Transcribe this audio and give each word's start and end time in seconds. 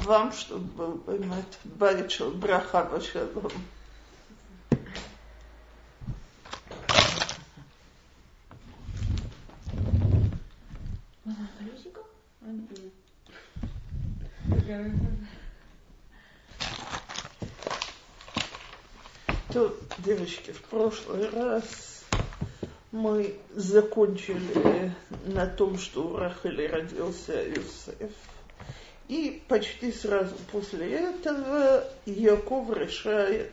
Вам, 0.00 0.32
чтобы 0.32 0.64
был 0.64 0.98
поймать 0.98 1.58
Баричел 1.64 2.30
Браха 2.30 2.84
Вашалом. 2.84 3.52
То, 19.52 19.76
девочки, 19.98 20.50
в 20.50 20.62
прошлый 20.62 21.28
раз 21.30 21.93
мы 22.94 23.34
закончили 23.50 24.94
на 25.26 25.46
том, 25.48 25.78
что 25.78 26.06
у 26.06 26.16
Рахели 26.16 26.68
родился 26.68 27.42
Юсеф. 27.42 28.12
И 29.08 29.42
почти 29.48 29.90
сразу 29.90 30.34
после 30.52 30.92
этого 30.92 31.84
Яков 32.06 32.70
решает 32.72 33.50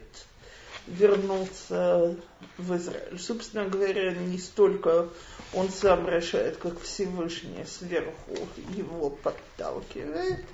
вернуться 0.85 2.15
в 2.59 2.77
Израиль. 2.77 3.19
Собственно 3.19 3.67
говоря, 3.67 4.13
не 4.13 4.37
столько 4.37 5.09
он 5.53 5.69
сам 5.69 6.07
решает, 6.07 6.57
как 6.57 6.79
Всевышний 6.79 7.65
сверху 7.65 8.37
его 8.75 9.09
подталкивает. 9.09 10.45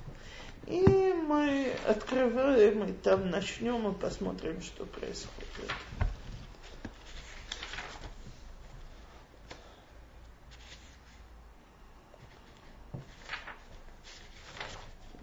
И 0.66 0.81
мы 1.28 1.73
открываем, 1.86 2.86
и 2.86 2.94
там 2.94 3.30
начнем, 3.30 3.92
и 3.92 3.94
посмотрим, 3.94 4.62
что 4.62 4.86
происходит. 4.86 5.73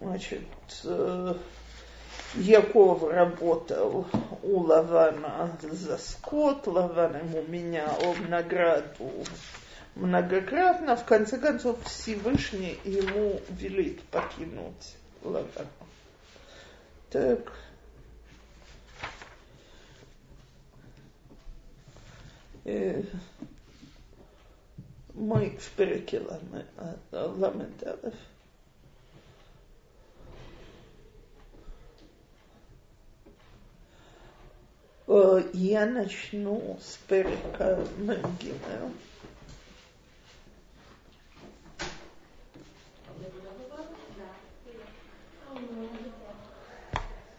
Значит, 0.04 0.42
э, 0.84 1.34
Яков 2.34 3.04
работал 3.04 4.06
у 4.42 4.60
Лавана 4.60 5.56
за 5.62 5.96
скот, 5.96 6.66
Лаван 6.66 7.16
ему 7.16 7.42
менял 7.48 8.14
награду 8.28 9.10
многократно. 9.94 10.96
В 10.96 11.06
конце 11.06 11.38
концов, 11.38 11.82
Всевышний 11.84 12.78
ему 12.84 13.40
велит 13.48 14.02
покинуть 14.02 14.96
Лавана. 15.22 15.70
Так. 17.08 17.50
Э, 22.66 23.02
мы 25.14 25.56
в 25.58 25.70
переке 25.70 26.20
Ламенталев. 27.10 28.14
Я 35.06 35.84
начну 35.84 36.78
с 36.80 36.96
перека 37.06 37.78
Мегимел. 37.98 38.90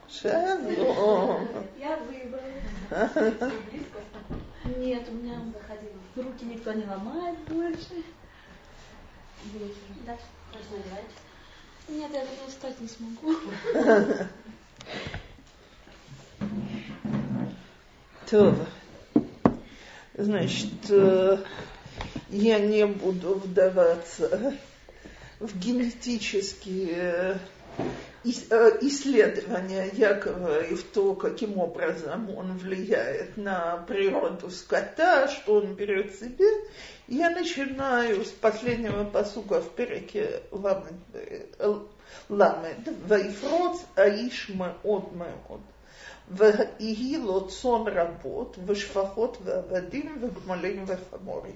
Шалом. 0.07 1.47
Я 1.79 1.97
выбрала. 1.97 3.51
Нет, 4.77 5.09
у 5.09 5.13
меня 5.13 5.41
руки 6.15 6.45
никто 6.45 6.71
не 6.73 6.85
ломает 6.85 7.39
больше. 7.47 8.03
Дальше. 10.05 10.23
Нет, 11.87 12.11
я 12.13 12.19
даже 12.19 12.47
устать 12.47 12.79
не 12.79 12.87
смогу. 12.87 13.35
То, 18.29 18.55
значит, 20.15 20.89
э, 20.89 21.37
я 22.29 22.59
не 22.59 22.87
буду 22.87 23.35
вдаваться 23.35 24.55
в 25.39 25.59
генетические 25.59 27.39
э, 28.23 28.77
исследования 28.81 29.91
Якова 29.93 30.63
и 30.63 30.73
в 30.73 30.83
то, 30.85 31.13
каким 31.13 31.59
образом 31.59 32.35
он 32.35 32.57
влияет 32.57 33.37
на 33.37 33.77
природу 33.87 34.49
скота, 34.49 35.27
что 35.27 35.57
он 35.57 35.75
берет 35.75 36.15
себе, 36.15 36.49
я 37.07 37.29
начинаю 37.29 38.25
с 38.25 38.29
последнего 38.29 39.03
посука 39.03 39.61
в 39.61 39.69
переке 39.75 40.41
Ламед, 42.29 42.77
Вайфроц 43.07 43.81
Аиш 43.95 44.49
Меод 44.49 45.11
Меод. 45.13 45.61
ויהי 46.30 47.16
לו 47.24 47.48
צאן 47.48 47.84
רבות, 47.86 48.58
ושפחות 48.66 49.38
ועבדים, 49.44 50.18
וגמלים 50.22 50.84
וחמורים. 50.86 51.54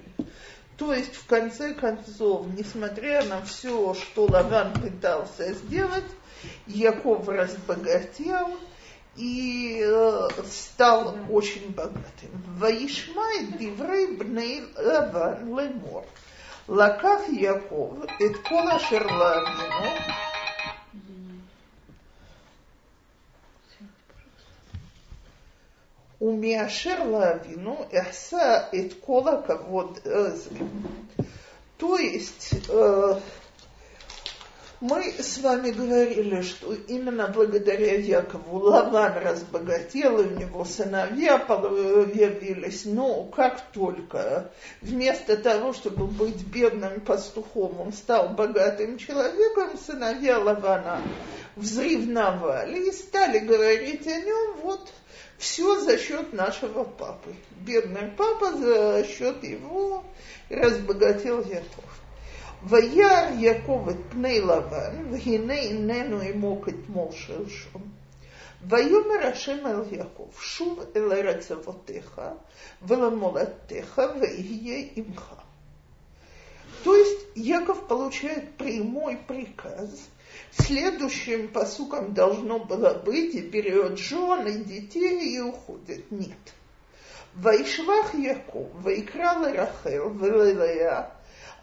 То 0.77 0.93
есть, 0.93 1.15
в 1.15 1.25
конце 1.25 1.73
концов, 1.73 2.47
несмотря 2.47 3.23
на 3.23 3.41
все, 3.43 3.93
что 3.93 4.25
Лаван 4.25 4.73
пытался 4.73 5.53
сделать, 5.53 6.03
Яков 6.67 7.29
разбогател 7.29 8.57
и 9.15 9.81
э, 9.81 10.27
стал 10.45 11.15
очень 11.29 11.71
богатым. 11.71 12.43
Ваишмай 12.57 13.45
диврей 13.57 14.17
бней 14.17 14.63
Лаван 14.75 15.47
лемор. 15.57 16.03
Лаках 16.67 17.29
Яков, 17.29 17.93
את 18.03 18.37
כל 18.47 18.71
אשר 18.71 19.07
ומאשר 26.21 27.09
לאבינו 27.09 27.85
עשה 27.91 28.57
את 28.57 28.93
כל 29.05 29.21
הכבוד 29.27 29.99
הזה. 30.05 30.49
То 31.77 31.97
есть 31.97 32.55
э, 32.69 33.19
мы 34.81 35.13
с 35.17 35.39
вами 35.39 35.71
говорили, 35.71 36.41
что 36.41 36.73
именно 36.73 37.27
благодаря 37.27 37.95
Якову 37.95 38.59
Лаван 38.59 39.17
разбогател, 39.17 40.19
у 40.19 40.23
него 40.23 40.63
сыновья 40.65 41.37
появились, 41.39 42.85
но 42.85 43.23
как 43.23 43.61
только 43.73 44.51
вместо 44.81 45.37
того, 45.37 45.73
чтобы 45.73 46.07
быть 46.07 46.45
бедным 46.45 47.01
пастухом, 47.01 47.81
он 47.81 47.93
стал 47.93 48.29
богатым 48.29 48.97
человеком, 48.97 49.77
сыновья 49.77 50.39
Лавана 50.39 51.01
взревновали 51.55 52.89
и 52.89 52.91
стали 52.91 53.39
говорить 53.39 54.05
о 54.07 54.19
нем, 54.21 54.57
вот 54.61 54.91
все 55.39 55.79
за 55.79 55.97
счет 55.97 56.33
нашего 56.33 56.83
папы. 56.83 57.33
Бедный 57.61 58.11
папа 58.17 58.53
за 58.53 59.03
счет 59.05 59.43
его 59.43 60.03
разбогател 60.49 61.41
Яков. 61.41 62.01
וירא 62.63 63.29
יעקב 63.37 63.87
את 63.89 63.97
פני 64.09 64.41
לבן, 64.41 65.11
והנה 65.11 65.53
איננו 65.53 66.21
עמו 66.21 66.61
כתמול 66.61 67.11
שלשום. 67.11 67.81
ויאמר 68.67 69.27
השם 69.27 69.67
אל 69.67 69.83
יעקב, 69.91 70.29
שוב 70.39 70.83
אל 70.95 71.13
ארץ 71.13 71.51
אבותיך 71.51 72.21
ולמולדתך, 72.81 74.01
ואהיה 74.21 74.85
עמך. 74.95 75.35
То 76.83 76.95
есть 76.95 77.19
Яков 77.35 77.87
получает 77.87 78.57
прямой 78.57 79.17
приказ – 79.17 80.15
Следующим 80.51 81.49
посуком 81.49 82.13
должно 82.13 82.59
было 82.59 82.93
быть 82.93 83.35
и 83.35 83.41
берет 83.41 83.97
жены, 83.97 84.63
детей 84.63 85.35
и 85.35 85.39
уходит. 85.39 86.11
Нет. 86.11 86.53
וישלח 87.35 88.13
יעקב, 88.13 88.67
ויקרא 88.83 89.33
לרחל 89.33 90.01
וללאה, 90.19 91.01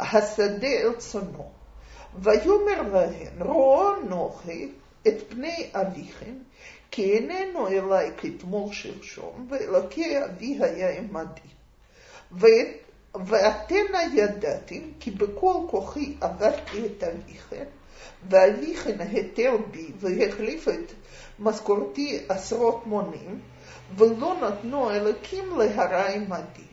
השדה 0.01 0.67
אל 0.67 0.93
צונו. 0.99 1.51
ויאמר 2.15 2.83
להן, 2.93 3.43
רואו 3.43 3.95
אנוכי 4.03 4.69
את 5.09 5.15
פני 5.29 5.71
אביכם, 5.73 6.35
כי 6.91 7.13
איננו 7.13 7.69
אלי 7.69 8.11
כתמול 8.17 8.73
שלשום, 8.73 9.47
ואלוקי 9.51 10.25
אבי 10.25 10.59
היה 10.61 10.99
עמדי. 10.99 11.49
ואתנה 13.15 14.03
ידעתם, 14.15 14.81
כי 15.01 15.11
בכל 15.11 15.55
כוחי 15.71 16.15
עברתי 16.21 16.87
את 16.87 17.05
אביכם, 17.05 17.65
ואביכן 18.30 18.98
היטל 19.00 19.58
בי 19.72 19.92
והחליף 20.00 20.68
את 20.68 20.92
משכורתי 21.40 22.20
עשרות 22.30 22.88
מונים, 22.88 23.40
ולא 23.98 24.36
נתנו 24.42 24.92
אלוקים 24.92 25.58
להרע 25.58 26.08
עמדי. 26.10 26.68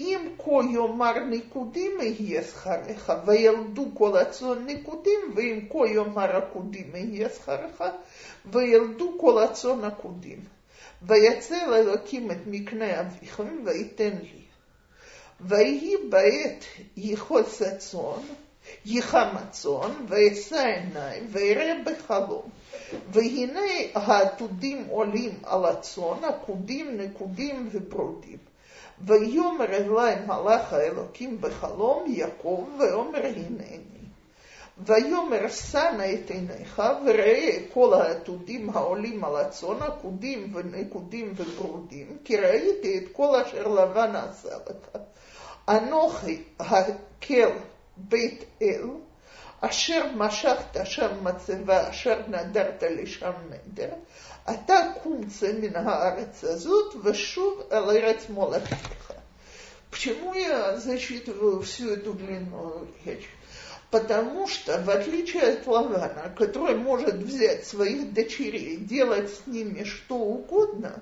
אם 0.00 0.28
כה 0.38 0.50
יאמר 0.72 1.18
ניקודים 1.18 1.90
יהיה 2.00 2.42
שכרך, 2.42 3.10
וילדו 3.26 3.86
כל 3.94 4.16
הצאן 4.18 4.64
ניקודים, 4.66 5.20
ואם 5.34 5.60
כה 5.70 5.78
יאמר 5.94 6.36
עקודים 6.36 6.90
יהיה 6.94 7.28
שכרך, 7.28 7.82
וילדו 8.52 9.18
כל 9.20 9.42
הצאן 9.42 9.84
עקודים. 9.84 10.44
ויצא 11.02 11.76
אלוקים 11.76 12.30
את 12.30 12.46
מקנה 12.46 13.00
אביכם, 13.00 13.56
ויתן 13.64 14.10
לי. 14.22 14.42
ויהי 15.40 15.96
בעת 16.08 16.64
יחוס 16.96 17.62
הצאן, 17.62 18.22
יחמצון 18.85 20.05
ואשא 20.07 20.65
עיניי 20.65 21.21
ואראה 21.29 21.73
בחלום. 21.85 22.49
והנה 23.11 23.59
העתודים 23.93 24.85
עולים 24.89 25.39
על 25.43 25.65
הצאן, 25.65 26.23
עקודים, 26.23 27.01
נקודים 27.01 27.69
וברודים. 27.71 28.37
ויאמר 29.01 29.65
אלי 29.65 30.15
מלאך 30.27 30.73
האלוקים 30.73 31.41
בחלום 31.41 32.03
יעקב, 32.07 32.67
ואומר 32.79 33.25
הנני. 33.25 33.79
ויאמר 34.77 35.47
שנה 35.49 36.13
את 36.13 36.29
עיניך 36.29 36.81
וראה 37.05 37.57
כל 37.73 37.93
העתודים 37.93 38.69
העולים 38.69 39.23
על 39.23 39.35
הצאן, 39.35 39.81
עקודים 39.81 40.55
ונקודים 40.55 41.33
וברודים, 41.35 42.17
כי 42.23 42.37
ראיתי 42.37 42.97
את 42.97 43.03
כל 43.13 43.41
אשר 43.41 43.67
לבן 43.67 44.15
עשה 44.15 44.55
לך. 44.55 45.01
אנוכי 45.69 46.43
הקל 46.59 47.49
בית 47.97 48.43
אל, 48.61 48.83
אשר 49.61 50.05
משכת 50.15 50.85
שם 50.85 51.23
מצבה, 51.23 51.89
אשר 51.89 52.21
נדרת 52.27 52.83
לשם 52.83 53.31
נדר, 53.49 53.89
אתה 54.49 54.91
קום 55.03 55.29
צא 55.29 55.51
מן 55.61 55.75
הארץ 55.75 56.43
הזאת 56.43 56.95
ושוב 57.03 57.61
אל 57.71 57.89
ארץ 57.89 58.29
מולדתך. 58.29 59.07
Почему 59.89 60.33
я 60.33 60.77
зачитываю 60.77 61.61
всю 61.61 61.91
эту 61.91 62.13
длинную 62.13 62.87
речь? 63.05 63.29
Потому 63.89 64.47
что, 64.47 64.81
в 64.81 64.89
отличие 64.89 65.43
от 65.43 65.65
Лавана, 65.65 66.33
который 66.37 66.75
может 66.75 67.15
взять 67.15 67.65
своих 67.65 68.13
дочерей, 68.13 68.75
делать 68.75 69.29
с 69.33 69.47
ними 69.47 69.85
что 69.85 70.15
угодно, 70.17 71.01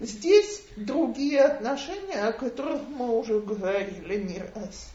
здесь 0.00 0.62
другие 0.76 1.42
отношения, 1.42 2.24
о 2.24 2.32
которых 2.32 2.80
мы 2.88 3.18
уже 3.18 3.38
говорили 3.38 4.16
не 4.16 4.38
раз. 4.38 4.90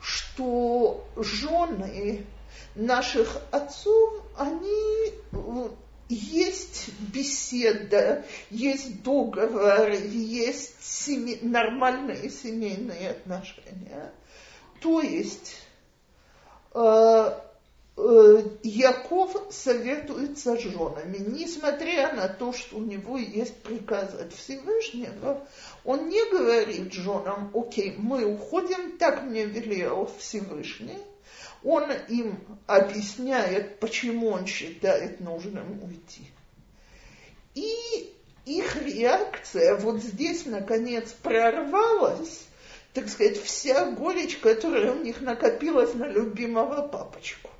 что 0.00 1.06
жены 1.16 2.24
наших 2.74 3.36
отцов, 3.50 4.22
они 4.36 5.12
есть 6.10 6.90
беседа, 7.12 8.24
есть 8.50 9.02
договор, 9.02 9.90
есть 9.90 10.82
семей, 10.82 11.38
нормальные 11.42 12.30
семейные 12.30 13.10
отношения. 13.10 14.12
То 14.80 15.00
есть 15.00 15.56
э, 16.74 17.38
э, 17.96 18.42
Яков 18.64 19.36
советуется 19.50 20.56
с 20.56 20.60
женами, 20.60 21.18
несмотря 21.18 22.12
на 22.14 22.28
то, 22.28 22.52
что 22.52 22.78
у 22.78 22.80
него 22.80 23.16
есть 23.16 23.62
приказ 23.62 24.12
от 24.14 24.32
Всевышнего, 24.32 25.46
он 25.90 26.08
не 26.08 26.24
говорит 26.30 26.92
женам, 26.92 27.50
окей, 27.52 27.96
мы 27.98 28.24
уходим, 28.24 28.96
так 28.96 29.24
мне 29.24 29.44
велел 29.44 30.08
Всевышний, 30.18 30.98
он 31.64 31.90
им 32.08 32.38
объясняет, 32.68 33.80
почему 33.80 34.28
он 34.28 34.46
считает 34.46 35.18
нужным 35.18 35.82
уйти. 35.82 36.30
И 37.56 38.14
их 38.46 38.76
реакция 38.76 39.74
вот 39.74 40.00
здесь, 40.00 40.46
наконец, 40.46 41.10
прорвалась, 41.10 42.46
так 42.94 43.08
сказать, 43.08 43.42
вся 43.42 43.90
горечь, 43.90 44.38
которая 44.38 44.92
у 44.92 45.02
них 45.02 45.20
накопилась 45.20 45.94
на 45.94 46.06
любимого 46.06 46.86
папочку. 46.86 47.50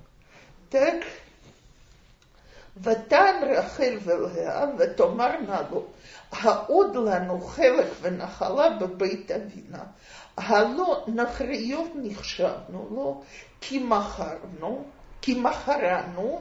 Так, 0.71 1.03
ותן 2.77 3.41
רחל 3.57 3.99
ולאה 4.05 4.65
ותאמר 4.79 5.31
נלו, 5.41 5.85
העוד 6.33 6.97
לנו 6.97 7.41
חלק 7.41 7.87
ונחלה 8.03 8.71
בבית 8.71 9.31
אבינה, 9.31 9.85
הלא 10.37 11.05
נכריות 11.07 11.91
נחשבנו 11.95 12.89
לו, 12.91 13.23
כי 13.61 13.79
מכרנו, 13.79 14.85
כי 15.23 15.35
מכרנו, 15.35 16.41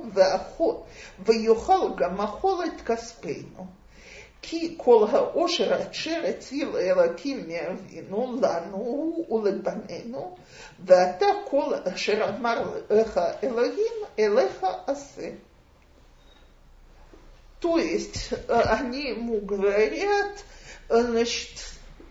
ויאכל 1.25 1.89
גם 1.97 2.21
אכול 2.21 2.65
את 2.65 2.81
כספנו. 2.81 3.65
כי 4.41 4.75
כל 4.77 5.05
העושר 5.11 5.89
אשר 5.91 6.23
הציל 6.29 6.77
אלוקים 6.77 7.47
מאבינו 7.47 8.35
לנו 8.41 9.13
ולבנינו, 9.29 10.35
ואתה 10.85 11.25
כל 11.49 11.73
אשר 11.93 12.29
אמר 12.29 12.75
לך 12.89 13.19
אלוהים, 13.43 13.93
אליך 14.19 14.65
עשה. 14.87 15.29
То 17.59 17.77
есть 17.77 18.29
они 18.47 19.09
ему 19.09 19.41
говорят, 19.41 20.43
значит, 20.87 21.51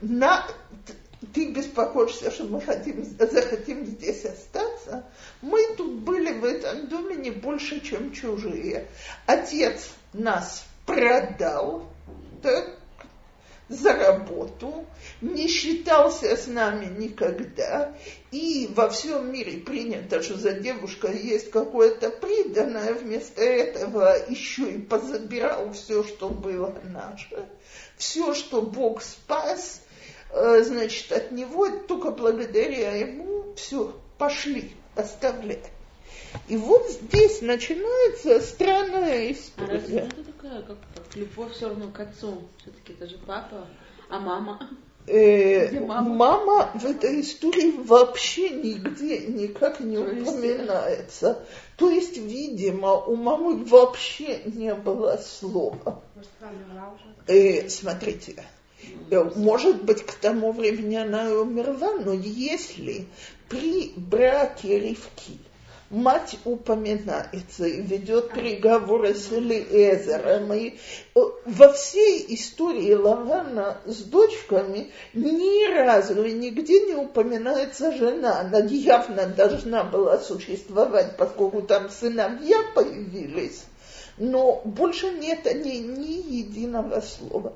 на, 0.01 0.47
ты 1.33 1.51
беспокоишься, 1.53 2.31
что 2.31 2.45
мы 2.45 2.61
хотим, 2.61 3.05
захотим 3.19 3.87
здесь 3.87 4.25
остаться, 4.25 5.05
мы 5.41 5.75
тут 5.77 6.01
были 6.01 6.33
в 6.33 6.45
этом 6.45 6.89
доме 6.89 7.17
не 7.17 7.31
больше, 7.31 7.81
чем 7.81 8.13
чужие. 8.13 8.87
Отец 9.27 9.91
нас 10.13 10.65
продал 10.87 11.91
так, 12.43 12.78
за 13.69 13.95
работу, 13.95 14.87
не 15.21 15.49
считался 15.49 16.37
с 16.37 16.47
нами 16.47 16.87
никогда, 16.87 17.95
и 18.31 18.69
во 18.75 18.89
всем 18.89 19.33
мире 19.33 19.59
принято, 19.59 20.23
что 20.23 20.39
за 20.39 20.53
девушкой 20.53 21.19
есть 21.19 21.51
какое-то 21.51 22.11
приданное, 22.11 22.95
вместо 22.95 23.43
этого 23.43 24.17
еще 24.29 24.71
и 24.71 24.79
позабирал 24.79 25.73
все, 25.73 26.05
что 26.05 26.29
было 26.29 26.75
наше. 26.85 27.47
Все, 27.97 28.35
что 28.35 28.63
Бог 28.63 29.03
спас– 29.03 29.83
Э, 30.31 30.63
значит, 30.63 31.11
от 31.13 31.33
него 31.33 31.69
только 31.71 32.11
благодаря 32.11 32.95
ему 32.97 33.55
все, 33.55 33.99
пошли, 34.19 34.73
оставляй. 34.95 35.63
И 36.49 36.57
вот 36.57 36.89
здесь 36.89 37.43
начинается 37.43 38.41
странная 38.41 39.33
история. 39.33 39.71
А 39.71 39.75
разве 39.75 39.99
это 39.99 40.25
такая, 40.25 40.63
как, 40.63 40.77
как 40.95 41.17
любовь 41.17 41.53
все 41.53 41.69
равно 41.69 41.91
к 41.91 42.01
отцу? 42.01 42.43
Все-таки 42.61 42.93
это 42.93 43.07
же 43.07 43.19
папа, 43.27 43.67
а 44.09 44.21
мама? 44.21 44.69
Э, 45.07 45.81
мама? 45.81 46.15
мама 46.15 46.71
в 46.75 46.85
этой 46.85 47.23
истории 47.23 47.73
вообще 47.83 48.51
нигде 48.51 49.21
никак 49.21 49.81
не 49.81 49.97
То 49.97 50.03
упоминается. 50.03 51.29
Есть... 51.29 51.77
То 51.79 51.91
есть, 51.91 52.19
видимо, 52.19 52.95
у 52.95 53.17
мамы 53.17 53.65
вообще 53.65 54.43
не 54.45 54.75
было 54.75 55.17
слова. 55.17 56.03
Может, 56.15 56.31
э, 57.27 57.69
смотрите, 57.71 58.37
Э, 59.11 59.25
может 59.37 59.83
быть, 59.85 60.05
к 60.05 60.15
тому 60.15 60.53
времени 60.53 60.97
она 60.97 61.31
умерла, 61.31 61.95
но 61.95 62.13
если 62.13 63.07
при 63.49 63.93
браке 63.97 64.79
Ривки 64.79 65.39
мать 65.91 66.39
упоминается 66.45 67.67
и 67.67 67.81
ведет 67.81 68.33
переговоры 68.33 69.15
с 69.15 69.33
Элиэзером, 69.33 70.53
и 70.53 70.79
э, 71.15 71.21
во 71.45 71.73
всей 71.73 72.27
истории 72.35 72.95
Лавана 72.95 73.79
с 73.87 74.03
дочками 74.03 74.91
ни 75.15 75.73
разу 75.75 76.23
и 76.25 76.33
нигде 76.33 76.87
не 76.87 76.95
упоминается 76.95 77.93
жена. 77.93 78.41
Она 78.41 78.59
явно 78.59 79.27
должна 79.27 79.85
была 79.85 80.19
существовать, 80.19 81.17
поскольку 81.17 81.63
там 81.63 81.89
сыновья 81.91 82.59
появились 82.75 83.65
но 84.19 84.61
больше 84.65 85.11
нет 85.11 85.47
о 85.47 85.53
ней 85.55 85.79
ни 85.79 86.35
единого 86.39 87.01
слова. 87.01 87.53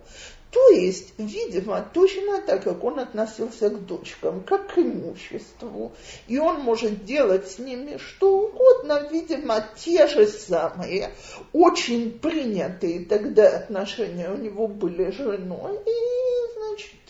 То 0.52 0.68
есть, 0.68 1.14
видимо, 1.16 1.80
точно 1.94 2.42
так, 2.42 2.64
как 2.64 2.84
он 2.84 2.98
относился 2.98 3.70
к 3.70 3.86
дочкам, 3.86 4.44
как 4.44 4.74
к 4.74 4.78
имуществу, 4.78 5.92
и 6.28 6.36
он 6.36 6.60
может 6.60 7.06
делать 7.06 7.50
с 7.50 7.58
ними 7.58 7.96
что 7.96 8.40
угодно, 8.40 9.08
видимо, 9.10 9.66
те 9.76 10.06
же 10.08 10.26
самые, 10.26 11.14
очень 11.54 12.18
принятые 12.18 13.06
тогда 13.06 13.48
отношения 13.56 14.28
у 14.28 14.36
него 14.36 14.68
были 14.68 15.10
с 15.10 15.14
женой, 15.14 15.78
и, 15.86 16.58
значит, 16.58 17.00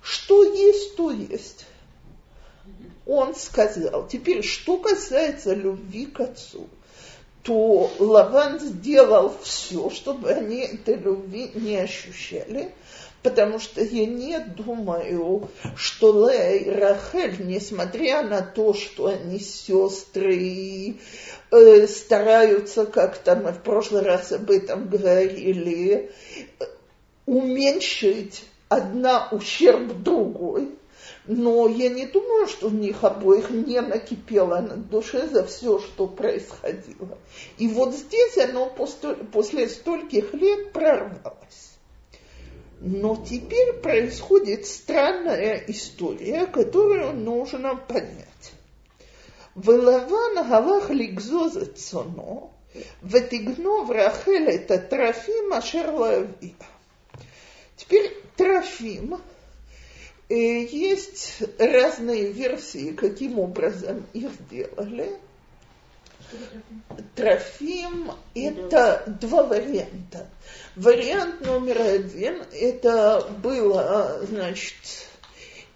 что 0.00 0.42
есть, 0.42 0.96
то 0.96 1.10
есть. 1.10 1.66
Он 3.04 3.34
сказал. 3.34 4.06
Теперь, 4.06 4.42
что 4.42 4.78
касается 4.78 5.52
любви 5.52 6.06
к 6.06 6.20
отцу– 6.20 6.68
то 7.42 7.90
Лаван 7.98 8.60
сделал 8.60 9.34
все, 9.42 9.90
чтобы 9.90 10.30
они 10.30 10.60
этой 10.60 10.96
любви 10.96 11.50
не 11.54 11.76
ощущали, 11.76 12.72
потому 13.22 13.58
что 13.58 13.82
я 13.82 14.06
не 14.06 14.38
думаю, 14.38 15.48
что 15.76 16.28
Лея 16.28 16.56
и 16.58 16.70
Рахель, 16.70 17.44
несмотря 17.44 18.22
на 18.22 18.42
то, 18.42 18.74
что 18.74 19.06
они 19.06 19.40
сестры, 19.40 20.96
э, 21.50 21.86
стараются 21.86 22.86
как-то, 22.86 23.34
мы 23.34 23.52
в 23.52 23.62
прошлый 23.62 24.02
раз 24.02 24.30
об 24.32 24.50
этом 24.50 24.88
говорили, 24.88 26.12
уменьшить 27.26 28.44
одна 28.68 29.28
ущерб 29.30 30.02
другой, 30.02 30.70
но 31.26 31.68
я 31.68 31.88
не 31.88 32.06
думаю, 32.06 32.48
что 32.48 32.68
в 32.68 32.74
них 32.74 33.04
обоих 33.04 33.50
не 33.50 33.80
накипело 33.80 34.60
на 34.60 34.76
душе 34.76 35.28
за 35.28 35.44
все, 35.44 35.78
что 35.78 36.08
происходило. 36.08 37.16
И 37.58 37.68
вот 37.68 37.94
здесь 37.94 38.38
оно 38.38 38.66
после, 38.66 39.14
после 39.14 39.68
стольких 39.68 40.34
лет 40.34 40.72
прорвалось. 40.72 41.72
Но 42.80 43.14
теперь 43.14 43.74
происходит 43.74 44.66
странная 44.66 45.62
история, 45.68 46.46
которую 46.46 47.14
нужно 47.14 47.76
понять. 47.76 48.26
Велаван 49.54 50.48
галах 50.48 50.90
лигзо 50.90 51.50
за 51.50 51.66
цоно, 51.66 52.50
ветигнов 53.02 53.90
Рахель 53.90 54.48
это 54.48 54.78
Трофим 54.78 55.52
Ашерлавия. 55.52 56.54
Теперь 57.76 58.16
Трофим 58.36 59.20
есть 60.34 61.42
разные 61.58 62.32
версии, 62.32 62.92
каким 62.92 63.38
образом 63.38 64.06
их 64.12 64.30
делали. 64.48 65.10
Трофим– 67.14 68.12
это 68.34 69.04
два 69.20 69.42
варианта. 69.42 70.28
Вариант 70.76 71.44
номер 71.44 71.82
один– 71.82 72.42
это 72.52 73.28
было, 73.42 74.20
значит, 74.26 74.74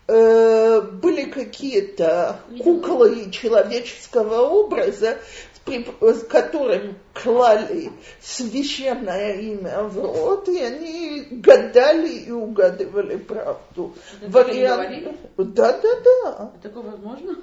э, 0.07 0.81
были 0.81 1.31
какие-то 1.31 2.41
куклы 2.63 3.31
человеческого 3.31 4.49
образа, 4.49 5.19
с 5.67 6.23
которым 6.25 6.97
клали 7.13 7.91
священное 8.21 9.35
имя 9.35 9.83
в 9.83 9.99
рот, 10.01 10.49
и 10.49 10.61
они 10.61 11.27
гадали 11.31 12.13
и 12.13 12.31
угадывали 12.31 13.17
правду. 13.17 13.95
Это 14.21 14.31
Вариант... 14.31 15.19
Да, 15.37 15.73
да, 15.81 15.89
да. 16.05 16.53
Такое 16.63 16.83
возможно? 16.83 17.37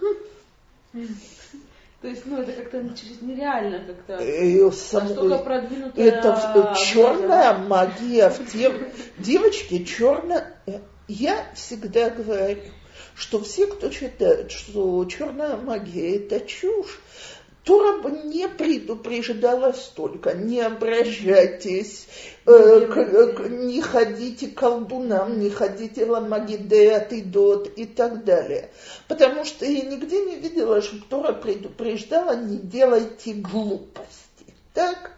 То 2.01 2.09
есть, 2.09 2.25
ну, 2.25 2.41
это 2.41 2.51
как-то 2.51 2.81
нереально 3.21 3.79
как-то. 3.85 4.23
Ее 4.23 4.71
сам... 4.71 5.07
Это 5.07 6.75
черная 6.77 7.57
магия 7.57 8.29
в 8.29 8.51
тем... 8.51 8.73
Девочки, 9.17 9.85
черная... 9.85 10.57
Я 11.07 11.45
всегда 11.55 12.09
говорю, 12.09 12.61
что 13.15 13.41
все, 13.41 13.67
кто 13.67 13.91
считает, 13.91 14.51
что 14.51 15.05
черная 15.05 15.55
магия 15.55 16.17
это 16.17 16.39
чушь, 16.41 16.99
Тора 17.63 17.99
бы 18.01 18.11
не 18.11 18.49
предупреждала 18.49 19.71
столько. 19.71 20.33
Не 20.33 20.61
обращайтесь, 20.61 22.07
э, 22.45 22.87
к, 22.87 23.35
к, 23.35 23.49
не 23.49 23.81
ходите 23.81 24.47
к 24.47 24.55
колдунам, 24.55 25.39
не 25.39 25.49
ходите 25.49 26.05
ламагидеат, 26.05 27.13
идот 27.13 27.67
и 27.77 27.85
так 27.85 28.25
далее. 28.25 28.69
Потому 29.07 29.45
что 29.45 29.65
я 29.65 29.81
нигде 29.81 30.25
не 30.25 30.35
видела, 30.35 30.81
что 30.81 30.97
Тора 31.09 31.31
предупреждала, 31.31 32.35
не 32.35 32.57
делайте 32.57 33.33
глупость. 33.33 34.32
Так? 34.73 35.11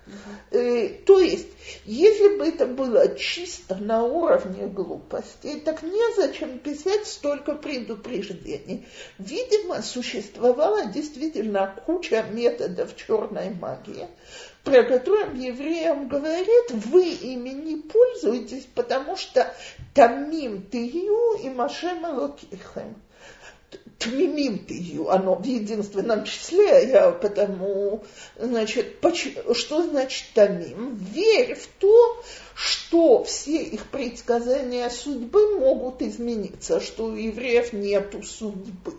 Э, 0.52 0.90
то 1.06 1.20
есть, 1.20 1.48
если 1.86 2.38
бы 2.38 2.46
это 2.46 2.66
было 2.66 3.16
чисто 3.16 3.76
на 3.76 4.04
уровне 4.04 4.68
глупости, 4.68 5.62
так 5.64 5.82
незачем 5.82 6.60
писать 6.60 7.08
столько 7.08 7.54
предупреждений. 7.54 8.86
Видимо, 9.18 9.82
существовала 9.82 10.88
действительно 10.88 11.74
куча 11.86 12.26
методов 12.30 12.98
черной 12.98 13.52
магии, 13.52 14.10
про 14.66 14.84
которые 14.84 15.48
евреям 15.48 16.10
говорит, 16.10 16.72
вы 16.72 17.12
ими 17.12 17.50
не 17.50 17.78
пользуетесь, 17.78 18.68
потому 18.76 19.16
что 19.16 19.56
тамим 19.94 20.64
тыю 20.64 21.40
и 21.42 21.50
машем 21.50 22.04
локихем 22.04 22.96
тмимим 24.00 24.60
ты 24.60 24.76
оно 25.10 25.36
в 25.36 25.44
единственном 25.44 26.26
числе, 26.26 26.90
я 26.90 27.12
потому, 27.12 28.04
значит, 28.38 28.98
что 29.54 29.84
значит 29.84 30.28
тамим? 30.34 30.96
Верь 30.96 31.56
в 31.56 31.68
то, 31.80 32.24
что 32.54 33.24
все 33.24 33.64
их 33.64 33.88
предсказания 33.88 34.90
судьбы 34.90 35.60
могут 35.60 36.02
измениться, 36.02 36.80
что 36.80 37.06
у 37.06 37.16
евреев 37.16 37.74
нету 37.74 38.24
судьбы. 38.24 38.94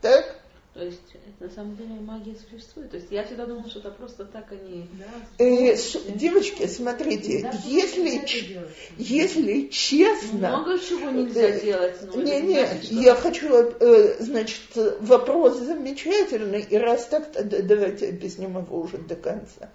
Так? 0.00 0.41
То 0.74 0.82
есть 0.82 1.02
это 1.12 1.44
на 1.44 1.50
самом 1.50 1.76
деле 1.76 2.00
магия 2.00 2.34
существует. 2.34 2.90
То 2.90 2.96
есть 2.96 3.10
я 3.10 3.24
всегда 3.24 3.44
думала, 3.44 3.68
что 3.68 3.80
это 3.80 3.90
просто 3.90 4.24
так 4.24 4.50
они. 4.52 4.88
Да, 4.92 5.44
э, 5.44 5.76
с, 5.76 5.98
девочки, 6.14 6.66
смотрите, 6.66 7.42
да, 7.42 7.52
если, 7.66 8.24
ч, 8.24 8.58
если 8.96 9.66
честно. 9.66 10.48
Много 10.48 10.78
чего 10.78 11.10
нельзя 11.10 11.48
э, 11.48 11.60
делать. 11.60 11.96
Но 12.02 12.22
не, 12.22 12.40
не, 12.40 12.66
значит, 12.66 12.90
я 12.90 13.14
хочу, 13.14 13.52
э, 13.52 14.16
значит, 14.20 14.62
вопрос 15.00 15.58
замечательный, 15.58 16.62
и 16.62 16.78
раз 16.78 17.04
так, 17.04 17.30
давайте 17.66 18.08
объясним 18.08 18.56
его 18.56 18.80
уже 18.80 18.96
до 18.96 19.16
конца. 19.16 19.68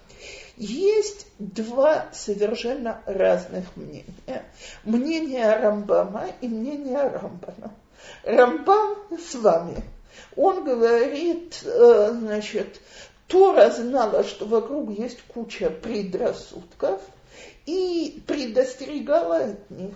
Есть 0.56 1.28
два 1.38 2.08
совершенно 2.12 3.02
разных 3.06 3.76
мнения. 3.76 4.44
Мнение 4.82 5.54
Рамбама 5.54 6.26
и 6.40 6.48
мнение 6.48 7.02
Рамбана. 7.02 7.72
Рамбам 8.24 8.96
с 9.16 9.36
вами– 9.36 9.76
он 10.36 10.64
говорит, 10.64 11.60
э, 11.64 12.10
значит, 12.12 12.80
Тора 13.26 13.70
знала, 13.70 14.24
что 14.24 14.46
вокруг 14.46 14.90
есть 14.90 15.20
куча 15.28 15.70
предрассудков 15.70 17.00
и 17.66 18.22
предостерегала 18.26 19.36
от 19.36 19.70
них. 19.70 19.94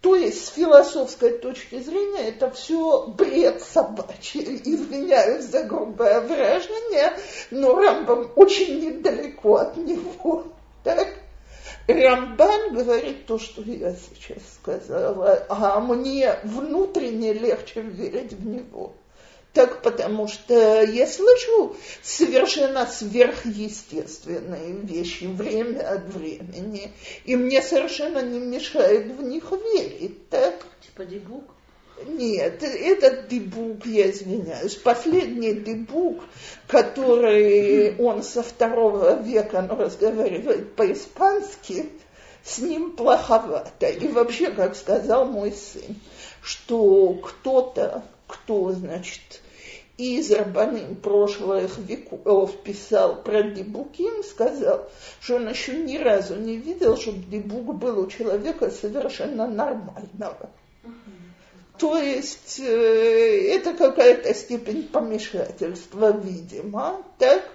То 0.00 0.14
есть 0.14 0.46
с 0.46 0.50
философской 0.50 1.38
точки 1.38 1.80
зрения 1.80 2.28
это 2.28 2.50
все 2.50 3.08
бред 3.08 3.62
собачий. 3.62 4.60
Извиняюсь 4.64 5.46
за 5.46 5.64
грубое 5.64 6.20
выражение, 6.20 7.14
но 7.50 7.74
Рамбам 7.74 8.30
очень 8.36 8.80
недалеко 8.80 9.56
от 9.56 9.76
него. 9.76 10.44
Так? 10.84 11.08
Рамбан 11.88 12.74
говорит 12.74 13.26
то, 13.26 13.38
что 13.38 13.62
я 13.62 13.94
сейчас 13.94 14.42
сказала, 14.54 15.44
а 15.48 15.80
мне 15.80 16.38
внутренне 16.44 17.32
легче 17.32 17.80
верить 17.80 18.34
в 18.34 18.46
него. 18.46 18.92
Так 19.58 19.82
потому 19.82 20.28
что 20.28 20.84
я 20.84 21.04
слышу 21.04 21.74
совершенно 22.00 22.86
сверхъестественные 22.86 24.72
вещи 24.84 25.24
время 25.24 25.80
от 25.80 26.14
времени, 26.14 26.92
и 27.24 27.34
мне 27.34 27.60
совершенно 27.60 28.20
не 28.20 28.38
мешает 28.38 29.06
в 29.06 29.20
них 29.20 29.50
верить, 29.50 30.28
так? 30.28 30.64
Типа 30.80 31.04
дебук? 31.04 31.42
Нет, 32.06 32.62
этот 32.62 33.26
дебук, 33.26 33.84
я 33.84 34.12
извиняюсь, 34.12 34.76
последний 34.76 35.54
дебук, 35.54 36.22
который 36.68 37.96
он 37.98 38.22
со 38.22 38.44
второго 38.44 39.20
века 39.20 39.56
он 39.56 39.76
разговаривает 39.76 40.76
по-испански, 40.76 41.88
с 42.44 42.58
ним 42.58 42.92
плоховато. 42.92 43.88
И 43.88 44.06
вообще, 44.06 44.52
как 44.52 44.76
сказал 44.76 45.24
мой 45.26 45.50
сын, 45.50 45.96
что 46.42 47.14
кто-то 47.14 48.04
кто, 48.28 48.70
значит, 48.72 49.40
из 49.98 50.30
рабаним 50.30 50.94
прошлых 50.94 51.76
веков 51.78 52.56
писал 52.62 53.20
про 53.20 53.42
Дебуким, 53.42 54.22
сказал, 54.22 54.88
что 55.20 55.36
он 55.36 55.48
еще 55.48 55.76
ни 55.76 55.98
разу 55.98 56.36
не 56.36 56.56
видел, 56.56 56.96
чтобы 56.96 57.24
Дебук 57.24 57.74
был 57.74 57.98
у 57.98 58.06
человека 58.06 58.70
совершенно 58.70 59.48
нормального. 59.48 60.50
То 61.78 61.96
есть 61.96 62.58
э, 62.58 63.54
это 63.54 63.72
какая-то 63.72 64.34
степень 64.34 64.84
помешательства, 64.84 66.16
видимо, 66.16 67.04
так? 67.18 67.48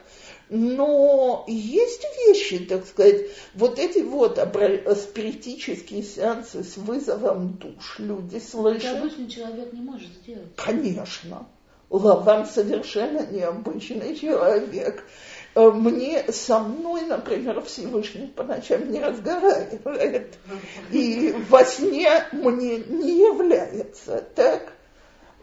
Но 0.50 1.46
есть 1.48 2.06
вещи, 2.28 2.60
так 2.60 2.86
сказать, 2.86 3.22
вот 3.54 3.80
эти 3.80 4.00
вот 4.00 4.38
спиритические 4.38 6.04
сеансы 6.04 6.64
с 6.64 6.78
вызовом 6.78 7.54
душ 7.54 8.00
люди 8.00 8.40
слышат. 8.40 8.84
Это 8.84 9.00
обычный 9.00 9.28
человек 9.28 9.74
не 9.74 9.82
может 9.82 10.10
сделать. 10.10 10.56
Конечно. 10.56 11.48
Лаван 11.94 12.48
совершенно 12.48 13.24
необычный 13.28 14.16
человек. 14.16 15.04
Э, 15.54 15.70
мне 15.70 16.24
со 16.32 16.58
мной, 16.58 17.02
например, 17.02 17.62
Всевышний 17.62 18.26
по 18.26 18.44
ночам 18.44 18.92
не 18.92 19.00
разговаривает. 19.00 20.34
И 20.92 21.36
во 21.50 21.64
сне 21.64 22.10
мне 22.32 22.80
не 22.80 23.20
является 23.20 24.26
так. 24.34 24.74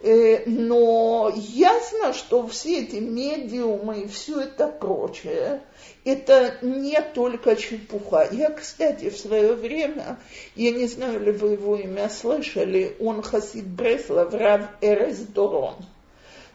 Э, 0.02 0.42
но 0.46 1.32
ясно, 1.36 2.12
что 2.12 2.44
все 2.48 2.80
эти 2.80 2.96
медиумы 2.96 4.00
и 4.00 4.08
все 4.08 4.40
это 4.40 4.66
прочее, 4.66 5.62
это 6.04 6.56
не 6.62 7.00
только 7.00 7.54
чепуха. 7.54 8.26
Я, 8.32 8.50
кстати, 8.50 9.10
в 9.10 9.16
свое 9.16 9.54
время, 9.54 10.18
я 10.56 10.72
не 10.72 10.88
знаю, 10.88 11.20
ли 11.20 11.30
вы 11.30 11.50
его 11.50 11.76
имя 11.76 12.08
слышали, 12.08 12.96
он 12.98 13.22
хасид 13.22 13.68
Бреслав 13.68 14.34
Рав 14.34 14.62
Эрес 14.80 15.18
Дорон. 15.18 15.76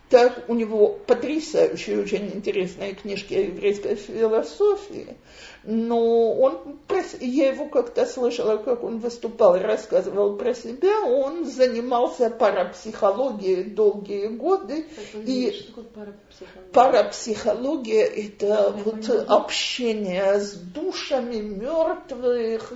Так 0.09 0.45
у 0.47 0.53
него 0.53 0.99
потрясающие, 1.07 1.99
очень 1.99 2.27
интересные 2.27 2.93
книжки 2.93 3.33
о 3.33 3.39
еврейской 3.39 3.95
философии, 3.95 5.17
но 5.63 6.31
он, 6.33 6.79
я 7.21 7.49
его 7.49 7.65
как-то 7.65 8.05
слышала, 8.05 8.57
как 8.57 8.83
он 8.83 8.99
выступал, 8.99 9.57
рассказывал 9.57 10.35
про 10.35 10.53
себя, 10.53 11.01
он 11.01 11.45
занимался 11.45 12.29
парапсихологией 12.29 13.63
долгие 13.63 14.27
годы. 14.27 14.85
и 15.25 15.51
что 15.51 15.81
парапсихология? 15.81 16.71
парапсихология– 16.71 18.05
это 18.05 18.45
я 18.45 18.69
вот 18.69 19.07
понимаю. 19.07 19.31
общение 19.31 20.39
с 20.39 20.53
душами 20.53 21.37
мертвых, 21.37 22.73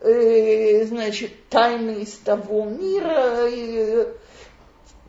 э, 0.00 0.86
значит, 0.86 1.30
тайны 1.50 2.02
из 2.02 2.14
того 2.14 2.64
мира, 2.64 3.50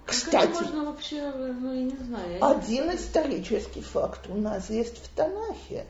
Кстати, 0.05 0.51
как 0.51 0.61
можно 0.61 0.85
вообще, 0.85 1.31
ну, 1.31 1.73
я 1.73 1.81
не 1.81 1.97
знаю. 1.97 2.37
Я 2.39 2.47
один 2.47 2.89
не 2.89 2.95
исторический 2.95 3.81
факт 3.81 4.21
у 4.29 4.35
нас 4.35 4.69
есть 4.69 5.03
в 5.03 5.09
Танахе. 5.15 5.85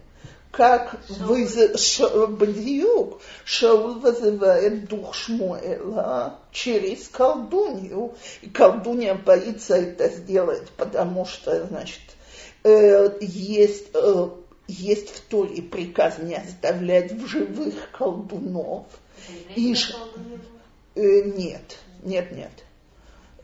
Как 0.51 0.97
выз... 1.09 1.77
Ш... 1.77 2.27
Бдиюк 2.27 3.19
Шаул 3.43 3.99
вызывает 3.99 4.87
дух 4.87 5.13
Шмуэла 5.13 6.39
через 6.51 7.09
колдунью. 7.09 8.15
И 8.41 8.49
колдунья 8.49 9.15
боится 9.15 9.75
это 9.75 10.07
сделать, 10.07 10.69
потому 10.77 11.25
что, 11.25 11.65
значит, 11.67 11.99
э, 12.63 13.17
есть, 13.19 13.87
э, 13.93 14.29
есть 14.69 15.09
в 15.09 15.21
Торе 15.27 15.61
приказ 15.61 16.19
не 16.19 16.35
оставлять 16.35 17.11
в 17.11 17.27
живых 17.27 17.91
колдунов. 17.91 18.85
И, 19.57 19.75
э, 20.95 21.21
нет, 21.35 21.77
нет, 22.01 22.31
нет. 22.31 22.64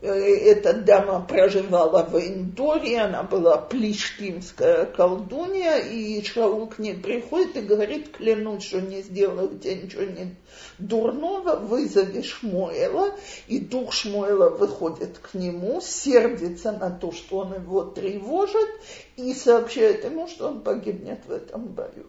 Э, 0.02 0.08
эта 0.08 0.74
дама 0.74 1.24
проживала 1.24 2.02
в 2.02 2.18
Эндоре, 2.18 3.02
она 3.02 3.22
была 3.22 3.56
плештимская 3.56 4.86
колдунья, 4.86 5.78
и 5.78 6.20
Шаул 6.24 6.66
к 6.66 6.80
ней 6.80 6.94
приходит 6.94 7.56
и 7.56 7.60
говорит, 7.60 8.10
клянусь, 8.10 8.64
что 8.64 8.80
не 8.80 9.02
сделаю 9.02 9.56
тебе 9.60 9.76
ничего 9.76 10.02
не 10.02 10.34
дурного, 10.78 11.54
вызови 11.54 12.22
Шмуэла, 12.22 13.14
и 13.46 13.60
дух 13.60 13.92
Шмуэла 13.92 14.50
выходит 14.50 15.18
к 15.18 15.34
нему, 15.34 15.80
сердится 15.80 16.72
на 16.72 16.90
то, 16.90 17.12
что 17.12 17.38
он 17.38 17.54
его 17.54 17.84
тревожит, 17.84 18.70
и 19.16 19.32
сообщает 19.34 20.04
ему, 20.04 20.26
что 20.26 20.48
он 20.48 20.62
погибнет 20.62 21.20
в 21.28 21.30
этом 21.30 21.66
бою. 21.66 22.08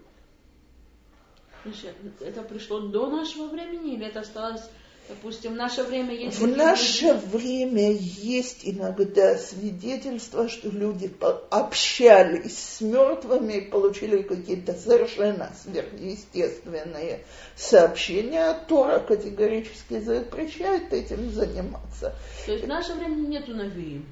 Это 2.20 2.42
пришло 2.42 2.80
до 2.80 3.08
нашего 3.08 3.50
времени 3.50 3.94
или 3.94 4.08
это 4.08 4.22
осталось 4.22 4.64
Допустим, 5.10 5.54
в 5.54 5.56
наше 5.56 5.84
время 5.84 6.16
есть... 6.16 6.40
В 6.40 6.48
наше 6.48 7.08
люди... 7.08 7.26
время 7.34 7.92
есть 7.92 8.62
иногда 8.64 9.38
свидетельства, 9.38 10.48
что 10.48 10.70
люди 10.70 11.12
общались 11.50 12.58
с 12.58 12.82
мертвыми 12.82 13.54
и 13.54 13.62
получили 13.70 14.22
какие-то 14.22 14.74
совершенно 14.74 15.52
сверхъестественные 15.62 17.26
сообщения. 17.58 18.58
Тора 18.68 19.00
категорически 19.00 20.00
запрещает 20.00 20.94
этим 20.94 21.32
заниматься. 21.32 22.16
То 22.46 22.54
есть 22.54 22.64
в 22.64 22.68
наше 22.68 22.94
время 22.94 23.16
нету 23.16 23.54
навиим? 23.54 24.06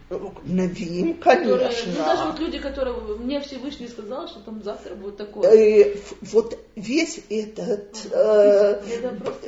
Навиим, 0.43 1.17
конечно. 1.19 1.57
Которые, 1.57 1.71
ну, 1.87 2.03
даже 2.03 2.25
вот 2.25 2.39
люди, 2.39 2.59
которые 2.59 2.95
мне 3.17 3.39
Всевышний 3.39 3.87
сказал, 3.87 4.27
что 4.27 4.41
там 4.41 4.61
завтра 4.61 4.95
будет 4.95 5.15
такое. 5.15 5.49
Э, 5.51 5.95
вот 6.21 6.59
весь 6.75 7.21
этот, 7.29 7.95
э, 8.11 8.81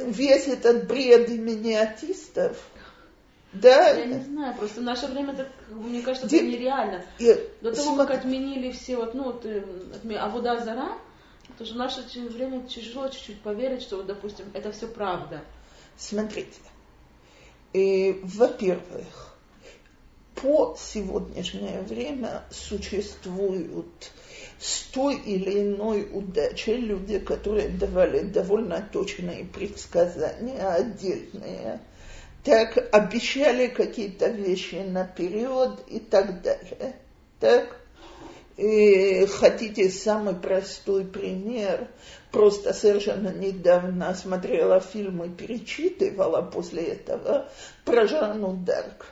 весь 0.05 0.47
этот 0.47 0.88
бред 0.88 1.33
имени 1.34 1.74
атистов, 1.74 2.58
да. 3.54 3.90
Я 3.90 4.06
не 4.06 4.24
знаю, 4.24 4.56
просто 4.56 4.82
в 4.82 4.84
наше 4.84 5.08
время, 5.08 5.36
так, 5.36 5.48
мне 5.70 6.02
кажется, 6.02 6.28
это 6.28 6.44
нереально. 6.44 7.06
И, 7.20 7.34
До 7.62 7.72
того, 7.72 7.96
смотри, 7.96 8.08
как 8.08 8.20
отменили 8.20 8.72
все, 8.72 8.98
вот, 8.98 9.13
ну, 9.13 9.25
вот, 9.25 9.46
э, 9.46 9.63
а 10.18 10.30
вода 10.30 10.60
зара, 10.60 10.98
то 11.58 11.66
же 11.66 11.75
в 11.75 11.78
наше 11.78 12.02
время 12.16 12.66
тяжело 12.68 13.08
чуть-чуть 13.10 13.42
поверить, 13.42 13.84
что, 13.84 13.98
вот, 13.98 14.08
допустим, 14.08 14.46
это 14.54 14.72
все 14.72 14.88
правда. 14.88 15.44
Смотрите, 15.98 16.60
и, 17.74 18.20
во-первых, 18.24 19.36
по 20.36 20.75
сегодняшнее 20.80 21.82
время 21.82 22.44
существуют 22.50 24.12
с 24.63 24.84
той 24.93 25.17
или 25.17 25.60
иной 25.60 26.08
удачей 26.10 26.77
люди, 26.77 27.20
которые 27.20 27.67
давали 27.67 28.22
довольно 28.22 28.88
точные 28.93 29.43
предсказания, 29.43 30.65
отдельные, 30.65 31.82
так 32.46 32.77
обещали 32.93 33.67
какие-то 33.67 34.29
вещи 34.29 34.75
наперед 34.75 35.79
и 35.88 36.00
так 36.00 36.41
далее. 36.41 36.96
Так? 37.41 37.75
И 38.55 39.25
хотите 39.25 39.89
самый 39.89 40.36
простой 40.36 41.03
пример? 41.03 41.89
Просто 42.32 42.74
совершенно 42.74 43.34
недавно 43.34 44.15
смотрела 44.15 44.80
фильм 44.80 45.23
и 45.26 45.30
перечитывала 45.30 46.41
после 46.41 46.84
этого 46.84 47.49
про 47.84 48.08
Жанну 48.08 48.54
Дарк 48.65 49.08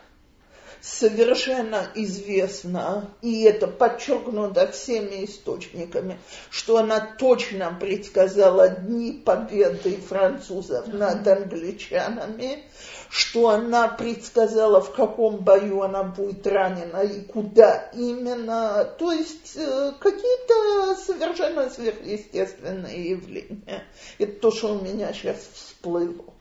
совершенно 0.81 1.87
известно, 1.95 3.11
и 3.21 3.43
это 3.43 3.67
подчеркнуто 3.67 4.71
всеми 4.71 5.25
источниками, 5.25 6.19
что 6.49 6.77
она 6.77 6.99
точно 6.99 7.77
предсказала 7.79 8.67
дни 8.67 9.13
победы 9.13 9.97
французов 9.97 10.87
над 10.87 11.27
англичанами, 11.27 12.63
что 13.09 13.49
она 13.49 13.89
предсказала, 13.89 14.81
в 14.81 14.93
каком 14.93 15.37
бою 15.37 15.83
она 15.83 16.03
будет 16.03 16.47
ранена 16.47 17.01
и 17.01 17.21
куда 17.21 17.89
именно. 17.93 18.85
То 18.97 19.11
есть 19.11 19.55
э, 19.55 19.91
какие-то 19.99 20.95
совершенно 20.95 21.69
сверхъестественные 21.69 23.11
явления. 23.11 23.83
Это 24.17 24.39
то, 24.39 24.51
что 24.51 24.75
у 24.75 24.81
меня 24.81 25.13
сейчас 25.13 25.37
всплыло. 25.53 26.33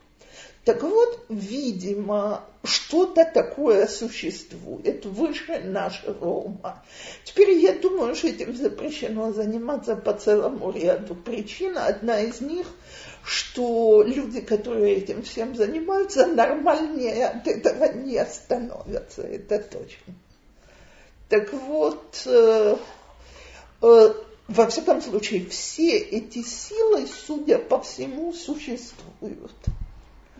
Так 0.63 0.83
вот, 0.83 1.25
видимо, 1.29 2.43
что-то 2.63 3.25
такое 3.25 3.87
существует 3.87 5.03
выше 5.05 5.59
нашего 5.59 6.25
ума. 6.25 6.83
Теперь 7.23 7.57
я 7.57 7.73
думаю, 7.73 8.13
что 8.13 8.27
этим 8.27 8.55
запрещено 8.55 9.33
заниматься 9.33 9.95
по 9.95 10.13
целому 10.13 10.71
ряду 10.71 11.15
причин. 11.15 11.79
Одна 11.79 12.19
из 12.19 12.41
них, 12.41 12.67
что 13.23 14.03
люди, 14.03 14.41
которые 14.41 14.97
этим 14.97 15.23
всем 15.23 15.55
занимаются, 15.55 16.27
нормальнее 16.27 17.27
от 17.27 17.47
этого 17.47 17.85
не 17.93 18.23
становятся, 18.23 19.23
это 19.23 19.57
точно. 19.57 20.13
Так 21.27 21.51
вот, 21.53 22.21
э, 22.27 22.77
э, 23.81 24.13
во 24.47 24.67
всяком 24.67 25.01
случае, 25.01 25.47
все 25.47 25.97
эти 25.97 26.43
силы, 26.43 27.07
судя 27.07 27.57
по 27.57 27.81
всему, 27.81 28.31
существуют. 28.33 29.51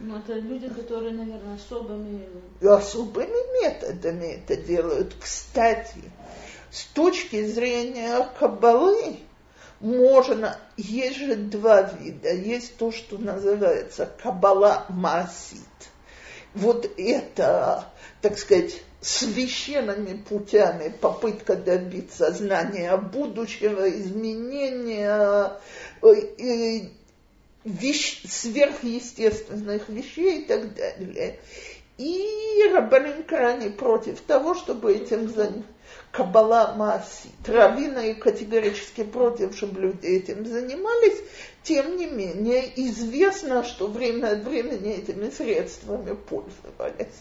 Ну, 0.03 0.17
это 0.17 0.33
люди, 0.33 0.67
которые, 0.67 1.13
наверное, 1.13 1.55
особыми... 1.55 2.27
Особыми 2.61 3.63
методами 3.63 4.41
это 4.43 4.55
делают. 4.55 5.13
Кстати, 5.21 6.01
с 6.71 6.85
точки 6.85 7.45
зрения 7.45 8.27
кабалы, 8.39 9.17
можно, 9.79 10.57
есть 10.77 11.17
же 11.17 11.35
два 11.35 11.81
вида. 11.83 12.33
Есть 12.33 12.77
то, 12.77 12.91
что 12.91 13.17
называется 13.17 14.09
кабала 14.21 14.85
масит. 14.89 15.59
Вот 16.53 16.89
это, 16.97 17.85
так 18.21 18.37
сказать, 18.37 18.81
священными 19.01 20.17
путями 20.17 20.89
попытка 20.89 21.55
добиться 21.55 22.31
знания 22.31 22.95
будущего, 22.97 23.89
изменения, 23.89 25.53
э, 26.01 26.89
вещ, 27.63 28.23
сверхъестественных 28.27 29.89
вещей 29.89 30.41
и 30.41 30.45
так 30.45 30.73
далее. 30.73 31.39
И 31.97 32.69
Рабанин 32.73 33.23
крайне 33.23 33.69
против 33.69 34.21
того, 34.21 34.55
чтобы 34.55 34.93
этим 34.93 35.29
заниматься. 35.29 35.65
Кабала 36.11 36.73
Маси. 36.75 37.29
Раввины 37.45 38.15
категорически 38.15 39.03
против, 39.03 39.55
чтобы 39.55 39.81
люди 39.81 40.07
этим 40.07 40.45
занимались. 40.45 41.17
Тем 41.63 41.95
не 41.95 42.05
менее, 42.05 42.69
известно, 42.75 43.63
что 43.63 43.87
время 43.87 44.33
от 44.33 44.43
времени 44.43 44.93
этими 44.93 45.29
средствами 45.29 46.15
пользовались. 46.15 47.15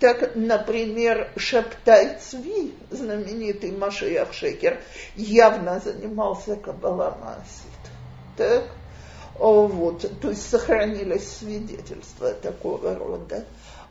Так, 0.00 0.34
например, 0.34 1.30
Шептай 1.36 2.18
Цви, 2.18 2.74
знаменитый 2.90 3.72
Машиях 3.72 4.32
Шекер, 4.32 4.80
явно 5.16 5.80
занимался 5.80 6.56
Кабала 6.56 7.16
Масит. 7.20 7.92
Так? 8.36 8.64
Вот, 9.38 10.08
то 10.20 10.30
есть 10.30 10.48
сохранились 10.48 11.28
свидетельства 11.28 12.32
такого 12.34 12.94
рода. 12.94 13.44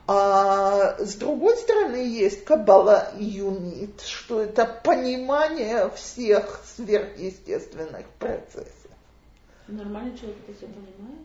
А 0.05 0.97
с 0.99 1.15
другой 1.15 1.55
стороны 1.57 1.95
есть 1.95 2.43
Кабала 2.43 3.13
Юнит, 3.17 4.01
что 4.01 4.41
это 4.41 4.65
понимание 4.65 5.89
всех 5.91 6.61
сверхъестественных 6.75 8.05
процессов. 8.19 8.67
Нормальный 9.67 10.17
человек 10.17 10.37
это 10.47 10.57
все 10.57 10.67
понимает? 10.67 11.19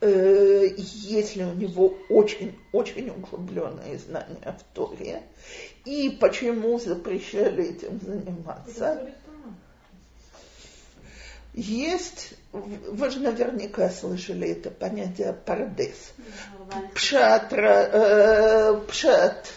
Э, 0.00 0.68
если 0.76 1.44
у 1.44 1.54
него 1.54 1.94
очень-очень 2.10 3.08
углубленные 3.08 3.98
знания 3.98 4.58
в 4.58 4.74
Торе, 4.74 5.22
и 5.86 6.10
почему 6.20 6.78
запрещали 6.78 7.70
этим 7.70 7.98
заниматься? 8.00 9.14
Есть 11.54 12.34
вы 12.52 13.10
же 13.10 13.18
наверняка 13.18 13.90
слышали 13.90 14.48
это 14.50 14.70
понятие 14.70 15.32
пардес. 15.32 16.12
Пшат, 16.94 17.52
э, 17.52 18.80
пшат, 18.88 19.48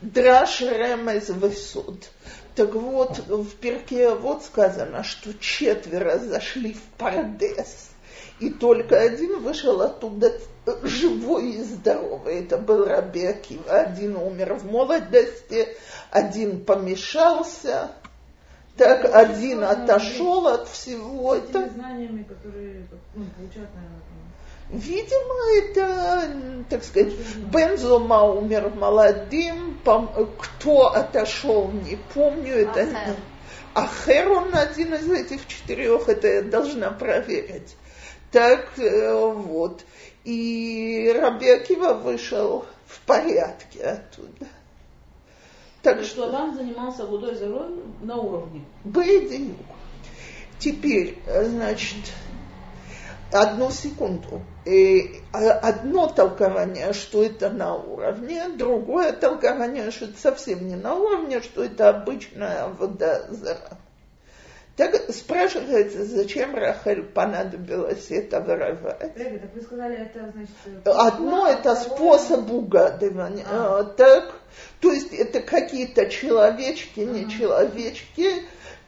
драш 0.00 0.62
ремез 0.62 1.28
высуд. 1.28 2.08
Так 2.54 2.74
вот, 2.74 3.18
в 3.28 3.54
перке 3.56 4.14
вот 4.14 4.44
сказано, 4.44 5.04
что 5.04 5.34
четверо 5.34 6.18
зашли 6.18 6.72
в 6.72 6.82
пардес, 6.96 7.90
и 8.40 8.50
только 8.50 8.98
один 8.98 9.40
вышел 9.40 9.80
оттуда 9.82 10.32
живой 10.82 11.50
и 11.52 11.62
здоровый. 11.62 12.40
Это 12.40 12.56
был 12.56 12.84
Раби 12.84 13.26
Акива. 13.26 13.80
Один 13.80 14.16
умер 14.16 14.54
в 14.54 14.64
молодости, 14.64 15.76
один 16.10 16.64
помешался, 16.64 17.90
так 18.78 19.14
один 19.14 19.64
отошел 19.64 20.46
от 20.46 20.68
всего. 20.68 21.34
Это... 21.34 21.68
знаниями, 21.68 22.22
которые 22.22 22.86
ну, 23.14 23.24
получают, 23.36 23.70
наверное, 23.74 23.98
Видимо, 24.70 25.34
это, 25.62 26.64
так 26.68 26.84
сказать, 26.84 27.14
Бензома 27.50 28.24
умер 28.24 28.74
молодым, 28.74 29.78
кто 29.82 30.88
отошел, 30.88 31.70
не 31.70 31.96
помню, 32.12 32.54
это... 32.54 32.82
Ахер. 32.82 33.16
Ахер, 33.74 34.30
он 34.30 34.54
один 34.54 34.94
из 34.94 35.10
этих 35.10 35.46
четырех, 35.46 36.08
это 36.08 36.28
я 36.28 36.42
должна 36.42 36.90
проверить. 36.90 37.76
Так 38.30 38.78
э, 38.78 39.32
вот. 39.32 39.84
И 40.24 41.14
Раби 41.18 41.48
Акива 41.48 41.94
вышел 41.94 42.66
в 42.86 43.00
порядке 43.06 43.84
оттуда. 43.84 44.46
Так 45.82 46.02
что 46.02 46.26
Лаван 46.26 46.54
занимался 46.54 47.06
водой 47.06 47.34
зарой 47.36 47.70
на 48.02 48.16
уровне. 48.16 48.64
Беденюк. 48.84 49.56
Теперь, 50.58 51.18
значит, 51.26 52.12
одну 53.32 53.70
секунду. 53.70 54.42
И 54.64 55.20
а, 55.32 55.50
одно 55.52 56.08
толкование, 56.08 56.92
что 56.92 57.22
это 57.22 57.50
на 57.50 57.74
уровне, 57.74 58.48
другое 58.48 59.12
толкование, 59.12 59.90
что 59.90 60.06
это 60.06 60.18
совсем 60.18 60.66
не 60.66 60.76
на 60.76 60.94
уровне, 60.94 61.40
что 61.42 61.64
это 61.64 61.90
обычная 61.90 62.68
вода 62.68 63.26
зара. 63.30 63.78
Так 64.78 64.94
спрашивается, 65.12 66.04
зачем 66.04 66.54
Рахель 66.54 67.02
понадобилось 67.02 68.12
это 68.12 68.40
воровать? 68.40 69.10
Ребята, 69.16 69.40
так 69.40 69.54
вы 69.56 69.60
сказали, 69.62 69.96
это 69.96 70.32
значит... 70.32 70.86
Одно 70.86 71.46
а, 71.46 71.50
это 71.50 71.74
способ 71.74 72.48
угадывания. 72.48 73.44
А. 73.50 73.82
Так, 73.82 74.36
то 74.80 74.92
есть 74.92 75.12
это 75.12 75.40
какие-то 75.40 76.08
человечки, 76.08 77.00
не 77.00 77.28
человечки, 77.28 78.44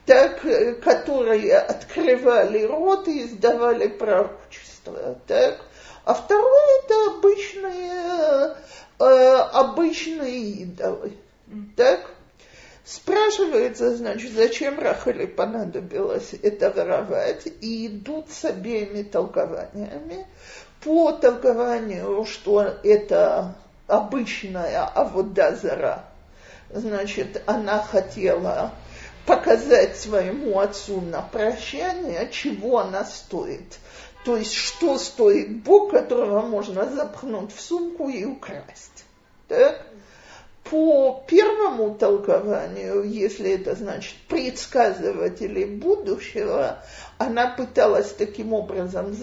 так, 0.06 0.44
э, 0.44 0.74
которые 0.74 1.58
открывали 1.58 2.62
рот 2.62 3.08
и 3.08 3.24
издавали 3.24 3.88
пророчество. 3.88 5.18
Так. 5.26 5.58
А 6.04 6.14
второе 6.14 6.82
это 6.84 7.16
обычные, 7.16 8.56
э, 9.00 9.34
обычные 9.54 10.40
идолы. 10.40 11.14
Так. 11.76 12.12
Спрашивается, 12.90 13.96
значит, 13.96 14.32
зачем 14.32 14.80
Рахали 14.80 15.24
понадобилось 15.24 16.34
это 16.42 16.70
воровать, 16.70 17.46
и 17.60 17.86
идут 17.86 18.32
с 18.32 18.44
обеими 18.44 19.04
толкованиями. 19.04 20.26
По 20.82 21.12
толкованию, 21.12 22.24
что 22.24 22.62
это 22.82 23.54
обычная 23.86 24.82
аводазара, 24.86 26.04
значит, 26.68 27.40
она 27.46 27.80
хотела 27.80 28.72
показать 29.24 29.96
своему 29.96 30.58
отцу 30.58 31.00
на 31.00 31.22
прощание, 31.22 32.28
чего 32.32 32.80
она 32.80 33.04
стоит. 33.04 33.78
То 34.24 34.36
есть, 34.36 34.54
что 34.54 34.98
стоит 34.98 35.62
Бог, 35.62 35.92
которого 35.92 36.40
можно 36.40 36.90
запхнуть 36.90 37.54
в 37.54 37.60
сумку 37.60 38.08
и 38.08 38.24
украсть. 38.24 39.04
Так? 39.46 39.86
По 40.64 41.24
первому 41.26 41.94
толкованию, 41.96 43.02
если 43.02 43.52
это 43.52 43.74
значит 43.74 44.14
предсказыватели 44.28 45.64
будущего, 45.64 46.84
она 47.18 47.48
пыталась 47.48 48.12
таким 48.12 48.52
образом 48.52 49.16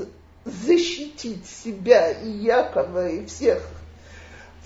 защитить 0.44 1.46
себя 1.46 2.12
и 2.12 2.30
Якова 2.30 3.08
и 3.08 3.26
всех 3.26 3.62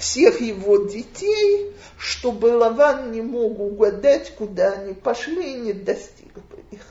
всех 0.01 0.41
его 0.41 0.77
детей, 0.77 1.75
чтобы 1.97 2.47
Лаван 2.47 3.11
не 3.11 3.21
мог 3.21 3.59
угадать, 3.59 4.35
куда 4.35 4.73
они 4.73 4.93
пошли 4.93 5.53
и 5.53 5.59
не 5.59 5.73
достиг 5.73 6.33
бы 6.33 6.63
их. 6.71 6.81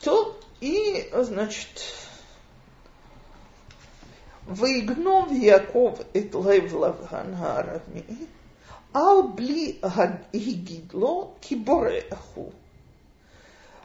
То 0.00 0.38
и, 0.60 1.10
значит, 1.12 1.68
ויגנוב 4.47 5.31
יעקב 5.31 5.95
את 6.17 6.35
לב 6.35 6.75
לבן 6.75 7.33
הארמי, 7.37 8.25
אל 8.95 9.21
בלי 9.35 9.77
הגיד 10.33 10.91
לו 10.93 11.31
כי 11.41 11.55
בורח 11.55 12.27
הוא. 12.33 12.51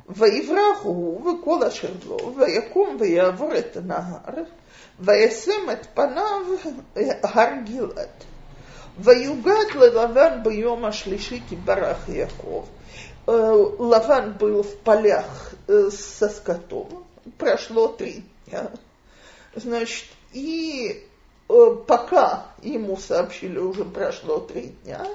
ויברח 0.08 0.78
הוא 0.82 1.30
וכל 1.30 1.64
אשר 1.64 1.92
לו, 2.06 2.34
ויקום 2.36 2.96
ויעבור 3.00 3.58
את 3.58 3.76
הנהר, 3.76 4.42
וישם 5.00 5.70
את 5.72 5.86
פניו 5.94 6.42
הר 7.22 7.50
גלעד. 7.64 8.08
ויוגד 8.98 9.74
ללבן 9.74 10.42
ביום 10.42 10.84
השלישי 10.84 11.40
כי 11.48 11.56
ברח 11.56 12.08
יעקב. 12.08 12.64
Лаван 13.26 14.34
был 14.34 14.62
в 14.62 14.76
полях 14.78 15.54
со 15.66 16.28
скотом, 16.28 17.06
прошло 17.38 17.88
три 17.88 18.24
дня. 18.46 18.70
Значит, 19.56 20.08
и 20.32 21.04
пока 21.86 22.46
ему 22.62 22.96
сообщили, 22.96 23.58
уже 23.58 23.84
прошло 23.84 24.40
три 24.40 24.74
дня, 24.82 25.06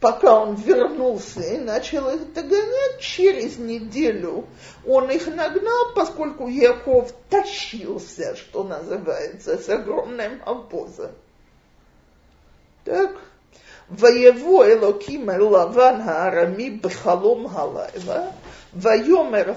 пока 0.00 0.40
он 0.40 0.54
вернулся 0.54 1.40
и 1.40 1.58
начал 1.58 2.08
их 2.10 2.32
догонять, 2.32 3.00
через 3.00 3.56
неделю 3.58 4.46
он 4.86 5.10
их 5.10 5.26
нагнал, 5.26 5.92
поскольку 5.94 6.48
Яков 6.48 7.12
тащился, 7.30 8.36
что 8.36 8.64
называется, 8.64 9.58
с 9.58 9.68
огромным 9.68 10.42
обозом. 10.44 11.12
Так, 12.84 13.12
ויבוא 13.90 14.64
אלוקים 14.64 15.30
אל 15.30 15.42
לבן 15.42 16.00
הארמי 16.04 16.70
בחלום 16.70 17.46
הלילה, 17.52 18.30
ויאמר 18.74 19.52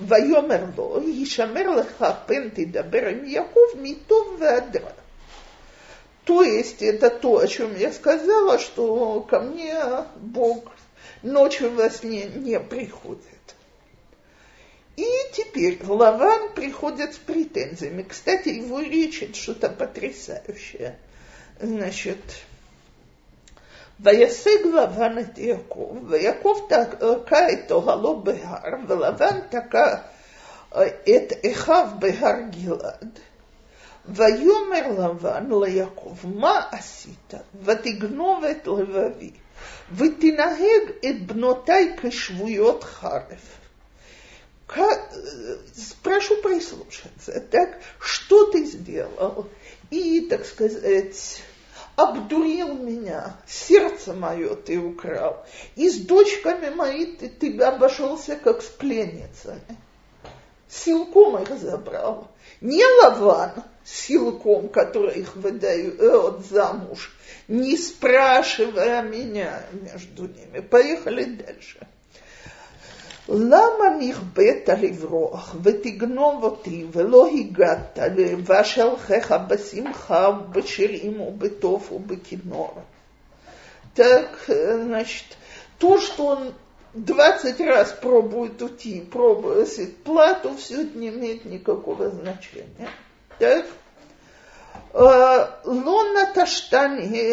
ויאמר 0.00 0.64
לו, 0.76 1.00
הישמר 1.00 1.70
לך 1.70 2.04
פן 2.26 2.48
תדבר 2.48 3.06
עם 3.08 3.24
יעקב 3.24 3.60
מטוב 3.74 4.36
ועד 4.38 4.76
רע. 4.76 4.90
То 6.24 6.42
есть 6.42 6.80
это 6.82 7.10
то, 7.10 7.38
о 7.38 7.46
чем 7.46 7.76
я 7.76 7.92
сказала, 7.92 8.58
что 8.58 9.20
ко 9.20 9.40
мне 9.40 9.78
Бог 10.16 10.72
ночью 11.22 11.70
во 11.70 11.90
сне 11.90 12.24
не 12.24 12.58
приходит. 12.58 13.20
И 14.96 15.06
теперь 15.32 15.78
Лаван 15.84 16.52
приходит 16.54 17.14
с 17.14 17.18
претензиями. 17.18 18.04
Кстати, 18.04 18.48
его 18.48 18.80
речь 18.80 19.22
это 19.22 19.34
что-то 19.34 19.68
потрясающее. 19.68 20.98
Значит, 21.60 22.20
וישג 24.00 24.66
לבן 24.74 25.18
את 25.18 25.38
יעקב, 25.38 25.96
ויעקב 26.08 26.58
תקע 26.68 27.52
את 27.52 27.72
אוהלו 27.72 28.20
בהר, 28.20 28.74
ולבן 28.88 29.40
תקע 29.48 29.94
את 31.08 31.32
אחיו 31.52 31.88
בהר 31.98 32.40
גלעד. 32.50 33.18
ויאמר 34.08 34.88
לבן 34.98 35.46
ליעקב, 35.64 36.16
מה 36.24 36.62
עשית? 36.70 37.34
ותגנוב 37.62 38.44
את 38.44 38.66
לבבי, 38.66 39.30
ותנהג 39.96 40.90
את 41.06 41.26
בנותיי 41.26 41.96
כשבויות 41.96 42.84
חרב. 42.84 43.54
Прошу 46.02 46.42
прислушаться, 46.42 47.40
так, 47.50 47.78
что 48.00 48.50
ты 48.50 48.64
сделал? 48.64 49.48
И, 49.90 50.22
так 50.22 50.44
сказать, 50.46 51.42
обдурил 52.01 52.73
меня, 52.73 53.35
сердце 53.47 54.13
мое 54.13 54.55
ты 54.55 54.79
украл, 54.79 55.45
и 55.75 55.89
с 55.89 55.97
дочками 55.97 56.69
мои 56.69 57.05
ты, 57.05 57.29
ты 57.29 57.59
обошелся 57.61 58.35
как 58.35 58.61
с 58.61 58.67
пленницами. 58.67 59.61
Силком 60.69 61.41
их 61.41 61.59
забрал. 61.59 62.29
Не 62.61 62.85
Лаван 63.01 63.63
силком, 63.83 64.69
который 64.69 65.19
их 65.19 65.35
выдает 65.35 66.45
замуж, 66.45 67.11
не 67.47 67.75
спрашивая 67.75 69.01
меня 69.01 69.63
между 69.71 70.27
ними. 70.27 70.59
Поехали 70.59 71.23
дальше. 71.23 71.87
למה 73.28 73.84
נכבאת 73.98 74.68
לברוח 74.82 75.56
ותגנוב 75.62 76.44
אותי 76.44 76.86
ולא 76.92 77.26
הגעת 77.26 77.98
ואשלחך 78.44 79.36
בשמחה 79.48 80.28
ובשירים 80.28 81.20
ובתוף 81.20 81.92
ובכינור? 81.92 82.74
Так, 83.96 84.50
значит, 84.50 85.36
то, 85.78 86.00
что 86.00 86.26
он 86.26 86.52
20 86.94 87.60
раз 87.60 87.92
пробует 87.92 88.60
уйти, 88.60 89.00
пробует 89.00 89.96
плату, 89.98 90.56
все 90.56 90.82
это 90.82 90.98
не 90.98 91.10
имеет 91.10 91.44
никакого 91.44 92.10
значения. 92.10 92.88
Так? 93.38 93.66
לא 94.94 96.02
נטשתני 96.14 97.32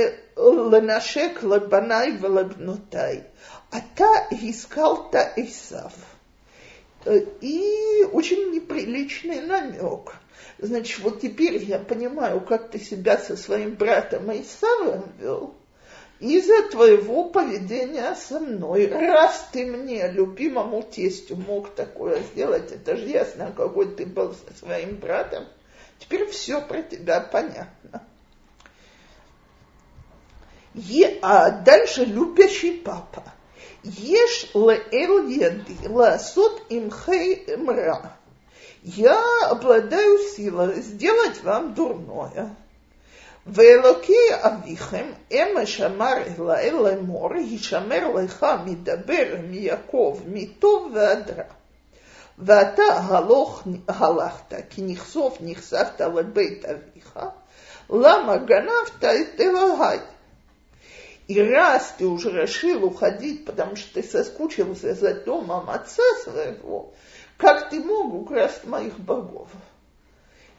לנשק 0.72 1.44
לבניי 1.44 2.18
ולבנותיי. 2.22 3.22
А 3.71 3.81
та 3.81 4.29
искал, 4.31 5.11
та 5.11 5.33
Исав. 5.37 5.93
Э, 7.05 7.21
и 7.41 8.05
очень 8.13 8.53
неприличный 8.53 9.41
намек. 9.41 10.17
Значит, 10.59 11.01
вот 11.01 11.21
теперь 11.21 11.63
я 11.65 11.79
понимаю, 11.79 12.41
как 12.41 12.71
ты 12.71 12.79
себя 12.79 13.19
со 13.19 13.37
своим 13.37 13.75
братом 13.75 14.31
Исавом 14.33 15.13
вел 15.19 15.55
из-за 16.19 16.69
твоего 16.71 17.25
поведения 17.25 18.15
со 18.15 18.41
мной. 18.41 18.87
Раз 18.87 19.49
ты 19.53 19.67
мне, 19.67 20.09
любимому 20.11 20.83
тестю, 20.83 21.37
мог 21.37 21.75
такое 21.75 22.23
сделать, 22.23 22.73
это 22.73 22.97
же 22.97 23.07
ясно, 23.07 23.53
какой 23.55 23.95
ты 23.95 24.07
был 24.07 24.35
со 24.35 24.59
своим 24.59 24.97
братом, 24.97 25.45
теперь 25.99 26.27
все 26.27 26.61
про 26.63 26.83
тебя 26.83 27.21
понятно. 27.21 28.03
И, 30.75 31.19
а 31.23 31.51
дальше 31.51 32.05
любящий 32.05 32.73
папа. 32.73 33.33
Ешь 33.84 34.50
леэл 34.54 35.28
яди 35.28 35.88
ласот 35.88 36.62
имхей 36.70 37.46
мра. 37.58 38.18
Я 38.84 39.22
обладаю 39.50 40.18
силой 40.36 40.82
сделать 40.82 41.42
вам 41.44 41.74
дурное. 41.74 42.56
ואלוקי 43.48 44.28
אביכם, 44.32 45.06
אמש 45.32 45.82
אמר 45.82 46.14
אלי 46.50 46.72
לאמור, 46.72 47.34
הישמר 47.34 48.12
לך 48.16 48.46
מדבר 48.66 49.36
מיעקב, 49.50 50.20
מטוב 50.28 50.92
ועד 50.94 51.30
רע. 51.30 51.44
ואתה 52.38 52.84
הלוך, 52.84 53.64
הלכת, 53.88 54.56
כי 54.70 54.82
נכסוף 54.82 55.38
נחשפת 55.42 56.02
לבית 56.02 56.66
אביך, 56.66 57.20
למה 57.90 58.38
גנבת 58.38 59.04
את 59.04 59.40
אלוהי? 59.40 59.98
И 61.29 61.41
раз 61.41 61.95
ты 61.99 62.07
уже 62.07 62.31
решил 62.31 62.85
уходить, 62.85 63.45
потому 63.45 63.77
что 63.77 63.95
ты 63.95 64.09
соскучился 64.09 64.95
за 64.95 65.15
домом 65.15 65.69
отца 65.71 66.03
своего, 66.23 66.93
как 67.37 67.69
ты 67.71 67.81
мог 67.81 68.15
украсть 68.15 68.65
моих 68.65 68.99
богов? 68.99 69.49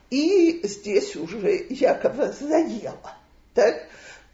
И 0.09 0.61
здесь 0.67 1.15
уже 1.15 1.65
Якова 1.69 2.31
заело, 2.31 3.13
так? 3.53 3.87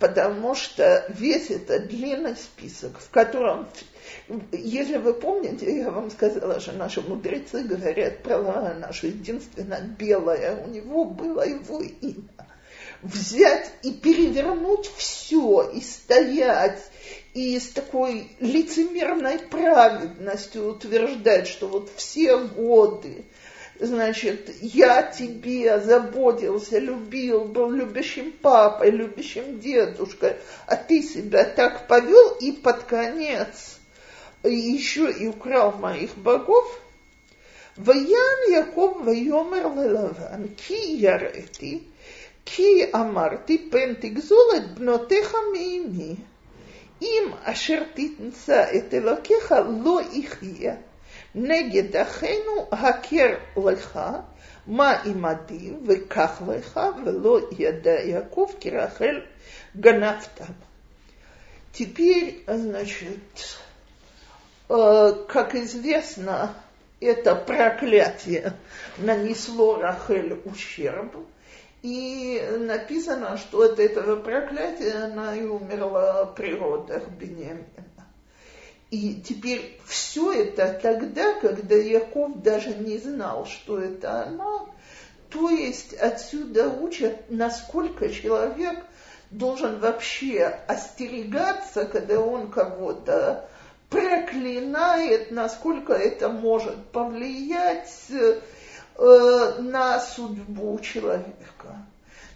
потому 0.03 0.53
что 0.53 1.05
весь 1.07 1.49
этот 1.49 1.87
длинный 1.87 2.35
список, 2.35 2.99
в 2.99 3.09
котором, 3.09 3.69
если 4.51 4.97
вы 4.97 5.13
помните, 5.13 5.77
я 5.77 5.91
вам 5.91 6.11
сказала, 6.11 6.59
что 6.59 6.73
наши 6.73 6.99
мудрецы 6.99 7.63
говорят 7.63 8.21
про 8.21 8.73
наше 8.73 9.07
единственно 9.07 9.79
белое, 9.97 10.61
у 10.61 10.67
него 10.67 11.05
было 11.05 11.47
его 11.47 11.81
имя 11.81 12.47
взять 13.03 13.69
и 13.83 13.91
перевернуть 13.91 14.89
все, 14.95 15.69
и 15.73 15.81
стоять, 15.81 16.81
и 17.33 17.59
с 17.59 17.69
такой 17.69 18.29
лицемерной 18.39 19.39
праведностью 19.39 20.69
утверждать, 20.69 21.47
что 21.47 21.67
вот 21.67 21.91
все 21.95 22.37
годы, 22.37 23.25
значит, 23.79 24.49
я 24.61 25.03
тебе 25.03 25.79
заботился, 25.79 26.79
любил, 26.79 27.45
был 27.45 27.69
любящим 27.71 28.31
папой, 28.31 28.91
любящим 28.91 29.59
дедушкой, 29.59 30.37
а 30.65 30.77
ты 30.77 31.03
себя 31.03 31.43
так 31.43 31.87
повел, 31.87 32.35
и 32.39 32.53
под 32.53 32.83
конец 32.83 33.79
еще 34.43 35.11
и 35.11 35.27
украл 35.27 35.73
моих 35.73 36.15
богов, 36.17 36.79
Воян 37.75 38.51
Яков 38.51 39.03
Вайомер 39.03 39.63
Лелаван, 39.63 40.47
Ки 40.49 40.95
Ярети, 40.95 41.77
э 41.77 41.92
כי 42.44 42.84
אמרתי 42.94 43.68
פן 43.70 43.94
תגזול 43.94 44.46
את 44.56 44.70
בנותיך 44.78 45.34
מאימי. 45.52 46.14
אם 47.02 47.24
אשר 47.42 47.82
תמצא 47.94 48.66
את 48.76 48.94
אלוקיך 48.94 49.54
לא 49.84 50.00
יחיה. 50.12 50.74
נגד 51.34 51.96
אחינו 51.96 52.68
הכר 52.72 53.34
לך 53.56 54.00
מה 54.66 55.02
עמדי 55.04 55.72
וקח 55.86 56.42
לך 56.48 56.80
ולא 57.04 57.40
ידע 57.58 58.00
Яков 58.00 58.52
כי 58.60 58.70
רחל 58.70 59.20
גנבת. 59.80 60.40
Теперь, 61.72 62.42
значит, 62.48 63.58
как 64.68 65.54
известно, 65.54 66.54
это 67.00 67.36
проклятие 67.36 68.54
нанесло 68.96 69.76
Рахель 69.76 70.40
ущерб, 70.44 71.14
и 71.83 72.41
написано, 72.59 73.37
что 73.37 73.61
от 73.63 73.77
этого 73.77 74.15
проклятия 74.15 74.93
она 75.03 75.35
и 75.35 75.43
умерла 75.43 76.25
при 76.25 76.55
родах 76.55 77.09
Бениамина. 77.09 77.67
И 78.89 79.21
теперь 79.21 79.79
все 79.85 80.31
это 80.31 80.79
тогда, 80.81 81.33
когда 81.39 81.75
Яков 81.75 82.41
даже 82.41 82.73
не 82.73 82.97
знал, 82.99 83.45
что 83.45 83.79
это 83.79 84.23
она, 84.23 84.61
то 85.29 85.49
есть 85.49 85.93
отсюда 85.95 86.69
учат, 86.69 87.29
насколько 87.29 88.09
человек 88.09 88.79
должен 89.31 89.79
вообще 89.79 90.45
остерегаться, 90.67 91.85
когда 91.85 92.19
он 92.19 92.49
кого-то 92.49 93.49
проклинает, 93.89 95.31
насколько 95.31 95.93
это 95.93 96.29
может 96.29 96.77
повлиять 96.91 97.89
э, 98.97 99.55
на 99.59 99.99
судьбу 99.99 100.79
человека. 100.79 101.85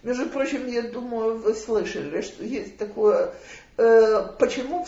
Между 0.03 0.27
прочим, 0.27 0.67
я 0.67 0.83
думаю, 0.83 1.37
вы 1.37 1.53
слышали, 1.53 2.21
что 2.21 2.43
есть 2.43 2.77
такое, 2.77 3.33
э, 3.77 4.27
почему 4.39 4.85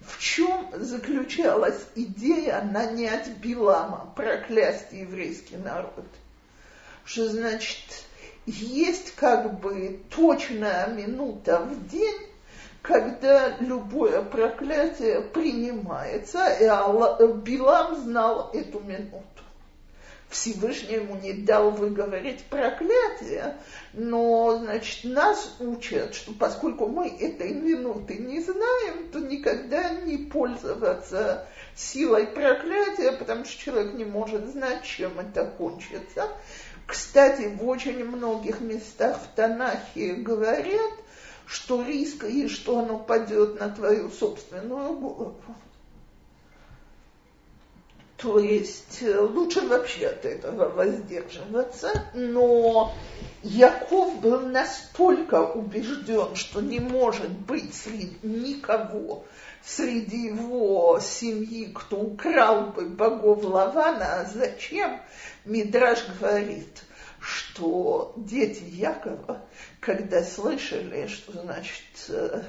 в 0.00 0.18
чем 0.18 0.70
заключалась 0.72 1.78
идея 1.94 2.62
нанять 2.62 3.28
Билама, 3.38 4.12
проклясть 4.16 4.92
еврейский 4.92 5.56
народ? 5.56 6.06
Что 7.04 7.28
значит, 7.28 7.84
есть 8.46 9.14
как 9.14 9.60
бы 9.60 10.00
точная 10.14 10.86
минута 10.88 11.60
в 11.60 11.88
день, 11.88 12.18
когда 12.80 13.56
любое 13.60 14.22
проклятие 14.22 15.20
принимается, 15.20 16.48
и 16.48 17.36
Билам 17.42 17.96
знал 17.96 18.50
эту 18.54 18.80
минуту. 18.80 19.22
Всевышний 20.28 20.96
ему 20.96 21.16
не 21.16 21.32
дал 21.32 21.70
выговорить 21.70 22.44
проклятие, 22.44 23.56
но, 23.94 24.58
значит, 24.58 25.04
нас 25.04 25.56
учат, 25.58 26.14
что 26.14 26.32
поскольку 26.34 26.86
мы 26.86 27.08
этой 27.08 27.54
минуты 27.54 28.18
не 28.18 28.40
знаем, 28.40 29.08
то 29.10 29.20
никогда 29.20 29.88
не 29.90 30.18
пользоваться 30.18 31.48
силой 31.74 32.26
проклятия, 32.26 33.12
потому 33.12 33.46
что 33.46 33.58
человек 33.58 33.94
не 33.94 34.04
может 34.04 34.46
знать, 34.48 34.84
чем 34.84 35.18
это 35.18 35.46
кончится. 35.46 36.28
Кстати, 36.86 37.48
в 37.48 37.66
очень 37.66 38.04
многих 38.04 38.60
местах 38.60 39.18
в 39.22 39.34
Танахе 39.34 40.14
говорят, 40.14 40.92
что 41.46 41.82
риск 41.82 42.24
есть, 42.24 42.54
что 42.54 42.80
оно 42.80 42.98
падет 42.98 43.58
на 43.58 43.70
твою 43.70 44.10
собственную 44.10 44.94
голову. 44.94 45.40
То 48.18 48.40
есть 48.40 48.98
э, 49.02 49.20
лучше 49.20 49.60
вообще 49.60 50.08
от 50.08 50.24
этого 50.24 50.68
воздерживаться, 50.70 52.10
но 52.14 52.92
Яков 53.42 54.20
был 54.20 54.40
настолько 54.40 55.42
убежден, 55.42 56.34
что 56.34 56.60
не 56.60 56.80
может 56.80 57.30
быть 57.30 57.72
среди 57.74 58.18
никого 58.22 59.24
среди 59.64 60.26
его 60.28 60.98
семьи, 61.00 61.70
кто 61.74 61.98
украл 61.98 62.70
бы 62.72 62.86
богов 62.86 63.44
Лавана, 63.44 64.20
а 64.20 64.24
зачем? 64.24 65.00
Мидраж 65.44 66.04
говорит, 66.18 66.82
что 67.20 68.14
дети 68.16 68.64
Якова, 68.64 69.42
когда 69.80 70.22
слышали, 70.22 71.06
что 71.06 71.32
значит 71.32 71.84
э, 72.08 72.42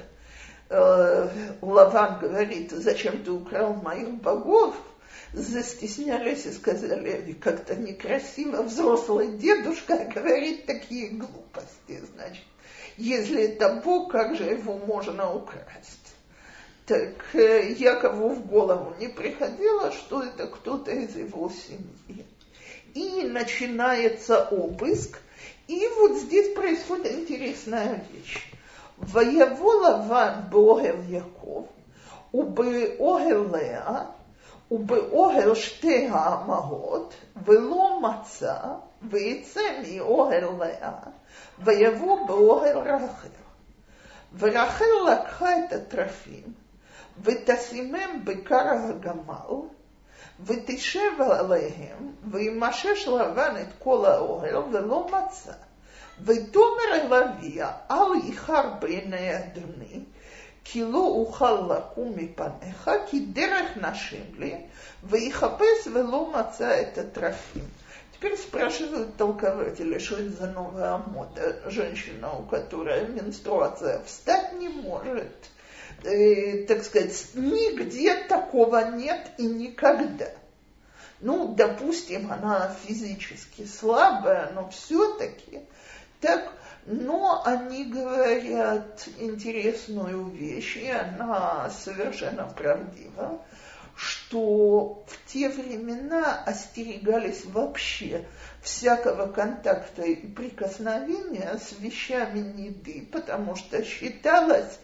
э, 0.70 1.28
Лаван 1.60 2.18
говорит, 2.18 2.70
зачем 2.72 3.22
ты 3.22 3.30
украл 3.30 3.74
моих 3.74 4.14
богов, 4.14 4.74
застеснялись 5.32 6.46
и 6.46 6.52
сказали, 6.52 7.32
как-то 7.40 7.76
некрасиво 7.76 8.62
взрослый 8.62 9.28
дедушка 9.36 9.96
говорит 10.12 10.66
такие 10.66 11.10
глупости, 11.10 12.00
значит. 12.14 12.44
Если 12.96 13.44
это 13.44 13.80
Бог, 13.84 14.10
как 14.10 14.36
же 14.36 14.44
его 14.44 14.76
можно 14.78 15.32
украсть? 15.32 16.14
Так 16.86 17.34
э, 17.34 17.72
Якову 17.72 18.30
в 18.30 18.46
голову 18.46 18.94
не 18.98 19.08
приходило, 19.08 19.92
что 19.92 20.22
это 20.22 20.48
кто-то 20.48 20.90
из 20.90 21.14
его 21.14 21.50
семьи. 21.50 22.26
И 22.94 23.22
начинается 23.22 24.44
обыск, 24.48 25.20
и 25.68 25.88
вот 25.98 26.18
здесь 26.18 26.52
происходит 26.52 27.12
интересная 27.12 28.04
вещь. 28.12 28.44
Воевола 28.96 30.04
ван 30.06 30.50
Богел 30.50 31.00
Яков, 31.02 31.68
убы 32.32 32.96
Огел 32.98 33.54
Леа, 33.54 34.10
ובאוהל 34.71 35.55
שתי 35.55 36.07
האמהות, 36.11 37.13
ולא 37.45 37.99
מצא, 38.01 38.57
ויצא 39.09 39.61
מאוהל 39.81 40.43
לאה, 40.59 40.91
ויבוא 41.59 42.27
באוהל 42.27 42.77
רחל. 42.77 43.27
ורחל 44.37 44.85
לקחה 45.11 45.59
את 45.59 45.73
התרפים, 45.73 46.53
ותשימם 47.21 48.21
בקר 48.23 48.69
הגמל, 48.89 49.61
ותשב 50.45 51.21
עליהם, 51.21 52.11
וימשש 52.31 53.07
לבן 53.07 53.55
את 53.61 53.73
כל 53.83 54.05
האוהל 54.05 54.57
ולא 54.57 55.07
מצא. 55.07 55.53
ותאמר 56.23 56.93
אל 56.93 57.13
אביה, 57.13 57.71
אל 57.91 58.21
איחר 58.27 58.69
בעיני 58.79 59.37
אדוני, 59.37 60.03
кило 60.64 61.14
ухал 61.16 61.66
лакуми 61.66 62.26
панеха, 62.26 63.06
ки 63.06 63.18
дерех 63.18 63.76
нашим 63.76 64.34
ли, 64.38 64.66
выихапес 65.02 65.86
вело 65.86 66.26
маца 66.26 66.70
это 66.70 67.04
трахим. 67.04 67.68
Теперь 68.12 68.36
спрашивают 68.36 69.16
толкователи, 69.16 69.98
что 69.98 70.16
это 70.16 70.30
за 70.30 70.46
новая 70.48 70.98
мода. 70.98 71.58
Женщина, 71.70 72.32
у 72.32 72.42
которой 72.42 73.08
менструация 73.08 74.02
встать 74.04 74.52
не 74.52 74.68
может, 74.68 75.32
э, 76.04 76.66
так 76.66 76.84
сказать, 76.84 77.28
нигде 77.34 78.14
такого 78.24 78.90
нет 78.90 79.30
и 79.38 79.46
никогда. 79.46 80.28
Ну, 81.20 81.54
допустим, 81.54 82.30
она 82.30 82.74
физически 82.86 83.64
слабая, 83.64 84.50
но 84.54 84.68
все-таки 84.68 85.60
так 86.20 86.52
но 86.86 87.42
они 87.44 87.84
говорят 87.84 89.06
интересную 89.18 90.26
вещь, 90.26 90.76
и 90.76 90.88
она 90.88 91.70
совершенно 91.70 92.44
правдива 92.44 93.40
что 94.00 95.04
в 95.06 95.30
те 95.30 95.50
времена 95.50 96.42
остерегались 96.44 97.44
вообще 97.44 98.24
всякого 98.62 99.26
контакта 99.26 100.02
и 100.02 100.26
прикосновения 100.26 101.58
с 101.58 101.78
вещами 101.78 102.38
неды, 102.38 103.06
потому 103.12 103.56
что 103.56 103.84
считалось, 103.84 104.78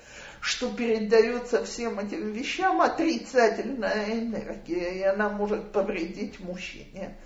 что 0.47 0.71
передается 0.71 1.65
всем 1.65 1.99
этим 1.99 2.31
вещам 2.31 2.81
отрицательная 2.81 4.13
энергия, 4.13 4.93
и 4.93 5.03
она 5.03 5.29
может 5.29 5.73
повредить 5.73 6.39
мужчине. 6.39 7.17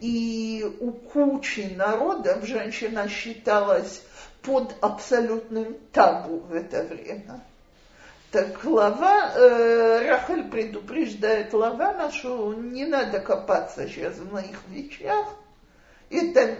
И 0.00 0.64
у 0.78 0.92
кучи 0.92 1.72
народов 1.74 2.46
женщина 2.46 3.08
считалась 3.08 4.02
под 4.42 4.76
абсолютным 4.80 5.78
табу 5.90 6.44
в 6.48 6.54
это 6.54 6.84
время. 6.84 7.40
Так 8.30 8.64
Лава, 8.64 9.32
э, 9.34 10.08
Рахель 10.08 10.44
предупреждает 10.44 11.52
Лавана, 11.52 12.12
что 12.12 12.54
не 12.54 12.86
надо 12.86 13.18
копаться 13.18 13.88
сейчас 13.88 14.14
в 14.14 14.32
моих 14.32 14.60
вещах, 14.68 15.26
это 16.08 16.56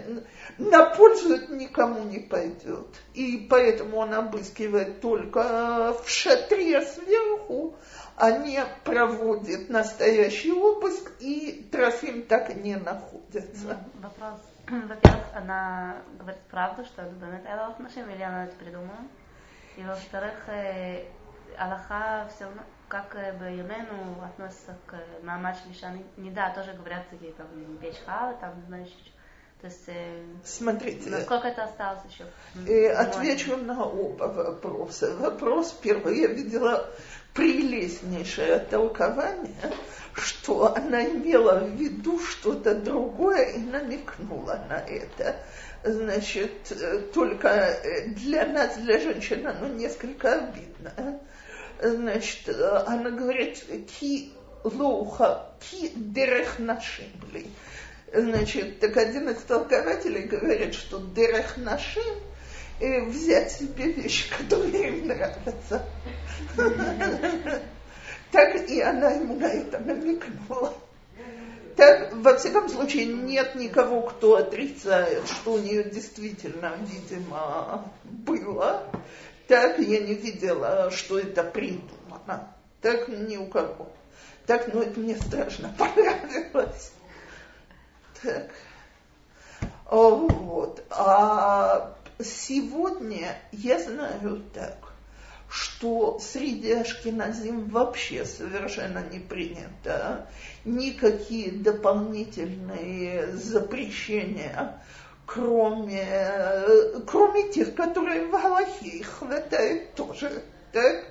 на 0.57 0.85
пользу 0.85 1.35
это 1.35 1.53
никому 1.53 2.03
не 2.03 2.19
пойдет. 2.19 2.87
И 3.13 3.47
поэтому 3.49 3.97
он 3.97 4.13
обыскивает 4.13 5.01
только 5.01 5.93
в 5.93 6.09
шатре 6.09 6.81
сверху, 6.81 7.75
а 8.15 8.31
не 8.31 8.63
проводит 8.83 9.69
настоящий 9.69 10.51
обыск, 10.51 11.11
и 11.19 11.67
Трофим 11.71 12.23
так 12.23 12.49
и 12.49 12.53
не 12.55 12.75
находится. 12.75 13.77
Вопрос. 13.95 14.39
Во-первых, 14.67 15.25
она 15.35 15.97
говорит 16.19 16.41
правду, 16.49 16.85
что 16.85 17.01
это 17.01 17.11
Бенет 17.15 17.45
Элов 17.45 17.79
или 17.95 18.21
она 18.21 18.45
это 18.45 18.55
придумала? 18.57 18.99
И 19.77 19.83
во-вторых, 19.83 20.33
э, 20.47 21.05
Аллаха 21.57 22.29
все 22.35 22.45
равно, 22.45 22.61
как 22.87 23.15
Баймену 23.39 24.21
относится 24.23 24.77
к 24.85 24.95
Мамаш 25.23 25.57
Лиша, 25.67 25.93
не 26.17 26.29
да, 26.29 26.51
тоже 26.51 26.73
говорят 26.73 27.09
такие, 27.09 27.31
как 27.33 27.47
печь 27.81 27.99
там, 28.05 28.61
знаешь, 28.67 28.93
то 29.61 29.67
есть, 29.67 29.83
э, 29.87 30.23
Смотрите, 30.43 31.09
насколько 31.09 31.47
это 31.47 31.65
осталось 31.65 32.01
еще? 32.09 32.25
И 32.67 32.85
отвечу 32.85 33.57
на 33.57 33.85
оба 33.85 34.23
вопроса. 34.23 35.15
Вопрос 35.17 35.77
первый. 35.81 36.19
Я 36.19 36.27
видела 36.27 36.89
прелестнейшее 37.35 38.59
толкование, 38.59 39.71
что 40.13 40.75
она 40.75 41.03
имела 41.03 41.59
в 41.59 41.75
виду 41.75 42.19
что-то 42.19 42.73
другое 42.73 43.51
и 43.51 43.59
намекнула 43.59 44.65
на 44.67 44.79
это. 44.79 45.35
Значит, 45.83 46.71
э, 46.71 46.99
только 47.13 47.49
э, 47.49 48.07
для 48.07 48.47
нас, 48.47 48.77
для 48.77 48.99
женщин, 48.99 49.45
оно 49.45 49.67
несколько 49.67 50.39
обидно 50.39 51.19
значит, 51.81 52.47
она 52.49 53.09
говорит, 53.09 53.63
ки 53.87 54.31
лоуха, 54.63 55.51
ки 55.59 55.91
дерех 55.95 56.59
нашим 56.59 57.05
ли. 57.33 57.47
Значит, 58.13 58.79
так 58.79 58.97
один 58.97 59.29
из 59.29 59.37
толкователей 59.43 60.23
говорит, 60.23 60.73
что 60.73 60.99
дерех 60.99 61.57
нашим 61.57 62.03
э, 62.79 63.05
взять 63.05 63.51
себе 63.51 63.91
вещи, 63.91 64.29
которые 64.37 64.89
им 64.89 65.07
нравятся. 65.07 65.85
Так 68.31 68.69
и 68.69 68.81
она 68.81 69.11
ему 69.11 69.35
на 69.35 69.47
это 69.47 69.79
намекнула. 69.79 70.73
Так, 71.75 72.13
во 72.13 72.37
всяком 72.37 72.69
случае, 72.69 73.07
нет 73.07 73.55
никого, 73.55 74.03
кто 74.03 74.35
отрицает, 74.35 75.27
что 75.27 75.53
у 75.53 75.57
нее 75.59 75.83
действительно, 75.83 76.77
видимо, 76.85 77.91
было 78.03 78.89
так 79.51 79.79
я 79.79 79.99
не 79.99 80.13
видела, 80.13 80.89
что 80.91 81.19
это 81.19 81.43
придумано. 81.43 82.55
Так 82.81 83.09
ни 83.09 83.35
у 83.35 83.47
кого. 83.47 83.91
Так, 84.45 84.73
ну 84.73 84.81
это 84.81 84.97
мне 84.97 85.17
страшно 85.17 85.75
понравилось. 85.77 86.93
Так. 88.23 88.49
Вот. 89.89 90.83
А 90.89 91.95
сегодня 92.19 93.37
я 93.51 93.79
знаю 93.79 94.43
так, 94.53 94.77
что 95.49 96.19
среди 96.19 96.71
ашкеназим 96.73 97.69
вообще 97.69 98.25
совершенно 98.25 98.99
не 98.99 99.19
принято 99.19 100.27
никакие 100.63 101.51
дополнительные 101.51 103.35
запрещения 103.35 104.81
кроме, 105.33 106.05
кроме 107.07 107.49
тех, 107.49 107.75
которые 107.75 108.27
в 108.27 108.31
Галахе, 108.31 108.87
их 108.87 109.07
хватает 109.07 109.93
тоже. 109.95 110.43
Так? 110.71 111.05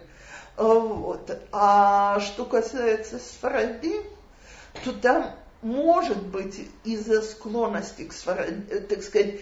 Вот. 0.56 1.30
А 1.52 2.20
что 2.20 2.44
касается 2.44 3.18
Сфаради, 3.18 3.94
то 4.84 4.92
там 4.92 5.34
может 5.62 6.22
быть 6.26 6.68
из-за 6.84 7.22
склонности 7.22 8.04
к 8.04 8.14
так 8.88 9.02
сказать, 9.02 9.40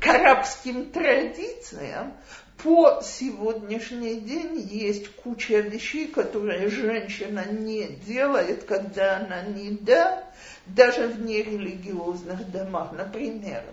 к 0.00 0.06
арабским 0.06 0.90
традициям, 0.90 2.14
по 2.62 3.02
сегодняшний 3.02 4.20
день 4.20 4.56
есть 4.70 5.14
куча 5.16 5.60
вещей, 5.60 6.08
которые 6.08 6.68
женщина 6.68 7.44
не 7.46 7.88
делает, 7.88 8.64
когда 8.64 9.18
она 9.18 9.42
не 9.42 9.70
да, 9.70 10.24
даже 10.66 11.08
в 11.08 11.22
нерелигиозных 11.22 12.50
домах. 12.50 12.92
Например, 12.92 13.64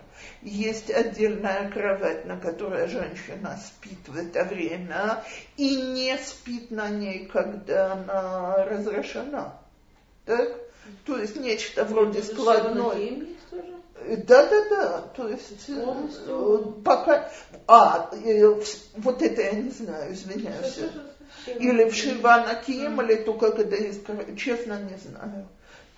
есть 0.42 0.90
отдельная 0.90 1.70
кровать, 1.70 2.26
на 2.26 2.38
которой 2.38 2.88
женщина 2.88 3.58
спит 3.64 4.08
в 4.08 4.16
это 4.16 4.44
время, 4.44 5.22
и 5.56 5.76
не 5.76 6.18
спит 6.18 6.70
на 6.70 6.88
ней, 6.88 7.26
когда 7.26 7.92
она 7.92 8.64
разрешена. 8.64 9.61
Так? 10.24 10.56
То 11.06 11.18
есть 11.18 11.36
нечто 11.36 11.84
вроде 11.84 12.22
складной. 12.22 13.36
Да, 14.26 14.46
да, 14.46 14.68
да. 14.68 15.00
То 15.16 15.28
есть 15.28 15.68
э, 15.68 15.84
Полностью? 15.84 16.82
пока. 16.84 17.30
А, 17.68 18.10
э, 18.24 18.60
вот 18.96 19.22
это 19.22 19.42
я 19.42 19.52
не 19.52 19.70
знаю, 19.70 20.12
извиняюсь. 20.12 20.80
Или 21.46 21.88
в 21.88 21.94
Шивана 21.94 22.54
Кием, 22.54 23.00
или 23.00 23.16
только 23.16 23.52
когда 23.52 23.76
есть, 23.76 24.02
честно 24.36 24.80
не 24.80 24.96
знаю. 24.96 25.48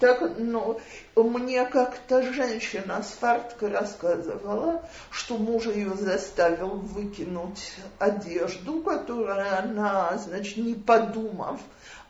Так, 0.01 0.39
ну, 0.39 0.81
мне 1.15 1.65
как-то 1.67 2.21
женщина 2.33 3.03
с 3.03 3.13
фарткой 3.13 3.71
рассказывала, 3.71 4.83
что 5.11 5.39
муж 5.39 5.67
ее 5.67 5.95
заставил 5.95 6.71
выкинуть 6.71 7.73
одежду, 7.99 8.83
которую 8.83 9.59
она, 9.59 10.19
значит, 10.19 10.57
не 10.57 10.75
подумав, 10.75 11.61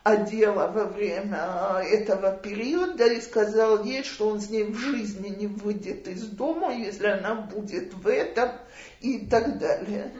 одела 0.05 0.67
во 0.67 0.83
время 0.85 1.81
этого 1.83 2.31
периода 2.37 3.07
и 3.07 3.19
сказал 3.19 3.83
ей, 3.83 4.03
что 4.03 4.29
он 4.29 4.39
с 4.39 4.51
ней 4.51 4.63
в 4.63 4.77
жизни 4.77 5.29
не 5.29 5.47
выйдет 5.47 6.07
из 6.07 6.27
дома, 6.27 6.71
если 6.75 7.07
она 7.07 7.33
будет 7.33 7.91
в 7.95 8.07
этом 8.07 8.51
и 9.01 9.25
так 9.25 9.57
далее. 9.57 10.11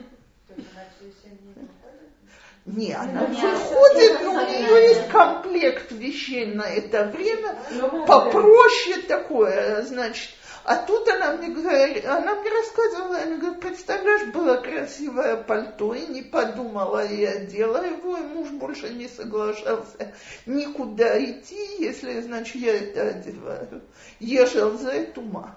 Не, 2.66 2.94
она 2.94 3.26
выходит, 3.26 4.24
но 4.24 4.32
у 4.32 4.48
нее 4.48 4.88
есть 4.90 5.08
комплект 5.10 5.92
вещей 5.92 6.48
на 6.48 6.64
это 6.64 7.04
время, 7.04 7.56
ну, 7.70 8.08
попроще 8.08 9.04
такое, 9.08 9.84
значит. 9.84 10.32
А 10.66 10.78
тут 10.78 11.08
она 11.08 11.34
мне 11.34 11.50
говорит, 11.50 12.04
она 12.06 12.34
мне 12.34 12.50
рассказывала, 12.50 13.20
она 13.20 13.38
говорит, 13.38 13.60
представляешь, 13.60 14.34
было 14.34 14.56
красивое 14.58 15.38
пальто, 15.38 15.94
и 15.94 16.08
не 16.08 16.24
подумала, 16.24 17.06
и 17.06 17.24
одела 17.24 17.86
его, 17.86 18.18
и 18.18 18.22
муж 18.22 18.50
больше 18.50 18.92
не 18.92 19.08
соглашался 19.08 20.16
никуда 20.48 21.24
идти, 21.24 21.78
если, 21.78 22.20
значит, 22.22 22.56
я 22.56 22.78
это 22.78 23.10
одеваю. 23.10 23.84
Ешел 24.20 24.76
за 24.76 24.90
это 24.90 25.22
ума. 25.22 25.56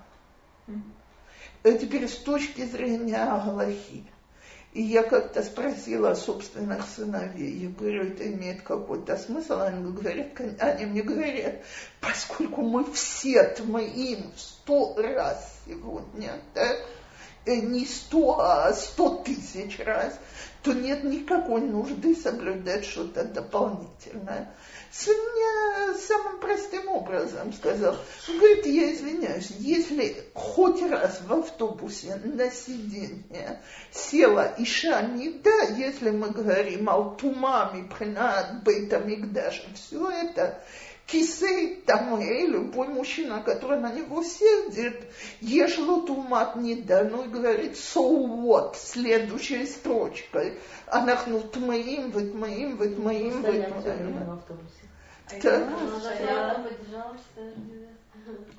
А 0.66 1.72
теперь 1.72 2.06
с 2.06 2.16
точки 2.16 2.66
зрения 2.66 3.22
Аллахи 3.22 4.04
И 4.72 4.82
я 4.82 5.02
как-то 5.02 5.42
спросила 5.42 6.14
собственных 6.14 6.84
сыновей, 6.94 7.52
я 7.56 7.70
говорю, 7.70 8.04
это 8.04 8.30
имеет 8.30 8.62
какой-то 8.62 9.16
смысл? 9.16 9.60
Они 9.60 9.90
говорят, 9.90 10.38
они 10.60 10.84
мне 10.84 11.02
говорят, 11.02 11.62
поскольку 12.00 12.62
мы 12.62 12.84
все 12.92 13.54
мы 13.64 13.84
сто 14.36 14.94
раз 14.98 15.58
сегодня, 15.66 16.38
так, 16.52 16.78
э, 17.46 17.56
не 17.56 17.86
сто, 17.86 18.40
а 18.40 18.72
сто 18.74 19.22
тысяч 19.24 19.78
раз, 19.78 20.18
то 20.62 20.72
нет 20.72 21.04
никакой 21.04 21.60
нужды 21.60 22.14
соблюдать 22.16 22.84
что-то 22.84 23.24
дополнительное. 23.24 24.54
Сын 24.90 25.14
мне 25.14 25.94
самым 25.98 26.40
простым 26.40 26.88
образом 26.88 27.52
сказал, 27.52 27.96
говорит, 28.26 28.64
я 28.66 28.94
извиняюсь, 28.94 29.50
если 29.58 30.24
хоть 30.32 30.82
раз 30.82 31.20
в 31.20 31.32
автобусе 31.32 32.16
на 32.24 32.50
сиденье 32.50 33.60
села 33.92 34.54
Иша 34.56 35.02
да, 35.44 35.62
если 35.76 36.10
мы 36.10 36.30
говорим 36.30 36.88
о 36.88 37.14
тумами, 37.16 37.86
принад, 37.86 38.62
бейтамикдаша, 38.62 39.68
все 39.74 40.10
это, 40.10 40.62
кисей 41.08 41.82
там 41.86 42.20
и 42.20 42.46
любой 42.46 42.88
мужчина, 42.88 43.42
который 43.42 43.80
на 43.80 43.90
него 43.92 44.22
сидит, 44.22 45.10
ешло 45.40 46.02
тумат 46.02 46.56
не 46.56 46.76
да, 46.76 47.02
ну 47.04 47.24
и 47.24 47.28
говорит, 47.28 47.72
so 47.72 48.26
what, 48.42 48.76
следующей 48.76 49.66
строчкой. 49.66 50.60
Анахну 50.86 51.40
тмаим, 51.40 52.10
вытмаим, 52.10 52.76
вытмаим, 52.76 53.42
вытмаим. 53.42 54.40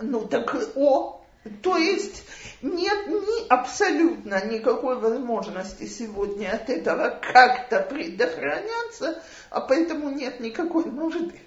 Ну 0.02 0.28
так, 0.28 0.56
о, 0.76 1.22
то 1.62 1.78
есть 1.78 2.24
нет 2.62 3.08
ни 3.08 3.48
абсолютно 3.48 4.44
никакой 4.46 5.00
возможности 5.00 5.86
сегодня 5.86 6.52
от 6.54 6.70
этого 6.70 7.20
как-то 7.22 7.82
предохраняться, 7.82 9.22
а 9.52 9.62
поэтому 9.62 10.10
нет 10.10 10.40
никакой 10.40 10.86
нужды. 10.86 11.40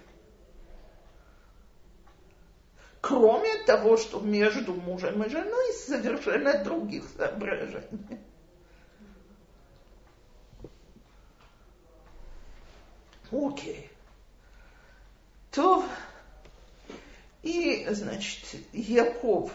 Кроме 3.03 3.59
того, 3.67 3.97
что 3.97 4.21
между 4.21 4.75
мужем 4.75 5.25
и 5.25 5.29
женой 5.29 5.73
совершенно 5.73 6.63
других 6.63 7.03
соображений. 7.17 8.21
Окей. 13.33 13.91
То 15.51 15.85
и, 17.43 17.89
значит, 17.91 18.45
Яков 18.73 19.51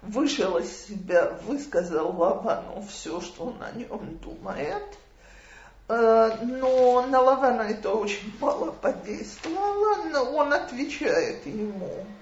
вышел 0.00 0.56
из 0.58 0.86
себя, 0.86 1.30
высказал 1.46 2.16
Лавану 2.16 2.86
все, 2.88 3.20
что 3.20 3.46
он 3.46 3.60
о 3.60 3.72
нем 3.72 4.18
думает. 4.18 4.84
Э, 5.88 6.38
но 6.44 7.04
на 7.08 7.20
Лавана 7.20 7.62
это 7.62 7.92
очень 7.92 8.32
мало 8.38 8.70
подействовало, 8.70 10.04
но 10.12 10.30
он 10.30 10.52
отвечает 10.52 11.44
ему– 11.44 12.06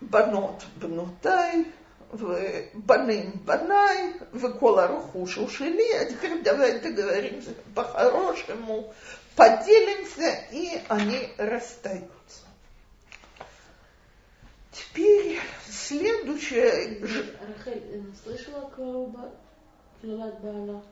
בנות 0.00 0.64
בנותיי, 0.78 1.64
ובנים 2.12 3.32
בניי, 3.44 4.12
וכל 4.32 4.78
הרכוש 4.78 5.34
הוא 5.34 5.48
шили, 5.48 5.92
а 6.00 6.04
теперь 6.04 6.42
давай 6.42 6.78
договоримся 6.80 7.50
по-хорошему, 7.74 8.94
поделимся, 9.34 10.44
и 10.52 10.80
они 10.88 11.28
расстаются. 11.36 12.46
Теперь 14.72 15.40
следующее... 15.68 17.00
Рахель 17.40 18.12
слышала 18.22 18.68
про 18.68 19.06
Бала? 20.02 20.82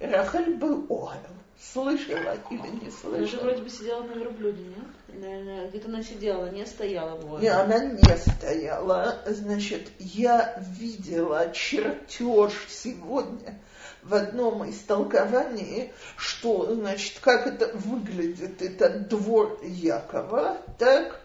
Рахель 0.00 0.54
был 0.54 0.84
Огел 0.88 1.36
слышала 1.60 2.36
или 2.50 2.84
не 2.84 2.90
слышала. 2.90 3.16
Она 3.16 3.26
же 3.26 3.36
вроде 3.38 3.62
бы 3.62 3.70
сидела 3.70 4.02
на 4.02 4.12
верблюде, 4.12 4.62
нет? 4.62 4.86
Где-то 5.13 5.87
она 5.87 6.03
сидела, 6.03 6.49
не 6.49 6.65
стояла 6.65 7.15
в 7.15 7.41
Не, 7.41 7.49
она 7.49 7.79
не 7.79 8.17
стояла. 8.17 9.19
Значит, 9.25 9.89
я 9.99 10.61
видела 10.79 11.51
чертеж 11.51 12.53
сегодня 12.69 13.59
в 14.03 14.13
одном 14.15 14.63
из 14.63 14.79
толкований, 14.79 15.91
что, 16.17 16.73
значит, 16.73 17.19
как 17.19 17.47
это 17.47 17.71
выглядит, 17.77 18.61
этот 18.61 19.07
двор 19.09 19.59
Якова, 19.63 20.57
так, 20.77 21.21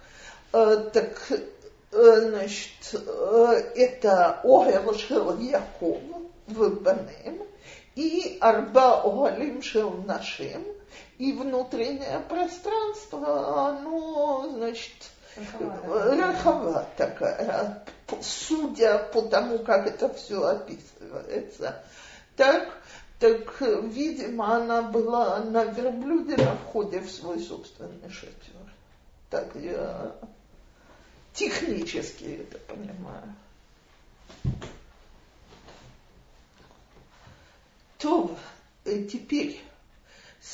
э, 0.53 0.91
так, 0.93 1.33
э, 1.93 2.21
значит, 2.31 2.95
э, 2.95 3.63
это 3.77 4.41
Огел 4.43 4.95
Шел 4.95 5.39
Яков 5.39 5.99
в 6.47 6.83
Банем, 6.83 7.43
и 7.95 8.37
арба 8.41 9.01
огалим 9.03 9.63
шел 9.63 9.91
нашим, 9.91 10.65
и 11.19 11.33
внутреннее 11.33 12.21
пространство, 12.29 13.69
оно, 13.69 14.51
значит, 14.53 15.11
рахова 15.87 16.87
такая, 16.97 17.85
судя 18.21 18.99
по 18.99 19.23
тому, 19.23 19.59
как 19.61 19.87
это 19.87 20.13
все 20.13 20.43
описывается. 20.43 21.83
Так, 22.37 22.83
так, 23.19 23.61
видимо, 23.61 24.57
она 24.57 24.83
была 24.83 25.41
на 25.41 25.65
верблюде 25.65 26.37
на 26.37 26.57
входе 26.57 27.01
в 27.01 27.11
свой 27.11 27.41
собственный 27.41 28.11
шатер. 28.11 28.35
Так 29.31 29.55
я 29.55 30.15
технически 31.33 32.47
это 32.47 32.59
понимаю. 32.59 33.35
То 37.99 38.37
теперь 38.85 39.63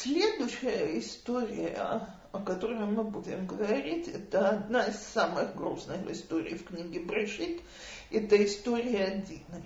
следующая 0.01 0.99
история, 0.99 2.09
о 2.33 2.41
которой 2.41 2.79
мы 2.79 3.05
будем 3.05 3.47
говорить, 3.47 4.09
это 4.09 4.49
одна 4.49 4.85
из 4.85 4.97
самых 4.97 5.55
грустных 5.55 6.11
историй 6.11 6.57
в 6.57 6.65
книге 6.65 7.01
Брешит. 7.01 7.61
Это 8.11 8.43
история 8.45 9.23
Дины. 9.27 9.65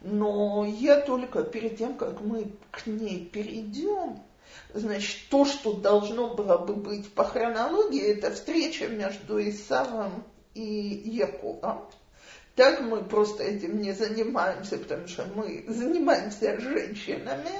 Но 0.00 0.64
я 0.66 1.00
только 1.00 1.44
перед 1.44 1.78
тем, 1.78 1.96
как 1.96 2.20
мы 2.20 2.52
к 2.70 2.86
ней 2.86 3.24
перейдем, 3.26 4.22
значит, 4.72 5.28
то, 5.30 5.44
что 5.44 5.74
должно 5.74 6.34
было 6.34 6.58
бы 6.58 6.74
быть 6.74 7.12
по 7.12 7.24
хронологии, 7.24 8.02
это 8.02 8.30
встреча 8.32 8.88
между 8.88 9.40
Исавом 9.48 10.24
и 10.54 10.62
Яковом. 10.62 11.88
Так 12.54 12.82
мы 12.82 13.02
просто 13.02 13.42
этим 13.42 13.80
не 13.80 13.92
занимаемся, 13.92 14.78
потому 14.78 15.08
что 15.08 15.24
мы 15.34 15.64
занимаемся 15.66 16.60
женщинами. 16.60 17.50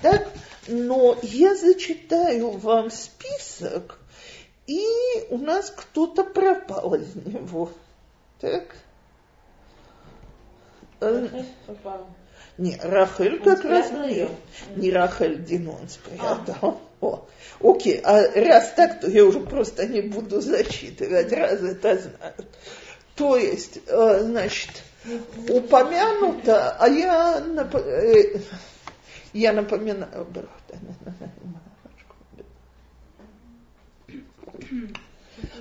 Так? 0.00 0.28
Но 0.68 1.18
я 1.22 1.56
зачитаю 1.56 2.50
вам 2.50 2.90
список, 2.90 3.98
и 4.66 4.86
у 5.28 5.38
нас 5.38 5.70
кто-то 5.70 6.24
пропал 6.24 6.94
из 6.94 7.14
него. 7.16 7.70
Так? 8.40 8.76
Пропал. 10.98 12.06
Не, 12.58 12.76
Рахель 12.82 13.38
он 13.38 13.42
как 13.42 13.64
раз 13.64 13.90
не, 13.90 14.28
не 14.76 14.90
Рахель 14.92 15.42
Динон 15.42 15.88
спрятал. 15.88 16.80
А. 17.00 17.06
О, 17.06 17.26
окей, 17.60 18.00
а 18.04 18.22
раз 18.34 18.72
так, 18.76 19.00
то 19.00 19.10
я 19.10 19.24
уже 19.24 19.40
просто 19.40 19.86
не 19.88 20.02
буду 20.02 20.40
зачитывать, 20.40 21.32
раз 21.32 21.60
это 21.60 21.98
знают. 21.98 22.46
То 23.16 23.36
есть, 23.36 23.80
э, 23.86 24.20
значит, 24.20 24.70
упомянуто, 25.48 26.76
а 26.78 26.88
я. 26.88 27.42
Э, 27.74 28.38
я 29.32 29.52
напоминаю, 29.52 30.26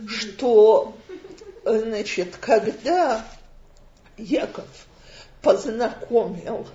что, 0.08 0.96
значит, 1.64 2.38
когда 2.38 3.26
Яков 4.18 4.88
познакомил 5.42 6.68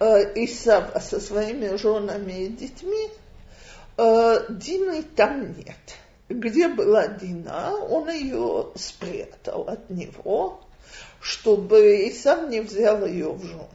э, 0.00 0.44
Исава 0.44 0.98
со 1.00 1.20
своими 1.20 1.76
женами 1.76 2.44
и 2.44 2.48
детьми, 2.48 3.08
Дины 3.96 5.02
там 5.02 5.56
нет 5.56 5.98
где 6.28 6.68
была 6.68 7.08
Дина, 7.08 7.74
он 7.74 8.10
ее 8.10 8.68
спрятал 8.74 9.62
от 9.62 9.88
него, 9.90 10.60
чтобы 11.20 12.04
и 12.04 12.12
сам 12.12 12.50
не 12.50 12.60
взял 12.60 13.04
ее 13.06 13.32
в 13.32 13.42
жены. 13.44 13.66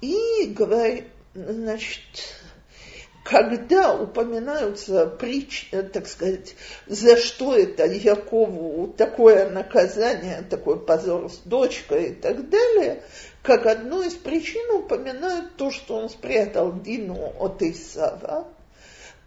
И 0.00 0.46
говорит, 0.56 1.04
значит, 1.34 2.00
когда 3.24 3.94
упоминаются 3.94 5.06
притч, 5.06 5.70
так 5.70 6.06
сказать, 6.06 6.54
за 6.86 7.16
что 7.16 7.54
это 7.54 7.84
Якову 7.84 8.88
такое 8.96 9.50
наказание, 9.50 10.42
такой 10.42 10.80
позор 10.80 11.30
с 11.30 11.38
дочкой 11.38 12.10
и 12.10 12.14
так 12.14 12.48
далее, 12.48 13.02
как 13.42 13.66
одну 13.66 14.02
из 14.02 14.14
причин 14.14 14.70
упоминают 14.74 15.56
то, 15.56 15.70
что 15.70 15.96
он 15.96 16.08
спрятал 16.08 16.72
Дину 16.72 17.32
от 17.38 17.62
Исава, 17.62 18.48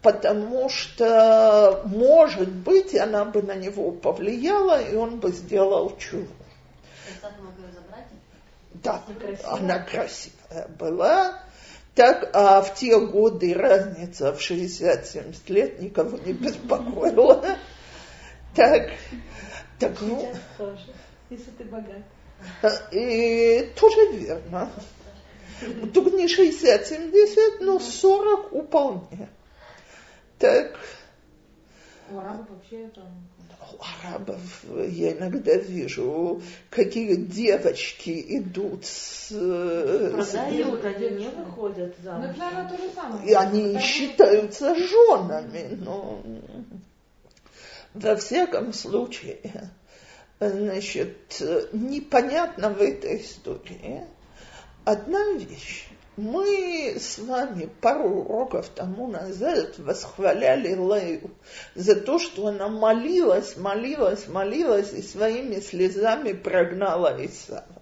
потому 0.02 0.70
что, 0.70 1.84
может 1.86 2.52
быть, 2.52 2.95
она 2.95 3.26
бы 3.26 3.43
на 3.43 3.56
него 3.56 3.91
повлияла, 3.91 4.82
и 4.82 4.95
он 4.95 5.20
бы 5.20 5.32
сделал 5.32 5.95
чудо. 5.97 6.28
Да, 8.74 9.04
она 9.45 9.80
красивая 9.80 10.68
была. 10.80 11.43
Так, 11.96 12.30
а 12.34 12.62
в 12.62 12.74
те 12.76 12.98
годы 13.00 13.54
разница 13.54 14.34
в 14.34 14.39
60-70 14.39 15.36
лет 15.48 15.82
никого 15.82 16.18
не 16.18 16.34
беспокоила. 16.34 17.58
Так, 18.56 18.92
так 19.80 20.00
ну... 20.02 20.34
тоже, 20.58 20.94
если 21.30 21.52
ты 21.52 21.66
богат. 21.66 22.04
И 22.92 23.72
тоже 23.80 24.12
верно. 24.14 24.70
Только 25.94 26.12
не 26.12 26.26
60-70, 26.26 27.64
но 27.64 27.80
40 27.80 28.66
вполне. 28.66 29.30
Так. 30.39 30.80
У 32.10 32.18
арабов 32.18 32.50
вообще 32.50 32.89
там 32.96 33.30
у 33.62 33.78
арабов 33.80 34.64
я 34.89 35.14
иногда 35.14 35.55
вижу, 35.55 36.41
какие 36.70 37.16
девочки 37.16 38.38
идут 38.38 38.86
с... 38.86 39.30
Продают, 39.30 40.86
они 40.86 41.09
не 41.09 41.30
выходят 41.30 41.95
замуж. 42.03 42.36
Ну, 42.38 43.26
И 43.26 43.34
они 43.34 43.80
считаются 43.80 44.76
женами, 44.76 45.76
но 45.76 46.24
во 47.93 48.16
всяком 48.16 48.74
случае, 48.74 49.70
значит, 50.39 51.41
непонятно 51.72 52.70
в 52.70 52.82
этой 52.82 53.22
истории 53.22 54.05
одна 54.86 55.34
вещь. 55.34 55.91
Мы 56.22 56.97
с 56.99 57.17
вами 57.17 57.67
пару 57.82 58.07
уроков 58.07 58.69
тому 58.76 59.07
назад 59.07 59.80
восхваляли 59.80 60.76
Лею 60.76 61.32
за 61.74 61.95
то, 61.95 62.19
что 62.19 62.45
она 62.45 62.67
молилась, 62.67 63.57
молилась, 63.57 64.28
молилась 64.28 64.93
и 64.93 65.01
своими 65.01 65.59
слезами 65.61 66.34
прогнала 66.34 67.17
Исава. 67.26 67.82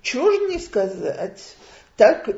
Чего 0.00 0.30
же 0.30 0.38
не 0.46 0.58
сказать 0.58 1.54
так 1.96 2.28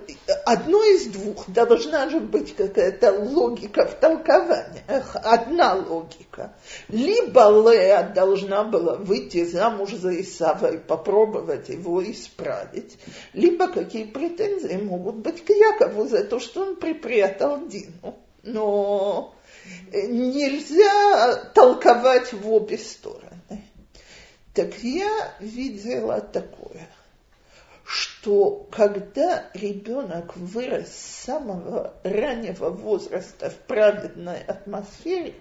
одно 0.45 0.85
из 0.85 1.07
двух 1.07 1.49
должна 1.49 2.11
же 2.11 2.21
быть 2.21 2.55
какая-то 2.55 3.13
логика 3.13 3.87
в 3.87 3.95
толкованиях, 3.95 5.17
одна 5.17 5.75
логика. 5.75 6.53
Либо 6.89 7.49
Лея 7.49 8.13
должна 8.15 8.65
была 8.65 8.97
выйти 8.97 9.47
замуж 9.47 9.93
за 9.93 10.21
Исава 10.21 10.75
и 10.75 10.79
попробовать 10.79 11.71
его 11.71 12.03
исправить, 12.05 12.99
либо 13.33 13.69
какие 13.69 14.05
претензии 14.05 14.77
могут 14.77 15.17
быть 15.17 15.43
к 15.43 15.49
Якову 15.49 16.07
за 16.07 16.25
то, 16.25 16.39
что 16.39 16.63
он 16.63 16.77
припрятал 16.77 17.67
Дину. 17.67 18.17
Но 18.43 19.35
нельзя 19.91 21.35
толковать 21.55 22.35
в 22.35 22.53
обе 22.53 22.77
стороны. 22.77 23.65
Так 24.53 24.75
я 24.83 25.35
видела 25.41 26.21
такое– 26.21 26.89
что 27.87 28.67
когда 28.73 29.49
ребенок 29.55 30.37
вырос 30.37 30.89
с 30.89 31.25
самого 31.25 31.95
раннего 32.03 32.71
возраста 32.71 33.51
в 33.51 33.55
праведной 33.67 34.43
атмосфере, 34.43 35.35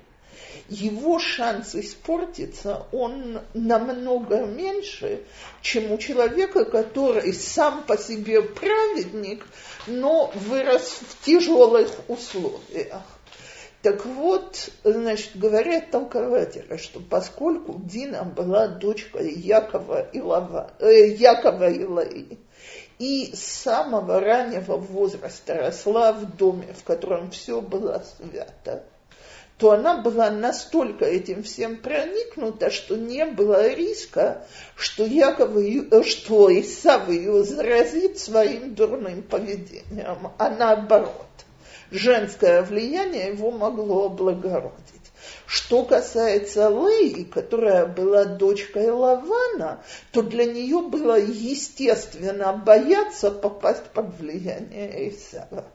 его 0.69 1.17
шанс 1.19 1.75
испортиться, 1.75 2.85
он 2.91 3.41
намного 3.53 4.45
меньше, 4.45 5.23
чем 5.61 5.91
у 5.91 5.97
человека, 5.97 6.65
который 6.65 7.33
сам 7.33 7.83
по 7.83 7.97
себе 7.97 8.41
праведник, 8.41 9.45
но 9.87 10.31
вырос 10.35 10.99
в 11.01 11.25
тяжелых 11.25 11.89
условиях. 12.07 13.03
Так 13.85 14.03
вот, 14.03 14.71
значит, 14.83 15.33
говорят 15.35 15.91
толкователи, 15.91 16.77
что 16.77 16.99
поскольку 16.99 17.79
Дина 17.83 18.23
была 18.23 18.67
дочкой 18.67 19.31
Якова 19.31 20.09
и, 20.11 20.19
Лава, 20.19 20.71
э, 20.79 21.09
Якова 21.09 21.69
и 21.69 21.83
Лаи, 21.83 22.39
и 22.97 23.35
с 23.35 23.43
самого 23.43 24.19
раннего 24.19 24.77
возраста 24.77 25.53
росла 25.53 26.13
в 26.13 26.35
доме, 26.35 26.73
в 26.73 26.83
котором 26.83 27.29
все 27.29 27.61
было 27.61 28.03
свято, 28.17 28.81
то 29.59 29.73
она 29.73 30.01
была 30.01 30.31
настолько 30.31 31.05
этим 31.05 31.43
всем 31.43 31.77
проникнута, 31.77 32.71
что 32.71 32.95
не 32.95 33.23
было 33.23 33.71
риска, 33.71 34.47
что, 34.75 35.05
Яков 35.05 35.55
э, 35.57 36.01
что 36.01 36.49
Исав 36.59 37.07
ее 37.07 37.43
заразит 37.43 38.17
своим 38.17 38.73
дурным 38.73 39.21
поведением, 39.21 40.31
а 40.39 40.49
наоборот 40.49 41.27
женское 41.91 42.61
влияние 42.63 43.29
его 43.29 43.51
могло 43.51 44.07
облагородить. 44.07 45.05
Что 45.47 45.83
касается 45.83 46.69
Леи, 46.69 47.23
которая 47.23 47.85
была 47.85 48.25
дочкой 48.25 48.89
Лавана, 48.89 49.83
то 50.11 50.21
для 50.21 50.45
нее 50.45 50.81
было 50.81 51.19
естественно 51.19 52.53
бояться 52.53 53.31
попасть 53.31 53.85
под 53.93 54.17
влияние 54.19 55.09
Исава. 55.09 55.65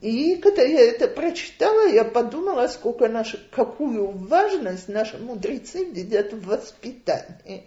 И 0.00 0.36
когда 0.36 0.62
я 0.62 0.80
это 0.80 1.08
прочитала, 1.08 1.88
я 1.88 2.04
подумала, 2.04 2.68
сколько 2.68 3.08
наш, 3.08 3.34
какую 3.50 4.10
важность 4.10 4.88
наши 4.88 5.18
мудрецы 5.18 5.84
видят 5.84 6.32
в 6.32 6.46
воспитании. 6.46 7.64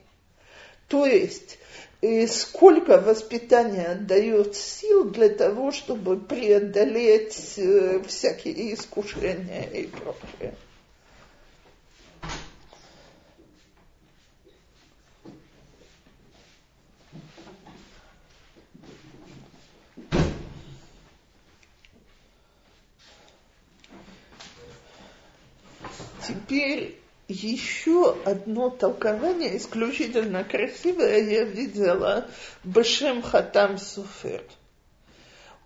То 0.88 1.06
есть 1.06 1.58
и 2.02 2.26
сколько 2.26 3.00
воспитание 3.00 3.94
дает 3.96 4.56
сил 4.56 5.06
для 5.06 5.30
того, 5.30 5.72
чтобы 5.72 6.18
преодолеть 6.18 7.54
э, 7.58 8.02
всякие 8.08 8.74
искушения 8.74 9.70
и 9.70 9.86
прочее. 9.86 10.56
Теперь 26.28 27.01
еще 27.32 28.18
одно 28.26 28.70
толкование 28.70 29.58
исключительно 29.58 30.44
красивое 30.44 31.20
я 31.24 31.44
видела 31.44 32.28
Башем 32.64 33.22
Хатам 33.22 33.78
Суфер. 33.78 34.44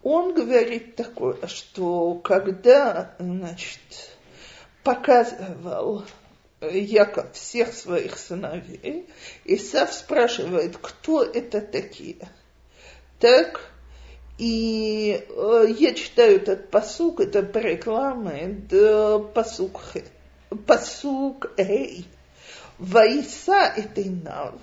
Он 0.03 0.34
говорит 0.34 0.95
такое, 0.95 1.47
что 1.47 2.13
когда, 2.16 3.16
значит, 3.18 3.80
показывал 4.84 6.03
Яков 6.61 7.34
всех 7.34 7.74
своих 7.74 8.18
сыновей, 8.18 9.07
Исав 9.45 9.93
спрашивает, 9.93 10.78
кто 10.78 11.24
это 11.24 11.59
такие. 11.59 12.30
Так, 13.20 13.72
и 14.38 15.26
э, 15.28 15.66
я 15.78 15.93
читаю 15.93 16.38
этот 16.38 16.70
посук, 16.70 17.22
это 17.22 17.41
рекламы, 17.59 18.63
да 18.70 19.20
посук 19.20 19.82
Хет 19.82 20.05
пасук 20.50 21.52
Эй. 21.58 22.06
вайса 22.78 23.74
это 23.76 24.02
инав, 24.02 24.56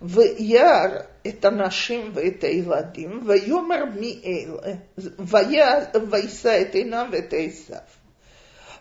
Вияр 0.00 1.06
это 1.22 1.50
нашим, 1.50 2.12
в 2.12 2.18
это 2.18 2.46
Иладим, 2.60 3.24
Вайомар 3.24 3.90
ми 3.90 4.20
эйле, 4.22 4.82
э, 4.96 5.98
вайса 5.98 6.50
это 6.50 6.82
инав, 6.82 7.12
это 7.12 7.48
Исав. 7.48 7.84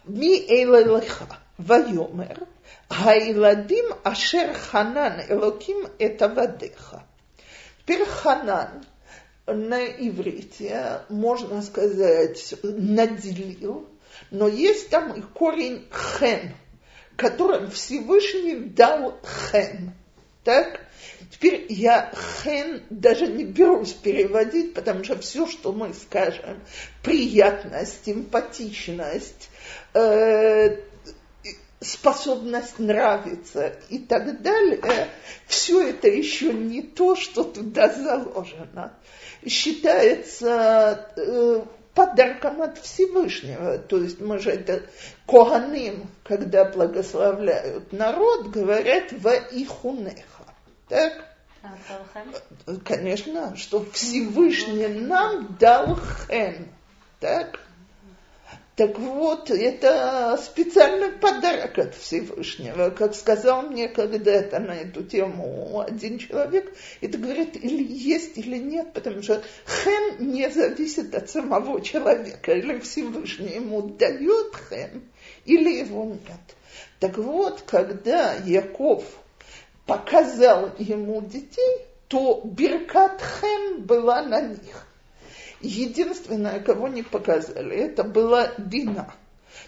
Ми 0.05 0.45
эйле 0.49 0.85
леха, 0.85 1.27
Вайомар, 1.57 2.47
Хаиладим 2.89 3.93
ашер 4.03 4.53
ханан 4.53 5.21
элоким 5.29 5.87
это 5.99 6.27
вадеха. 6.27 7.03
Теперь 7.83 8.05
ханан 8.05 8.83
на 9.45 9.85
иврите, 9.85 11.01
можно 11.09 11.61
сказать, 11.61 12.55
наделил 12.63 13.88
но 14.31 14.47
есть 14.47 14.89
там 14.89 15.13
и 15.13 15.21
корень 15.21 15.87
хен, 15.91 16.53
которым 17.15 17.69
Всевышний 17.71 18.55
дал 18.55 19.19
хен. 19.51 19.93
Так? 20.43 20.81
Теперь 21.31 21.65
я 21.69 22.11
хен 22.43 22.83
даже 22.89 23.27
не 23.27 23.43
берусь 23.43 23.93
переводить, 23.93 24.73
потому 24.73 25.03
что 25.03 25.17
все, 25.19 25.47
что 25.47 25.71
мы 25.71 25.93
скажем, 25.93 26.59
приятность, 27.03 28.05
симпатичность, 28.05 29.49
э, 29.93 30.77
способность 31.81 32.79
нравиться 32.79 33.75
и 33.89 33.99
так 33.99 34.41
далее, 34.41 35.07
все 35.47 35.89
это 35.89 36.07
еще 36.07 36.53
не 36.53 36.81
то, 36.81 37.15
что 37.15 37.43
туда 37.43 37.93
заложено. 37.93 38.93
Считается 39.45 41.09
э, 41.15 41.61
подарком 41.93 42.61
от 42.61 42.77
Всевышнего. 42.77 43.77
То 43.77 43.97
есть 44.01 44.19
мы 44.19 44.39
же 44.39 44.51
это 44.51 44.83
Коганим, 45.27 46.09
когда 46.23 46.65
благословляют 46.65 47.91
народ, 47.91 48.49
говорят 48.49 49.11
в 49.11 49.27
Ихунеха. 49.51 50.45
Так? 50.87 51.25
Конечно, 52.85 53.55
что 53.55 53.85
Всевышний 53.91 54.87
нам 54.87 55.57
дал 55.59 55.97
хен. 55.97 56.67
Так? 57.19 57.59
Так 58.79 58.97
вот, 58.97 59.51
это 59.51 60.39
специальный 60.41 61.11
подарок 61.11 61.77
от 61.77 61.95
Всевышнего. 61.95 62.91
Как 62.91 63.13
сказал 63.13 63.63
мне 63.63 63.89
когда-то 63.89 64.57
на 64.61 64.71
эту 64.71 65.03
тему 65.03 65.83
один 65.85 66.17
человек, 66.17 66.73
это 67.01 67.17
говорит, 67.17 67.57
или 67.57 67.83
есть, 67.83 68.37
или 68.37 68.57
нет, 68.57 68.93
потому 68.93 69.21
что 69.21 69.43
хем 69.83 70.31
не 70.31 70.49
зависит 70.49 71.13
от 71.13 71.29
самого 71.29 71.81
человека. 71.81 72.53
Или 72.53 72.79
Всевышний 72.79 73.55
ему 73.55 73.81
дает 73.81 74.55
хем, 74.69 75.03
или 75.43 75.79
его 75.79 76.05
нет. 76.05 76.55
Так 77.01 77.17
вот, 77.17 77.61
когда 77.67 78.35
Яков 78.35 79.03
показал 79.85 80.69
ему 80.77 81.19
детей, 81.19 81.85
то 82.07 82.39
Биркат 82.45 83.21
Хем 83.41 83.81
была 83.81 84.21
на 84.21 84.39
них. 84.39 84.85
Единственное, 85.61 86.59
кого 86.59 86.87
не 86.87 87.03
показали, 87.03 87.75
это 87.75 88.03
была 88.03 88.51
Дина. 88.57 89.13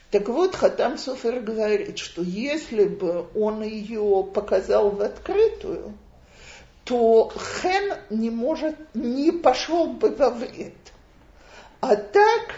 Так 0.10 0.30
вот, 0.30 0.56
Хатам 0.56 0.98
Софер 0.98 1.42
говорит, 1.42 1.98
что 1.98 2.22
если 2.22 2.86
бы 2.86 3.28
он 3.36 3.62
ее 3.64 4.26
показал 4.34 4.92
в 4.92 5.02
открытую, 5.02 5.94
то 6.86 7.32
Хен 7.32 7.94
не 8.10 8.30
может, 8.30 8.76
не 8.94 9.32
пошел 9.32 9.88
бы 9.88 10.10
во 10.10 10.30
вред. 10.30 10.74
А 11.80 11.96
так, 11.96 12.56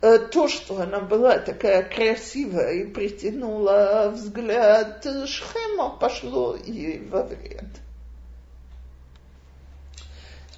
э, 0.00 0.18
то, 0.18 0.48
что 0.48 0.80
она 0.80 1.00
была 1.00 1.38
такая 1.38 1.82
красивая 1.82 2.72
и 2.72 2.84
притянула 2.84 4.10
взгляд 4.14 5.06
Шхема, 5.26 5.96
пошло 5.98 6.56
ей 6.56 7.06
во 7.08 7.22
вред. 7.22 7.83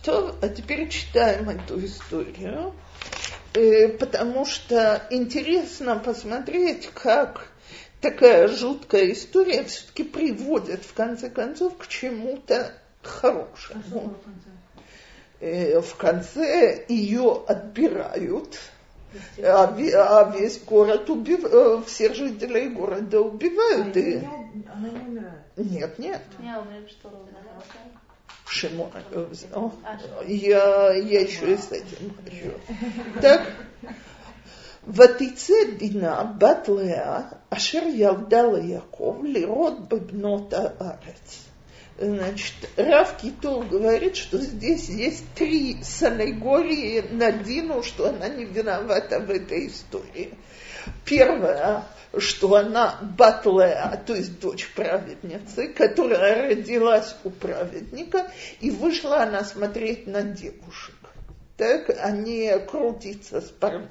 То, 0.06 0.36
а 0.40 0.48
теперь 0.48 0.88
читаем 0.88 1.50
эту 1.50 1.84
историю, 1.84 2.72
э, 3.54 3.88
потому 3.88 4.44
что 4.44 5.02
интересно 5.10 5.96
посмотреть, 5.98 6.88
как 6.94 7.48
такая 8.00 8.46
жуткая 8.46 9.10
история 9.10 9.64
все-таки 9.64 10.04
приводит 10.04 10.84
в 10.84 10.94
конце 10.94 11.28
концов 11.28 11.76
к 11.76 11.88
чему-то 11.88 12.72
хорошему. 13.02 14.14
А 15.40 15.44
э, 15.44 15.80
в 15.80 15.96
конце 15.96 16.84
ее 16.88 17.42
отбирают, 17.48 18.60
а, 19.42 19.64
а 19.64 20.38
весь 20.38 20.62
город 20.62 21.10
убивают, 21.10 21.82
э, 21.82 21.82
всех 21.84 22.14
жителей 22.14 22.68
города 22.68 23.22
убивают. 23.22 23.96
А 23.96 23.98
и... 23.98 24.18
Она 24.72 24.88
не 24.88 25.00
умирает. 25.00 25.42
Нет, 25.56 25.98
нет. 25.98 26.22
Не, 26.38 26.56
умеет, 26.56 26.88
что 26.90 27.08
Шимон. 28.45 28.91
Я, 30.27 30.93
я 30.93 31.21
еще 31.21 31.53
и 31.53 31.57
с 31.57 31.71
этим 31.71 32.13
хочу. 32.23 32.51
Так, 33.21 33.41
ותצא 34.87 35.53
דינה 35.77 36.23
בת 36.37 36.69
לאה 36.69 37.21
אשר 37.49 37.83
ילדה 37.93 38.41
ליעקב 38.41 39.21
לראות 39.23 39.89
בבנות 39.89 40.53
הארץ. 40.53 41.47
Значит, 41.99 42.55
Рав 42.77 43.15
Китов 43.17 43.69
говорит, 43.69 44.15
что 44.15 44.39
здесь 44.39 44.89
есть 44.89 45.23
три 45.35 45.83
санегории 45.83 47.01
на 47.11 47.31
Дину, 47.31 47.83
что 47.83 48.09
она 48.09 48.27
не 48.27 48.45
виновата 48.45 49.19
в 49.19 49.29
этой 49.29 49.67
истории. 49.67 50.33
Первое, 51.04 51.84
что 52.18 52.54
она 52.56 52.98
Батлеа, 53.16 54.02
то 54.06 54.14
есть 54.14 54.40
дочь 54.40 54.70
праведницы, 54.74 55.68
которая 55.68 56.48
родилась 56.48 57.16
у 57.24 57.30
праведника, 57.30 58.30
и 58.60 58.70
вышла 58.70 59.22
она 59.22 59.44
смотреть 59.44 60.06
на 60.06 60.22
девушек. 60.22 60.94
Так, 61.56 61.90
а 62.00 62.10
не 62.10 62.58
крутиться 62.60 63.40
с 63.40 63.50
парнями. 63.50 63.88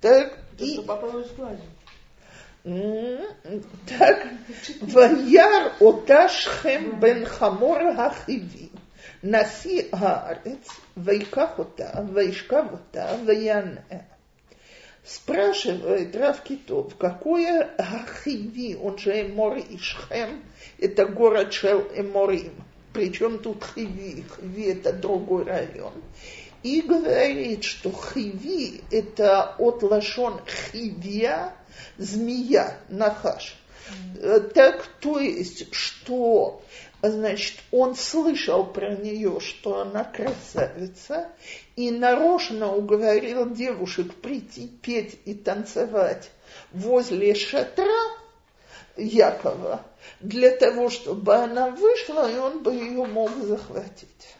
Так, 0.00 0.38
и... 0.58 0.80
Так, 2.62 4.26
Ваяр 4.82 5.72
Оташхем 5.80 7.00
бен 7.00 7.24
Хамор 7.24 7.94
Хахиви, 7.94 8.70
Наси 9.22 9.88
Аарец, 9.92 10.68
Вайках 10.94 11.58
Ота, 11.58 12.06
Вайшкав 12.10 12.74
Ота, 12.74 13.18
Ваяне. 13.24 13.82
Спрашивает 15.04 16.14
Рав 16.14 16.42
Китов, 16.42 16.94
какое 16.96 17.70
Ахиви, 17.78 18.76
он 18.76 18.98
же 18.98 19.22
Эмор 19.22 19.58
Ишхем, 19.58 20.42
это 20.78 21.06
город 21.06 21.52
Шел 21.52 21.80
Эморим. 21.94 22.52
Причем 22.92 23.38
тут 23.38 23.64
Хиви, 23.74 24.24
Хиви 24.36 24.64
это 24.64 24.92
другой 24.92 25.44
район. 25.44 25.92
И 26.62 26.82
говорит, 26.82 27.64
что 27.64 27.90
Хиви 27.90 28.82
это 28.90 29.54
от 29.58 29.82
лашон 29.82 30.40
Хивия, 30.46 31.54
змея, 31.96 32.78
нахаш. 32.88 33.56
Mm. 34.14 34.50
Так, 34.50 34.86
то 35.00 35.18
есть, 35.18 35.72
что 35.74 36.62
значит, 37.02 37.58
он 37.70 37.94
слышал 37.94 38.66
про 38.66 38.94
нее, 38.94 39.40
что 39.40 39.80
она 39.80 40.04
красавица, 40.04 41.28
и 41.76 41.90
нарочно 41.90 42.74
уговорил 42.74 43.50
девушек 43.50 44.14
прийти 44.16 44.68
петь 44.68 45.18
и 45.24 45.34
танцевать 45.34 46.30
возле 46.72 47.34
шатра 47.34 47.86
Якова, 48.96 49.82
для 50.20 50.50
того, 50.50 50.90
чтобы 50.90 51.34
она 51.34 51.70
вышла, 51.70 52.30
и 52.30 52.36
он 52.36 52.62
бы 52.62 52.74
ее 52.74 53.04
мог 53.06 53.30
захватить. 53.36 54.36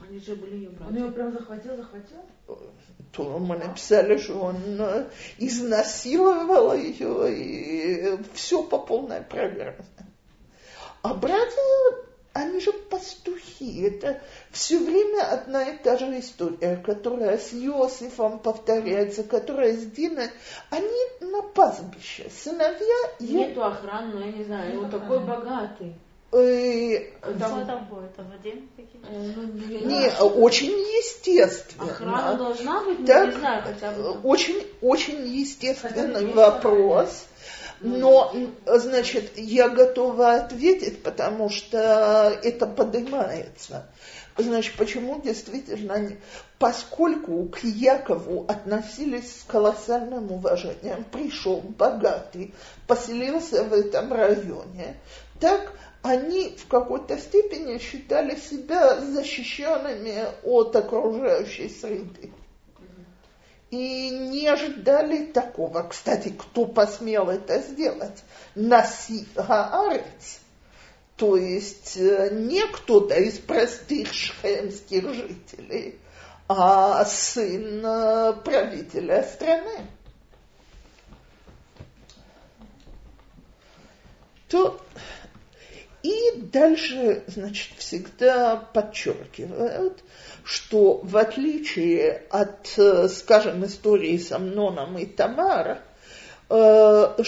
Они 0.00 0.18
же 0.20 0.36
были 0.36 0.56
ее 0.56 0.70
братья. 0.70 0.88
Он 0.88 0.96
ее 0.96 1.12
прям 1.12 1.32
захватил, 1.32 1.76
захватил? 1.76 2.18
То 3.12 3.38
мы 3.38 3.56
написали, 3.56 4.16
что 4.16 4.38
он 4.38 4.56
э, 4.80 5.10
изнасиловал 5.38 6.74
ее, 6.74 7.34
и 7.34 8.18
все 8.34 8.62
по 8.62 8.78
полной 8.78 9.20
программе. 9.20 9.84
А 11.02 11.14
братья, 11.14 11.60
они 12.32 12.60
же 12.60 12.72
пастухи. 12.72 13.82
Это 13.82 14.20
все 14.50 14.78
время 14.78 15.30
одна 15.30 15.64
и 15.64 15.76
та 15.76 15.98
же 15.98 16.06
история, 16.18 16.76
которая 16.76 17.38
с 17.38 17.52
Иосифом 17.52 18.38
повторяется, 18.38 19.24
которая 19.24 19.74
с 19.74 19.84
Диной. 19.84 20.30
Они 20.70 21.30
на 21.32 21.42
пастбище. 21.42 22.30
Сыновья... 22.30 23.10
Нету 23.18 23.64
охраны, 23.64 24.20
я 24.20 24.32
не 24.32 24.44
знаю, 24.44 24.84
он 24.84 24.90
такой 24.90 25.20
богатый. 25.20 25.94
Э, 26.32 27.10
там, 27.38 27.66
там 27.66 27.84
будет? 27.90 28.16
Вадим? 28.16 28.70
Э, 28.78 29.32
ну, 29.36 29.42
не, 29.86 30.10
очень 30.40 30.70
естественно. 30.70 31.90
Охрана 31.90 32.34
должна 32.38 32.82
быть, 32.84 33.04
так, 33.04 33.26
не 33.26 33.38
знаю, 33.38 33.62
хотя 33.62 33.90
бы. 33.90 34.12
Очень, 34.22 34.66
очень 34.80 35.26
естественный 35.26 36.32
вопрос. 36.32 37.26
Но, 37.82 38.32
значит, 38.66 39.36
я 39.36 39.68
готова 39.68 40.34
ответить, 40.34 41.02
потому 41.02 41.50
что 41.50 42.38
это 42.42 42.66
поднимается. 42.66 43.86
Значит, 44.36 44.76
почему 44.76 45.20
действительно, 45.20 46.16
поскольку 46.58 47.48
к 47.48 47.64
Якову 47.64 48.46
относились 48.48 49.40
с 49.40 49.44
колоссальным 49.44 50.30
уважением, 50.30 51.04
пришел 51.04 51.60
богатый, 51.60 52.54
поселился 52.86 53.64
в 53.64 53.72
этом 53.72 54.12
районе, 54.12 54.96
так 55.40 55.72
они 56.02 56.56
в 56.56 56.68
какой-то 56.68 57.18
степени 57.18 57.78
считали 57.78 58.36
себя 58.36 59.00
защищенными 59.00 60.24
от 60.44 60.74
окружающей 60.76 61.68
среды 61.68 62.32
и 63.72 64.10
не 64.10 64.46
ожидали 64.46 65.24
такого. 65.24 65.82
Кстати, 65.88 66.28
кто 66.28 66.66
посмел 66.66 67.30
это 67.30 67.58
сделать? 67.60 68.22
Наси 68.54 69.26
Гаарец, 69.34 70.40
то 71.16 71.36
есть 71.36 71.96
э, 71.96 72.28
не 72.32 72.66
кто-то 72.66 73.14
из 73.14 73.38
простых 73.38 74.12
шхемских 74.12 75.14
жителей, 75.14 75.98
а 76.48 77.02
сын 77.06 77.80
э, 77.82 78.34
правителя 78.44 79.22
страны. 79.22 79.86
То 84.50 84.78
дальше, 86.36 87.24
значит, 87.26 87.72
всегда 87.78 88.56
подчеркивают, 88.56 90.02
что 90.44 91.00
в 91.02 91.16
отличие 91.16 92.24
от, 92.30 92.72
э, 92.76 93.08
скажем, 93.08 93.64
истории 93.64 94.16
с 94.16 94.32
Амноном 94.32 94.98
и 94.98 95.06
Тамар, 95.06 95.82
э, 96.48 97.22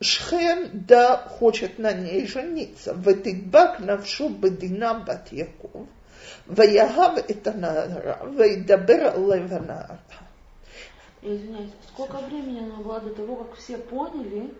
Шхем, 0.00 0.70
да, 0.72 1.16
хочет 1.16 1.78
на 1.78 1.92
ней 1.92 2.26
жениться. 2.26 2.94
Ветигбак 2.94 3.80
навшу 3.80 4.28
бедина 4.28 4.94
бат 4.94 5.32
Яков, 5.32 5.88
ваяхав 6.46 7.18
это 7.28 7.52
наара, 7.52 8.20
вейдабер 8.24 9.18
леванаара. 9.18 9.98
Извиняюсь, 11.20 11.72
сколько 11.88 12.18
времени 12.18 12.60
она 12.60 12.76
была 12.76 13.00
до 13.00 13.12
того, 13.12 13.36
как 13.36 13.56
все 13.56 13.76
поняли, 13.76 14.54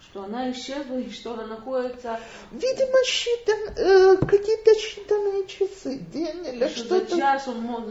что 0.00 0.24
она 0.24 0.50
исчезла 0.50 0.98
и 0.98 1.10
что 1.10 1.34
она 1.34 1.46
находится... 1.46 2.20
Видимо, 2.52 3.04
считан, 3.04 3.58
э, 3.76 4.16
какие-то 4.16 4.70
считанные 4.72 5.46
часы, 5.46 5.98
день 6.12 6.46
или 6.46 6.68
что-то. 6.68 7.14
За 7.14 7.20
час 7.20 7.48
он 7.48 7.60
мог... 7.60 7.84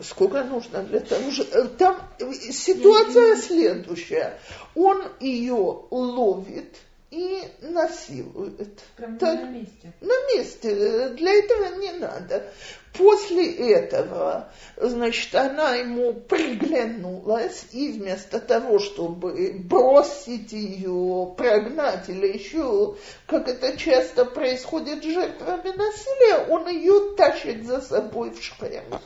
Сколько 0.00 0.42
нужно 0.44 0.82
для 0.82 1.00
того, 1.00 1.30
что... 1.30 1.42
Э, 1.44 1.68
там 1.68 2.00
ситуация 2.20 3.36
следующая. 3.36 4.38
Он 4.74 5.02
ее 5.20 5.84
ловит, 5.90 6.76
и 7.12 7.46
насилует. 7.60 8.80
Прям 8.96 9.18
так, 9.18 9.42
на 9.42 9.46
месте? 9.50 9.92
На 10.00 10.34
месте. 10.34 11.08
Для 11.10 11.32
этого 11.34 11.76
не 11.76 11.92
надо. 11.92 12.50
После 12.94 13.52
этого, 13.72 14.50
значит, 14.76 15.34
она 15.34 15.74
ему 15.74 16.14
приглянулась, 16.14 17.66
и 17.72 17.92
вместо 17.92 18.40
того, 18.40 18.78
чтобы 18.78 19.52
бросить 19.58 20.52
ее, 20.52 21.34
прогнать 21.36 22.08
или 22.08 22.28
еще, 22.28 22.96
как 23.26 23.46
это 23.48 23.76
часто 23.76 24.24
происходит 24.24 25.02
с 25.02 25.06
жертвами 25.06 25.68
насилия, 25.76 26.46
он 26.48 26.68
ее 26.68 27.14
тащит 27.16 27.66
за 27.66 27.80
собой 27.82 28.30
в 28.30 28.42
шхем 28.42 29.00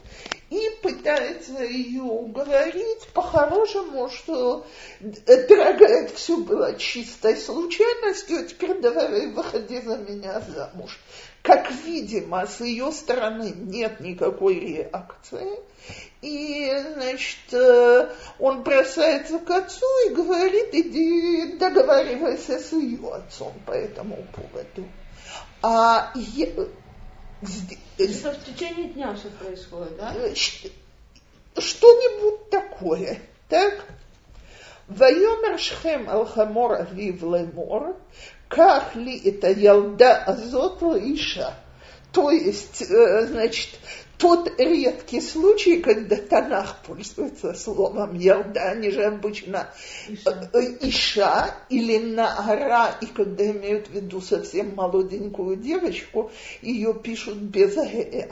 и 0.56 0.70
пытается 0.82 1.62
ее 1.62 2.02
уговорить 2.02 3.06
по-хорошему, 3.12 4.08
что, 4.08 4.66
дорогая, 5.00 6.04
это 6.04 6.14
все 6.14 6.38
было 6.38 6.74
чистой 6.76 7.36
случайностью, 7.36 8.40
а 8.40 8.44
теперь 8.44 8.80
давай 8.80 9.26
выходи 9.26 9.80
за 9.82 9.98
меня 9.98 10.40
замуж. 10.40 10.98
Как 11.42 11.70
видимо, 11.84 12.46
с 12.46 12.60
ее 12.60 12.90
стороны 12.90 13.52
нет 13.54 14.00
никакой 14.00 14.58
реакции, 14.58 15.60
и, 16.22 16.72
значит, 16.94 17.52
э, 17.52 18.10
он 18.38 18.62
бросается 18.62 19.38
к 19.38 19.50
отцу 19.50 19.86
и 20.08 20.14
говорит, 20.14 20.70
иди 20.72 21.56
договаривайся 21.58 22.58
с 22.58 22.72
ее 22.72 23.12
отцом 23.12 23.52
по 23.64 23.72
этому 23.72 24.26
поводу. 24.34 24.88
А 25.62 26.12
это 27.97 28.31
в 28.33 28.45
течение 28.45 28.89
дня 28.89 29.13
все 29.13 29.29
происходит, 29.29 29.97
да? 29.97 30.13
Э, 30.15 30.33
что-нибудь 31.57 32.49
такое, 32.49 33.19
так? 33.47 33.73
ויאמר 34.89 35.57
שכם 35.57 36.03
על 36.07 36.25
חמור 36.25 36.79
אביו 36.79 37.31
לאמור, 37.31 37.81
קח 38.47 38.83
לי 38.95 39.21
את 39.27 39.43
הילדה 39.43 40.23
הזאת 40.25 40.81
לאישה. 40.81 41.49
То 42.11 42.29
есть, 42.31 42.83
значит, 43.31 43.69
тот 44.18 44.50
редкий 44.58 45.20
случай, 45.20 45.80
когда 45.80 46.16
Танах 46.16 46.82
пользуется 46.86 47.54
словом 47.54 48.14
Ялда, 48.14 48.70
они 48.70 48.90
же 48.90 49.04
обычно 49.04 49.68
Иша, 50.08 50.50
э, 50.52 50.58
Иша 50.80 51.54
или 51.68 51.98
Наара, 51.98 52.96
и 53.00 53.06
когда 53.06 53.50
имеют 53.50 53.88
в 53.88 53.92
виду 53.92 54.20
совсем 54.20 54.74
молоденькую 54.74 55.56
девочку, 55.56 56.30
ее 56.62 56.94
пишут 56.94 57.36
без 57.36 57.76
«э», 57.76 58.30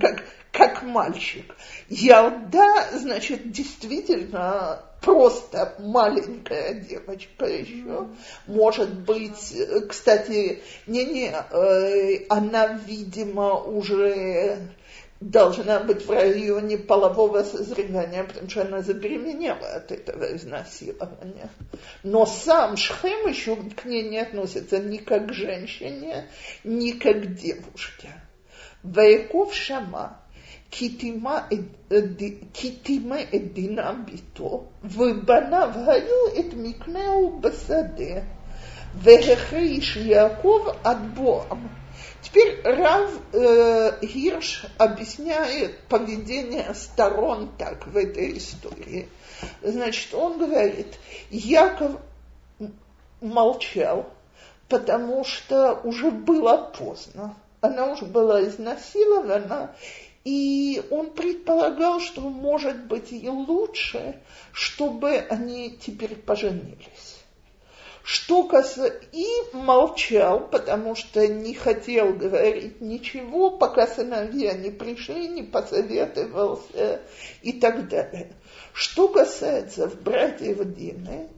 как, 0.00 0.24
как 0.52 0.82
мальчик. 0.82 1.54
Ялда, 1.88 2.88
значит, 2.92 3.50
действительно 3.52 4.82
просто 5.00 5.74
маленькая 5.78 6.74
девочка 6.74 7.46
еще. 7.46 8.08
Может 8.46 8.92
быть, 9.00 9.56
кстати, 9.88 10.62
не-не, 10.86 11.32
э, 11.50 12.26
она, 12.28 12.80
видимо, 12.86 13.54
уже 13.54 14.58
должна 15.20 15.80
быть 15.80 16.06
в 16.06 16.10
районе 16.10 16.78
полового 16.78 17.42
созревания, 17.42 18.24
потому 18.24 18.48
что 18.48 18.62
она 18.62 18.80
забеременела 18.80 19.74
от 19.76 19.92
этого 19.92 20.34
изнасилования. 20.34 21.50
Но 22.02 22.24
сам 22.24 22.76
Шхем 22.76 23.28
еще 23.28 23.56
к 23.56 23.84
ней 23.84 24.08
не 24.08 24.18
относится 24.18 24.78
ни 24.78 24.96
как 24.96 25.28
к 25.28 25.32
женщине, 25.32 26.26
ни 26.64 26.92
как 26.92 27.22
к 27.22 27.34
девушке. 27.34 28.08
Ваяков 28.82 29.54
Шама 29.54 30.19
קיטימה 30.69 31.47
את 33.35 33.53
דינם 33.53 34.03
ביתו, 34.05 34.63
ובניו 34.83 35.69
היו 35.87 36.39
את 36.39 36.53
מקנהו 36.53 37.39
בשדה, 37.41 38.21
והחריש 38.95 39.97
יעקב 39.97 40.67
עד 40.83 41.15
בואם. 41.15 41.67
Теперь 42.21 42.59
Рав 42.63 43.11
э, 43.33 43.99
Гирш 44.01 44.65
объясняет 44.79 45.79
поведение 45.87 46.73
сторон 46.73 47.51
так 47.55 47.85
в 47.85 47.95
этой 47.95 48.37
истории. 48.37 49.09
Значит, 49.61 50.11
он 50.13 50.39
говорит, 50.39 50.97
Яков 51.29 51.91
молчал, 53.21 54.09
потому 54.67 55.23
что 55.23 55.79
уже 55.83 56.09
было 56.09 56.71
поздно. 56.75 57.35
Она 57.61 57.91
уже 57.91 58.05
была 58.05 58.43
изнасилована, 58.43 59.75
и 60.24 60.82
он 60.90 61.10
предполагал, 61.10 62.00
что 62.00 62.20
может 62.20 62.84
быть 62.84 63.12
и 63.12 63.28
лучше, 63.28 64.20
чтобы 64.52 65.16
они 65.16 65.78
теперь 65.80 66.16
поженились. 66.16 67.16
Что 68.02 68.44
касается... 68.44 69.00
И 69.12 69.26
молчал, 69.52 70.48
потому 70.48 70.94
что 70.94 71.26
не 71.26 71.54
хотел 71.54 72.12
говорить 72.12 72.80
ничего, 72.80 73.50
пока 73.50 73.86
сыновья 73.86 74.54
не 74.54 74.70
пришли, 74.70 75.28
не 75.28 75.42
посоветовался 75.42 77.00
и 77.42 77.52
так 77.52 77.88
далее. 77.88 78.32
Что 78.72 79.08
касается 79.08 79.86
братьев 79.88 80.58
Дины, 80.74 81.28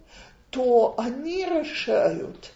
то 0.51 0.95
они 0.99 1.45
решают, 1.45 2.51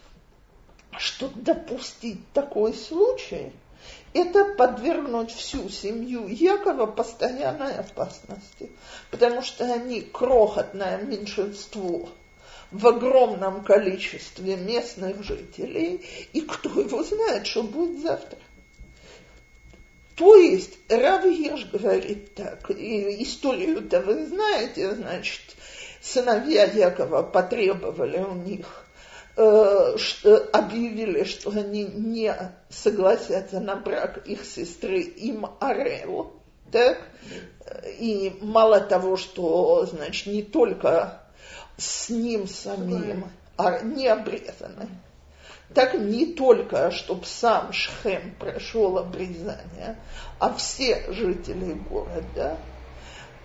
что 0.99 1.29
допустить 1.35 2.21
такой 2.33 2.75
случай– 2.75 3.53
это 4.17 4.55
подвергнуть 4.55 5.31
всю 5.31 5.69
семью 5.69 6.27
Якова 6.27 6.87
постоянной 6.87 7.75
опасности, 7.75 8.71
потому 9.11 9.43
что 9.43 9.71
они 9.71 10.01
крохотное 10.01 11.03
меньшинство 11.03 12.09
в 12.71 12.87
огромном 12.87 13.63
количестве 13.63 14.57
местных 14.57 15.23
жителей, 15.23 16.03
и 16.33 16.41
кто 16.41 16.81
его 16.81 17.03
знает, 17.03 17.47
что 17.47 17.63
будет 17.63 18.01
завтра. 18.01 18.39
То 20.17 20.35
есть 20.35 20.79
Рав 20.89 21.25
Гирш 21.25 21.67
говорит 21.67 22.35
так, 22.35 22.71
и 22.71 23.23
историю-то 23.23 24.01
вы 24.01 24.27
знаете, 24.27 24.95
значит, 24.95 25.43
сыновья 26.01 26.65
Якова 26.65 27.23
потребовали 27.23 28.19
у 28.19 28.33
них 28.33 28.86
что, 29.37 30.49
объявили, 30.53 31.25
что 31.25 31.51
они 31.51 31.85
не 31.85 32.35
согласятся 32.71 33.61
на 33.61 33.77
брак 33.77 34.27
их 34.27 34.45
сестры 34.45 35.01
им 35.01 35.47
Арел, 35.61 36.33
так? 36.73 36.99
И 37.99 38.39
мало 38.41 38.81
того, 38.81 39.19
что, 39.19 39.85
значит, 39.85 40.27
не 40.27 40.43
только 40.43 41.21
с 41.77 42.09
ним 42.09 42.49
самим, 42.49 43.31
а 43.59 43.81
не 43.81 44.09
обрезанной, 44.09 44.89
так 45.75 45.95
не 45.95 46.33
только, 46.33 46.91
чтобы 46.91 47.27
сам 47.27 47.73
Шхем 47.73 48.35
прошел 48.39 48.97
обрезание, 48.97 49.99
а 50.39 50.55
все 50.55 51.13
жители 51.13 51.75
города– 51.75 52.57
Э, 52.76 52.76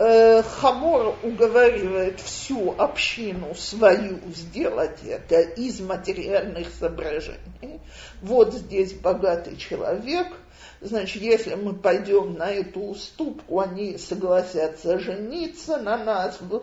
Хамор 0.02 1.16
уговаривает 1.22 2.20
всю 2.22 2.74
общину 2.76 3.54
свою 3.54 4.20
сделать 4.36 4.98
это 5.06 5.42
из 5.42 5.80
материальных 5.80 6.70
соображений. 6.80 7.82
Вот 8.22 8.54
здесь 8.54 8.94
богатый 8.94 9.58
человек, 9.58 10.28
значит, 10.80 11.22
если 11.22 11.54
мы 11.54 11.74
пойдем 11.74 12.34
на 12.34 12.50
эту 12.50 12.80
уступку, 12.80 13.60
они 13.60 14.00
согласятся 14.00 14.98
жениться 14.98 15.78
на 15.78 15.98
нас, 15.98 16.40
Э, 16.42 16.62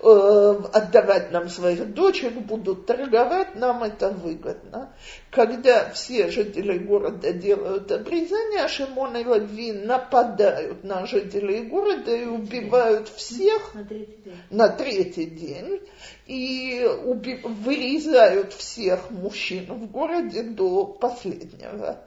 отдавать 0.00 1.32
нам 1.32 1.48
своих 1.48 1.92
дочек, 1.92 2.32
будут 2.34 2.86
торговать, 2.86 3.56
нам 3.56 3.82
это 3.82 4.10
выгодно. 4.10 4.92
Когда 5.30 5.90
все 5.90 6.30
жители 6.30 6.78
города 6.78 7.32
делают 7.32 7.90
обрезание, 7.90 8.68
Шимон 8.68 9.16
и 9.16 9.24
Леви 9.24 9.72
нападают 9.72 10.84
на 10.84 11.06
жителей 11.06 11.62
города 11.62 12.14
и 12.14 12.26
убивают 12.26 13.08
всех 13.08 13.74
на 13.74 13.84
третий 13.84 14.18
день, 14.24 14.36
на 14.50 14.68
третий 14.68 15.26
день 15.26 15.80
и 16.26 16.86
уби- 17.04 17.42
вырезают 17.42 18.52
всех 18.52 19.10
мужчин 19.10 19.66
в 19.66 19.90
городе 19.90 20.42
до 20.42 20.84
последнего. 20.86 21.98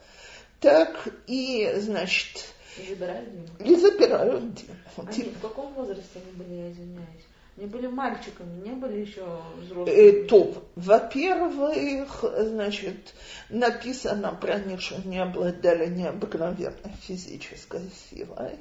Так 0.62 1.08
и, 1.28 1.74
значит, 1.78 2.46
и 2.78 2.90
забирают 2.90 3.30
Дину. 3.30 3.70
И 3.70 3.76
забирают 3.76 4.54
Дину. 4.54 4.76
Они 4.96 5.24
в 5.24 5.42
каком 5.42 5.74
возрасте 5.74 6.20
они 6.24 6.32
были, 6.34 6.54
я 6.58 6.72
извиняюсь? 6.72 7.26
Они 7.62 7.70
были 7.70 7.86
мальчиками, 7.86 8.68
не 8.68 8.72
были 8.72 9.02
еще 9.02 9.24
взрослыми. 9.56 9.96
Э, 9.96 10.24
топ. 10.24 10.64
Во-первых, 10.76 12.24
значит, 12.24 13.14
написано 13.50 14.34
про 14.34 14.58
них, 14.58 14.82
что 14.82 14.96
они 14.96 15.20
обладали 15.20 15.86
необыкновенной 15.86 16.96
физической 17.04 17.84
силой. 18.10 18.58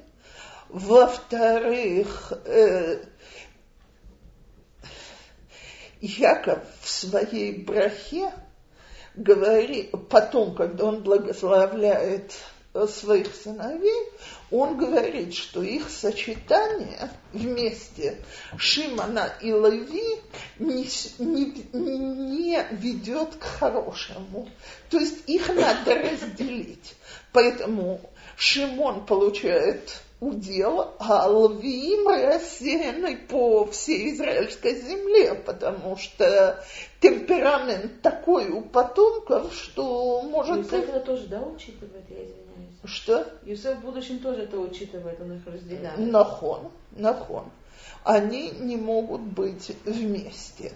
Во-вторых, 0.69 2.31
э, 2.45 3.03
Яков 5.99 6.59
в 6.81 6.87
своей 6.87 7.63
брахе 7.63 8.31
говорит, 9.15 9.95
потом, 10.09 10.53
когда 10.53 10.85
он 10.85 11.01
благословляет 11.01 12.33
своих 12.87 13.33
сыновей, 13.33 14.11
он 14.51 14.77
говорит, 14.77 15.33
что 15.33 15.63
их 15.63 15.89
сочетание 15.89 17.09
вместе 17.31 18.17
Шимана 18.57 19.33
и 19.41 19.47
Леви 19.47 20.19
не, 20.59 20.87
не, 21.19 21.63
не 21.73 22.67
ведет 22.71 23.35
к 23.35 23.43
хорошему. 23.43 24.49
То 24.89 24.99
есть 24.99 25.23
их 25.27 25.47
надо 25.47 25.95
разделить. 25.95 26.95
Поэтому 27.31 28.01
Шимон 28.35 29.05
получает 29.05 30.01
удел, 30.19 30.93
а 30.99 31.27
Лвиим 31.27 32.07
рассеяны 32.07 33.17
по 33.17 33.65
всей 33.65 34.13
израильской 34.13 34.75
земле, 34.75 35.33
потому 35.33 35.97
что 35.97 36.63
темперамент 36.99 38.01
такой 38.01 38.49
у 38.49 38.61
потомков, 38.61 39.51
что 39.53 40.21
может... 40.21 40.57
Юсеф 40.57 40.89
это 40.89 40.99
тоже, 40.99 41.27
да, 41.27 41.41
учитывает, 41.41 42.05
я? 42.09 42.40
Что? 42.83 43.27
Юсеф 43.43 43.77
в 43.77 43.81
будущем 43.81 44.19
тоже 44.19 44.43
это 44.43 44.57
учитывает, 44.59 45.19
он 45.21 45.33
их 45.33 45.45
разделяет. 45.45 45.97
Нахон, 45.99 46.71
нахон. 46.91 47.45
Они 48.03 48.49
не 48.51 48.77
могут 48.77 49.21
быть 49.21 49.71
вместе. 49.85 50.73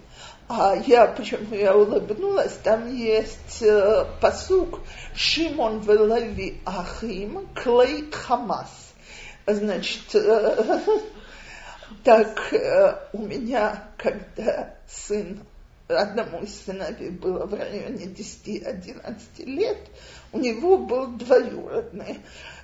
А 0.48 0.76
я, 0.76 1.08
почему 1.08 1.56
я 1.56 1.76
улыбнулась, 1.76 2.54
там 2.64 2.94
есть 2.94 3.64
э, 3.64 4.06
посук 4.22 4.82
Шимон 5.16 5.80
Велеви 5.80 6.62
Ахим 6.66 7.48
Клей 7.56 8.12
Хамас 8.12 8.86
Значит, 9.48 10.14
э, 10.14 10.80
так 12.04 12.54
э, 12.54 13.08
у 13.14 13.20
меня, 13.20 13.90
когда 13.98 14.76
сын, 14.88 15.40
одному 15.88 16.42
из 16.42 16.62
сыновей 16.62 17.12
было 17.12 17.46
в 17.46 17.54
районе 17.54 18.06
10-11 18.06 19.18
лет, 19.46 19.78
у 20.36 20.40
него 20.40 20.78
был 20.78 21.08
двоюродный 21.08 22.20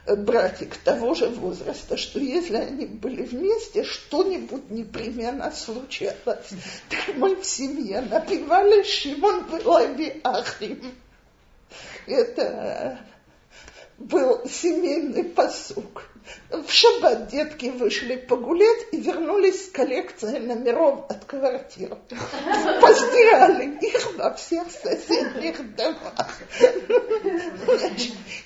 братик 0.06 0.76
того 0.78 1.14
же 1.14 1.28
возраста, 1.28 1.96
что 1.96 2.20
если 2.20 2.58
они 2.58 2.86
были 2.86 3.24
вместе, 3.24 3.84
что-нибудь 3.84 4.70
непременно 4.70 5.52
случалось. 5.52 6.18
Так 6.90 7.16
мы 7.16 7.36
в 7.36 7.46
семье 7.46 8.02
напевали 8.02 8.84
Шимон 8.84 9.46
Леви 9.52 10.20
Ахим. 10.24 10.82
Это 12.08 13.00
был 14.02 14.42
семейный 14.48 15.24
посук. 15.24 16.04
В 16.50 16.70
шаббат 16.70 17.28
детки 17.28 17.66
вышли 17.70 18.16
погулять 18.16 18.88
и 18.92 18.98
вернулись 18.98 19.66
с 19.66 19.72
коллекцией 19.72 20.40
номеров 20.40 21.06
от 21.10 21.26
квартир. 21.26 21.98
Постирали 22.80 23.78
их 23.80 24.18
во 24.18 24.34
всех 24.34 24.70
соседних 24.72 25.76
домах. 25.76 26.40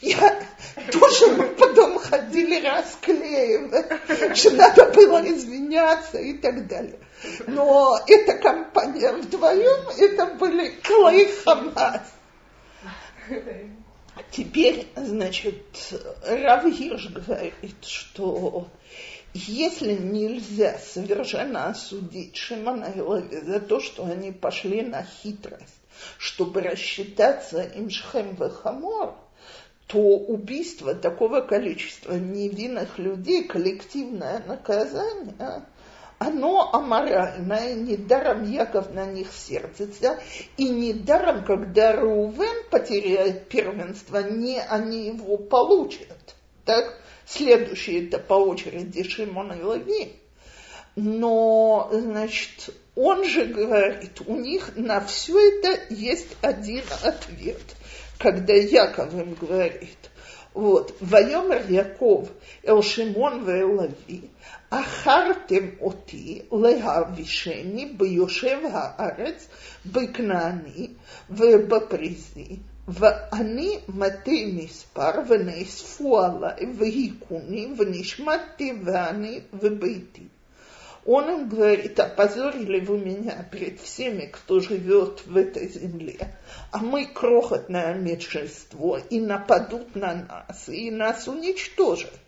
Я 0.01 0.41
тоже 0.91 1.27
мы 1.35 1.47
потом 1.47 1.99
ходили 1.99 2.65
расклеивать, 2.65 4.37
что 4.37 4.51
надо 4.51 4.85
было 4.91 5.21
извиняться 5.27 6.17
и 6.17 6.33
так 6.33 6.67
далее. 6.67 6.99
Но 7.47 7.99
эта 8.07 8.33
компания 8.33 9.11
вдвоем, 9.11 9.89
это 9.97 10.25
были 10.35 10.69
Клей 10.81 11.31
Хамас. 11.43 12.01
Теперь, 14.31 14.87
значит, 14.95 15.63
Рав 16.25 16.65
Гирш 16.65 17.09
говорит, 17.09 17.83
что 17.83 18.67
если 19.33 19.93
нельзя 19.93 20.77
совершенно 20.79 21.67
осудить 21.67 22.37
Шимона 22.37 22.85
и 22.85 22.99
Леви 22.99 23.41
за 23.45 23.59
то, 23.59 23.81
что 23.81 24.05
они 24.05 24.31
пошли 24.31 24.81
на 24.81 25.03
хитрость, 25.03 25.81
чтобы 26.17 26.61
рассчитаться 26.61 27.61
им 27.61 27.89
Шхем 27.89 28.37
Хамор, 28.37 29.15
то 29.87 29.99
убийство 29.99 30.95
такого 30.95 31.41
количества 31.41 32.13
невинных 32.13 32.97
людей, 32.97 33.43
коллективное 33.43 34.39
наказание, 34.45 35.65
оно 36.19 36.69
аморальное, 36.73 37.73
недаром 37.73 38.49
Яков 38.49 38.93
на 38.93 39.05
них 39.05 39.27
сердится, 39.31 40.19
и 40.57 40.69
недаром, 40.69 41.43
когда 41.43 41.93
Рувен 41.93 42.63
потеряет 42.69 43.47
первенство, 43.49 44.19
не 44.19 44.61
они 44.61 45.07
его 45.07 45.37
получат. 45.37 46.35
Так, 46.63 46.97
следующие 47.25 48.07
это 48.07 48.19
по 48.19 48.33
очереди 48.33 49.03
Шимон 49.03 49.53
и 49.53 49.61
Лави. 49.61 50.13
Но, 50.95 51.89
значит, 51.91 52.69
он 52.95 53.25
же 53.25 53.45
говорит, 53.45 54.21
у 54.25 54.37
них 54.37 54.71
на 54.77 55.01
все 55.01 55.37
это 55.37 55.93
есть 55.93 56.37
один 56.41 56.83
ответ. 57.03 57.61
Когда 58.17 58.53
Яков 58.53 59.13
им 59.13 59.33
говорит, 59.33 59.97
вот, 60.53 60.95
Вайомер 61.01 61.69
Яков, 61.69 62.29
Эл 62.63 62.81
Шимон 62.81 63.43
Лави, 63.43 64.29
אכרתם 64.74 65.68
אותי 65.80 66.42
להבישני 66.52 67.86
ביושב 67.96 68.58
הארץ, 68.72 69.48
בכנעני 69.86 70.88
ובפריזי, 71.30 72.56
ואני 72.88 73.78
מטה 73.88 74.30
מספר 74.52 75.10
ונאספו 75.28 76.20
עליי 76.20 76.66
והיכוני 76.78 77.68
ונשמעתי 77.78 78.72
ואני 78.84 79.40
וביתי. 79.52 80.26
Он 81.06 81.30
им 81.30 81.48
говорит, 81.48 81.98
опозорили 81.98 82.80
вы 82.80 82.98
меня 82.98 83.42
перед 83.50 83.80
всеми, 83.80 84.26
кто 84.26 84.60
живет 84.60 85.22
в 85.26 85.34
этой 85.34 85.66
земле, 85.68 86.36
а 86.70 86.78
мы 86.78 87.06
крохотное 87.06 87.94
меньшинство, 87.94 88.98
и 88.98 89.18
нападут 89.18 89.96
на 89.96 90.14
нас, 90.14 90.68
и 90.68 90.90
нас 90.90 91.26
уничтожат 91.26 92.23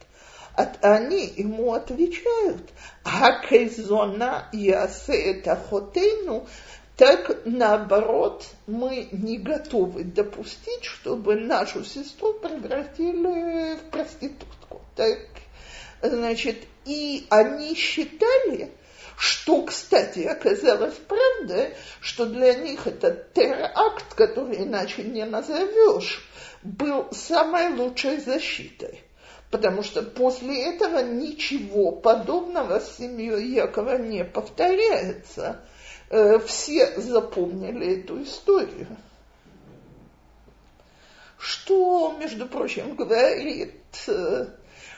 от, 0.57 0.83
они 0.83 1.23
ему 1.37 1.73
отвечают, 1.73 2.63
Акезона 3.03 4.49
ясеет 4.51 5.47
охотейну, 5.47 6.47
так 6.97 7.45
наоборот, 7.45 8.43
мы 8.65 9.07
не 9.11 9.37
готовы 9.37 10.03
допустить, 10.03 10.83
чтобы 10.83 11.35
нашу 11.35 11.85
сестру 11.85 12.33
превратили 12.33 13.75
в 13.75 13.91
проститутку. 13.91 14.81
Так, 14.95 15.19
значит, 16.01 16.57
и 16.85 17.27
они 17.29 17.75
считали, 17.75 18.71
что, 19.15 19.61
кстати, 19.61 20.21
оказалось 20.21 20.95
правдой, 20.95 21.75
что 22.01 22.25
для 22.25 22.55
них 22.55 22.87
этот 22.87 23.31
теракт, 23.33 24.15
который 24.15 24.63
иначе 24.63 25.03
не 25.03 25.23
назовешь, 25.23 26.27
был 26.63 27.07
самой 27.11 27.73
лучшей 27.73 28.17
защитой 28.17 29.03
потому 29.51 29.83
что 29.83 30.03
после 30.03 30.73
этого 30.73 30.99
ничего 30.99 31.91
подобного 31.91 32.79
с 32.79 32.97
семьей 32.97 33.53
Якова 33.53 33.97
не 33.97 34.25
повторяется. 34.25 35.61
Э, 36.09 36.39
все 36.39 36.99
запомнили 36.99 37.99
эту 38.01 38.21
историю. 38.23 38.87
Что, 41.37 42.15
между 42.19 42.47
прочим, 42.47 42.95
говорит, 42.95 43.75
э, 44.07 44.47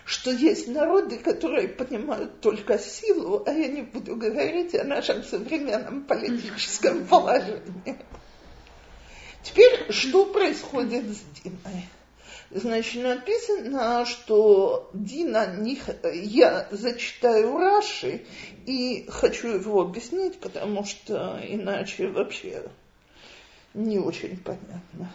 что 0.06 0.32
есть 0.32 0.68
народы, 0.68 1.18
которые 1.18 1.68
понимают 1.68 2.42
только 2.42 2.80
силу, 2.80 3.44
а 3.46 3.52
я 3.52 3.68
не 3.68 3.84
буду 3.84 4.16
говорить 4.16 4.74
о 4.74 4.84
нашем 4.84 5.24
современном 5.24 6.06
политическом 6.06 7.06
положении. 7.08 8.00
Теперь, 9.44 9.92
что 9.92 10.26
происходит 10.26 11.06
с 11.06 11.22
Диной? 11.44 11.88
Значит, 12.52 13.04
написано, 13.04 14.06
что 14.06 14.90
Дина, 14.94 15.56
не... 15.56 15.80
я 16.14 16.68
зачитаю 16.72 17.56
Раши 17.58 18.26
и 18.66 19.06
хочу 19.08 19.50
его 19.50 19.82
объяснить, 19.82 20.40
потому 20.40 20.84
что 20.84 21.40
иначе 21.44 22.08
вообще 22.08 22.64
не 23.76 24.00
очень 24.00 24.38
понятно. 24.38 25.12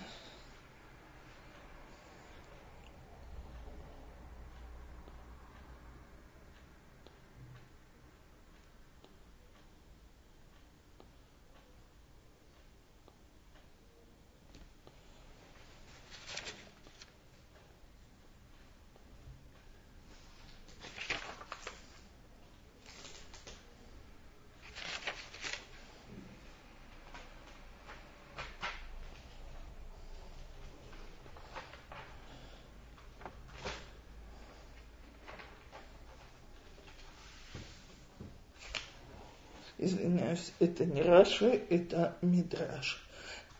извиняюсь, 39.84 40.43
это 40.58 40.84
не 40.84 41.02
Раши, 41.02 41.62
это 41.70 42.16
Мидраш. 42.22 43.04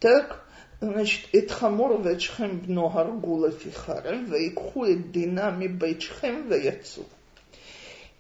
Так, 0.01 0.45
значит, 0.81 1.29
Эдхамор 1.33 1.95
вэчхэм 1.95 2.61
бно 2.61 2.89
гаргула 2.89 3.51
фихарем, 3.51 4.27
вэйкху 4.27 4.87
динами 4.87 5.69
бэйчхэм 5.69 6.49
вэяцу. 6.49 7.05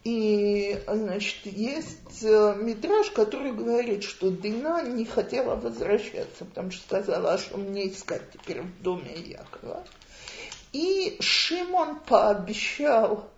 И, 0.05 0.79
значит, 0.87 1.47
есть 1.47 2.22
э, 2.22 2.55
метраж, 2.61 3.11
который 3.11 3.53
говорит, 3.53 4.05
что 4.05 4.31
Дина 4.31 4.87
не 4.87 5.07
хотела 5.07 5.57
возвращаться, 5.57 6.45
потому 6.45 6.70
что 6.72 6.85
сказала, 6.85 7.33
«А 7.33 7.39
что 7.39 7.57
мне 7.57 7.89
искать 7.89 8.31
теперь 8.31 8.61
в 8.61 8.83
доме 8.83 9.14
Якова. 9.14 9.83
И 10.75 11.16
Шимон 11.20 12.01
пообещал 12.01 13.31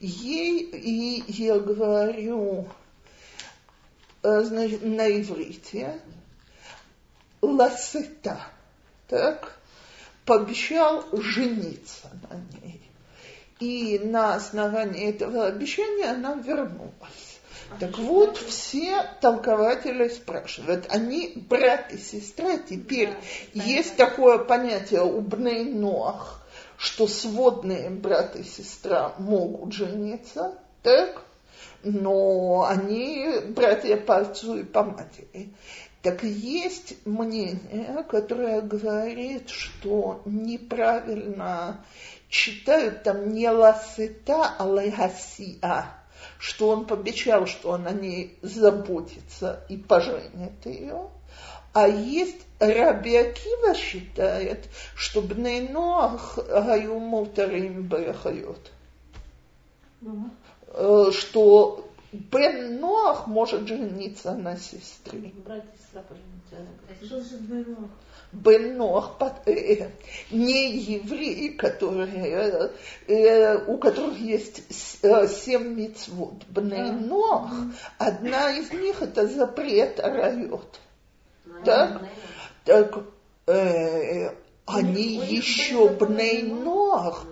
ей, 0.00 0.64
и 0.64 1.24
я 1.28 1.58
говорю, 1.58 2.68
значит, 4.22 4.82
на 4.82 5.08
иврите, 5.08 6.00
ласета, 7.40 8.40
так, 9.08 9.58
пообещал 10.24 11.04
жениться 11.12 12.08
на 12.28 12.36
ней. 12.56 12.80
И 13.60 13.98
на 13.98 14.34
основании 14.34 15.08
этого 15.08 15.46
обещания 15.46 16.10
она 16.10 16.34
вернулась. 16.34 17.38
Так 17.78 17.96
вот, 17.98 18.36
все 18.36 19.02
толкователи 19.20 20.08
спрашивают, 20.08 20.86
они 20.88 21.32
брат 21.48 21.92
и 21.92 21.96
сестра, 21.96 22.58
теперь 22.58 23.10
да, 23.54 23.62
есть 23.64 23.96
такое 23.96 24.38
понятие 24.38 25.02
у 25.02 25.20
Бней-Ноах, 25.20 26.42
что 26.76 27.06
сводные 27.06 27.88
брат 27.88 28.36
и 28.36 28.42
сестра 28.42 29.14
могут 29.18 29.72
жениться, 29.72 30.58
так? 30.82 31.22
Но 31.82 32.66
они 32.68 33.28
братья 33.48 33.96
по 33.96 34.18
отцу 34.18 34.58
и 34.58 34.64
по 34.64 34.84
матери. 34.84 35.50
Так 36.02 36.24
есть 36.24 36.94
мнение, 37.06 38.04
которое 38.08 38.60
говорит, 38.60 39.48
что 39.50 40.22
неправильно 40.24 41.84
читают 42.28 43.04
там 43.04 43.32
не 43.32 43.48
לשאתה, 43.48 44.54
а 44.58 44.64
להשיאה, 44.64 45.84
что 46.38 46.70
он 46.70 46.86
пообещал, 46.86 47.46
что 47.46 47.70
он 47.70 47.86
о 47.86 47.92
ней 47.92 48.36
заботится 48.42 49.64
и 49.68 49.76
поженит 49.76 50.64
ее. 50.64 51.08
А 51.72 51.86
есть 51.86 52.40
Раби 52.58 53.16
Акива 53.16 53.74
считает, 53.74 54.68
что 54.94 55.22
Бней 55.22 55.68
Ноах 55.68 56.38
гаю 56.48 56.98
мутарим 56.98 57.82
бехайот. 57.82 58.70
Э, 60.02 60.06
что 61.12 61.84
Бен 62.12 62.78
Ноах 62.78 63.26
может 63.26 63.66
жениться 63.66 64.34
на 64.34 64.56
сестре. 64.56 65.32
Бен 67.40 67.72
Ноах? 67.72 67.90
Бен 68.32 68.76
Ноах, 68.76 69.16
э, 69.46 69.88
не 70.30 70.76
евреи, 70.76 71.48
которые, 71.48 72.70
э, 73.06 73.64
у 73.66 73.78
которых 73.78 74.18
есть 74.18 74.62
э, 75.02 75.26
семь 75.26 75.74
мицвод. 75.74 76.44
Бней 76.48 76.90
а. 76.90 76.92
Ноах, 76.92 77.50
одна 77.96 78.50
из 78.58 78.70
них 78.72 79.00
это 79.00 79.26
запрет 79.26 79.98
райот. 79.98 80.80
Так? 81.64 82.02
Так, 82.64 83.04
э, 83.46 84.34
они 84.66 85.16
еще 85.26 85.88
бней 85.88 86.42
Ноах, 86.42 86.81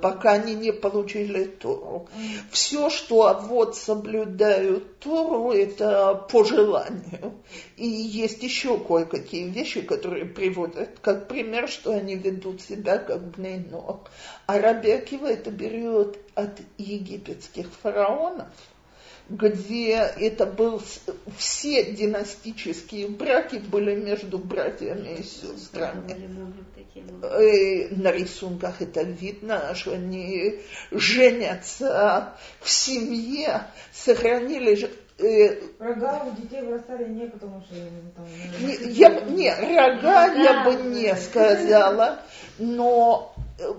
пока 0.01 0.33
они 0.33 0.55
не 0.55 0.73
получили 0.73 1.45
Тору. 1.45 2.09
Все, 2.51 2.91
что 2.91 3.39
вот 3.43 3.77
соблюдают 3.77 4.99
Тору, 5.01 5.53
это 5.53 6.15
по 6.31 6.45
желанию. 6.45 7.35
И 7.77 7.87
есть 7.87 8.43
еще 8.43 8.79
кое-какие 8.79 9.49
вещи, 9.49 9.83
которые 9.83 10.25
приводят 10.27 10.99
как 11.01 11.29
пример, 11.29 11.69
что 11.69 11.93
они 11.93 12.17
ведут 12.17 12.63
себя 12.63 12.99
как 12.99 13.37
бней 13.37 13.59
Ноах. 13.59 14.01
А 14.47 14.59
Раби 14.59 14.91
Акива 14.91 15.27
это 15.27 15.51
берет 15.51 16.19
от 16.35 16.61
египетских 16.79 17.69
фараонов– 17.83 18.49
где 19.31 19.93
это 19.95 20.45
был 20.45 20.83
все 21.39 21.93
династические 21.93 23.09
браки 23.09 23.57
были 23.57 23.95
между 23.95 24.39
братьями 24.39 25.19
и 25.21 25.23
сестрами. 25.23 26.11
И 27.41 27.95
на 27.95 28.11
рисунках 28.11 28.83
это 28.83 29.03
видно, 29.03 29.75
что 29.75 29.93
они 29.93 30.61
женятся 30.91 32.35
в 32.61 32.69
семье, 32.69 33.63
сохранили 33.93 34.91
э, 35.19 35.61
Рога 35.79 36.25
у 36.25 36.41
детей 36.41 36.63
вырастали 36.63 37.09
не 37.09 37.27
потому, 37.27 37.63
что 37.63 37.75
там... 38.17 38.27
Не, 38.61 38.93
я, 38.93 39.21
не, 39.21 39.55
рога 39.55 40.27
я 40.35 40.65
бы 40.65 40.75
не 40.83 41.15
сказала, 41.15 42.21
но 42.59 43.33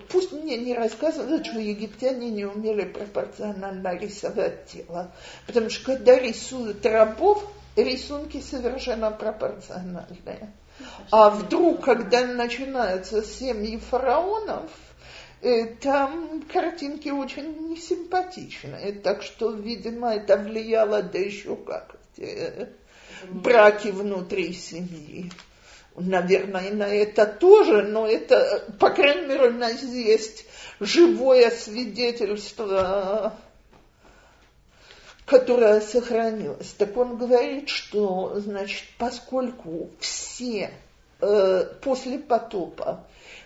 Пусть 0.09 0.32
мне 0.32 0.57
не 0.57 0.73
рассказывают, 0.73 1.45
что 1.45 1.59
египтяне 1.59 2.29
не 2.29 2.45
умели 2.45 2.84
пропорционально 2.84 3.95
рисовать 3.95 4.65
тело. 4.67 5.11
Потому 5.47 5.69
что 5.69 5.86
когда 5.86 6.17
рисуют 6.19 6.86
рабов, 6.86 7.43
рисунки 7.75 8.41
совершенно 8.41 9.11
пропорциональные. 9.11 10.51
А 11.11 11.29
вдруг, 11.29 11.86
когда 11.86 12.25
начинаются 12.25 13.23
семьи 13.23 13.77
фараонов, 13.77 14.69
э, 15.41 15.65
там 15.65 16.43
картинки 16.51 17.09
очень 17.09 17.69
несимпатичные. 17.69 18.93
Так 18.93 19.23
что, 19.23 19.51
видимо, 19.51 20.13
это 20.15 20.38
влияло, 20.38 21.01
да 21.03 21.19
еще 21.19 21.55
как, 21.55 21.95
браки 23.29 23.89
внутри 23.89 24.53
семьи 24.53 25.32
наверное, 25.95 26.71
на 26.71 26.87
это 26.87 27.25
тоже, 27.25 27.83
но 27.83 28.07
это, 28.07 28.65
по 28.79 28.89
крайней 28.89 29.27
мере, 29.27 29.49
у 29.49 29.53
нас 29.53 29.81
есть 29.83 30.45
живое 30.79 31.51
свидетельство, 31.51 33.35
которое 35.25 35.81
сохранилось. 35.81 36.73
Так 36.77 36.95
он 36.97 37.17
говорит, 37.17 37.69
что, 37.69 38.33
значит, 38.37 38.83
поскольку 38.97 39.89
все 39.99 40.71
э, 41.19 41.65
после 41.81 42.19
потопа 42.19 43.05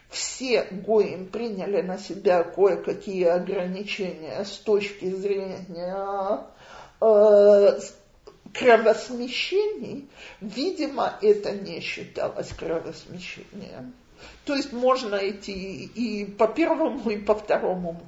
все 0.09 0.63
гоим 0.63 1.27
приняли 1.27 1.81
на 1.81 1.97
себя 1.97 2.43
кое-какие 2.43 3.25
ограничения 3.25 4.43
с 4.45 4.57
точки 4.57 5.09
зрения 5.09 5.67
э, 7.01 7.79
кровосмещений, 8.57 10.07
видимо, 10.41 11.17
это 11.21 11.51
не 11.51 11.81
считалось 11.81 12.49
кровосмещением. 12.49 13.93
То 14.45 14.55
есть 14.55 14.71
можно 14.71 15.15
идти 15.15 15.83
и 15.83 16.25
по 16.25 16.47
первому, 16.47 17.09
и 17.09 17.17
по 17.17 17.35
второму. 17.35 18.01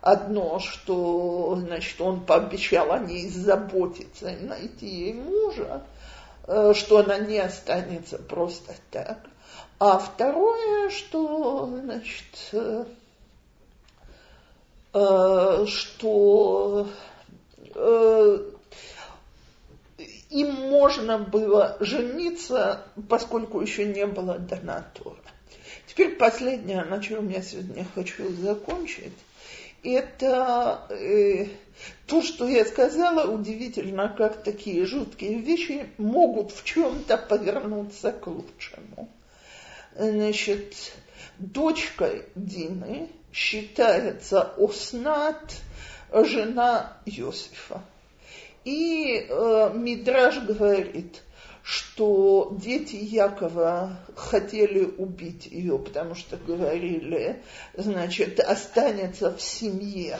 Одно, 0.00 0.58
что 0.58 1.56
значит, 1.56 2.00
он 2.00 2.24
пообещал 2.24 2.90
о 2.92 2.98
ней 2.98 3.28
заботиться 3.28 4.30
и 4.30 4.44
найти 4.44 4.86
ей 4.86 5.14
мужа, 5.14 5.84
э, 6.48 6.72
что 6.74 6.98
она 6.98 7.18
не 7.18 7.38
останется 7.38 8.18
просто 8.18 8.74
так. 8.90 9.18
А 9.78 9.98
второе, 9.98 10.90
что, 10.90 11.66
значит, 11.66 12.48
э, 12.52 12.84
э, 14.94 15.66
что 15.68 16.88
им 20.32 20.52
можно 20.70 21.18
было 21.18 21.76
жениться, 21.80 22.86
поскольку 23.08 23.60
еще 23.60 23.84
не 23.84 24.06
было 24.06 24.38
дана 24.38 24.86
Тора. 24.94 25.16
Теперь 25.86 26.16
последнее, 26.16 26.84
на 26.84 27.02
чем 27.02 27.28
я 27.28 27.42
сегодня 27.42 27.86
хочу 27.94 28.32
закончить, 28.32 29.12
это 29.82 30.86
э, 30.90 31.48
то, 32.06 32.22
что 32.22 32.48
я 32.48 32.64
сказала, 32.64 33.30
удивительно, 33.30 34.08
как 34.08 34.42
такие 34.42 34.86
жуткие 34.86 35.38
вещи 35.38 35.90
могут 35.98 36.52
в 36.52 36.64
чем-то 36.64 37.18
повернуться 37.18 38.12
к 38.12 38.26
лучшему. 38.26 39.10
Значит, 39.94 40.74
дочкой 41.38 42.24
Дины 42.34 43.10
считается 43.32 44.54
Оснат, 44.56 45.56
жена 46.12 46.96
Иосифа. 47.04 47.82
И 48.64 49.26
э, 49.28 49.72
Мидраж 49.74 50.38
говорит, 50.40 51.22
что 51.62 52.56
дети 52.60 52.96
Якова 52.96 53.98
хотели 54.16 54.84
убить 54.84 55.46
ее, 55.46 55.78
потому 55.78 56.14
что 56.14 56.36
говорили, 56.36 57.42
значит, 57.74 58.40
останется 58.40 59.34
в 59.34 59.40
семье 59.40 60.18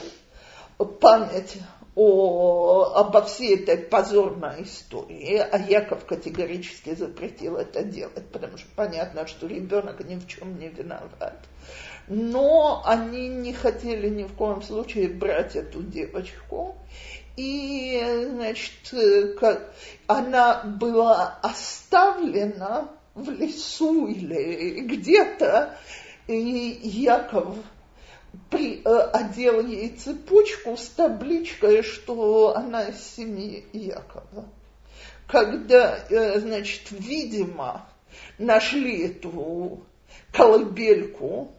память 1.00 1.58
о, 1.94 2.92
обо 2.94 3.22
всей 3.22 3.56
этой 3.56 3.76
позорной 3.76 4.62
истории, 4.62 5.36
а 5.36 5.58
Яков 5.58 6.06
категорически 6.06 6.94
запретил 6.94 7.56
это 7.56 7.82
делать, 7.82 8.26
потому 8.32 8.56
что 8.56 8.68
понятно, 8.74 9.26
что 9.26 9.46
ребенок 9.46 10.02
ни 10.04 10.16
в 10.16 10.26
чем 10.26 10.58
не 10.58 10.68
виноват. 10.68 11.38
Но 12.08 12.82
они 12.84 13.28
не 13.28 13.52
хотели 13.52 14.08
ни 14.08 14.24
в 14.24 14.32
коем 14.34 14.62
случае 14.62 15.08
брать 15.08 15.54
эту 15.54 15.82
девочку. 15.82 16.76
И, 17.36 18.26
значит, 18.30 18.94
она 20.06 20.62
была 20.64 21.38
оставлена 21.42 22.88
в 23.14 23.30
лесу 23.30 24.06
или 24.06 24.80
где-то, 24.80 25.76
и 26.26 26.80
Яков 26.82 27.56
при, 28.50 28.82
э, 28.84 28.98
одел 29.12 29.66
ей 29.66 29.90
цепочку 29.90 30.76
с 30.76 30.88
табличкой, 30.88 31.82
что 31.82 32.56
она 32.56 32.84
из 32.84 33.00
семьи 33.14 33.66
Якова. 33.72 34.46
Когда, 35.26 35.98
э, 36.08 36.40
значит, 36.40 36.90
видимо, 36.90 37.86
нашли 38.38 39.06
эту 39.06 39.84
колыбельку, 40.32 41.52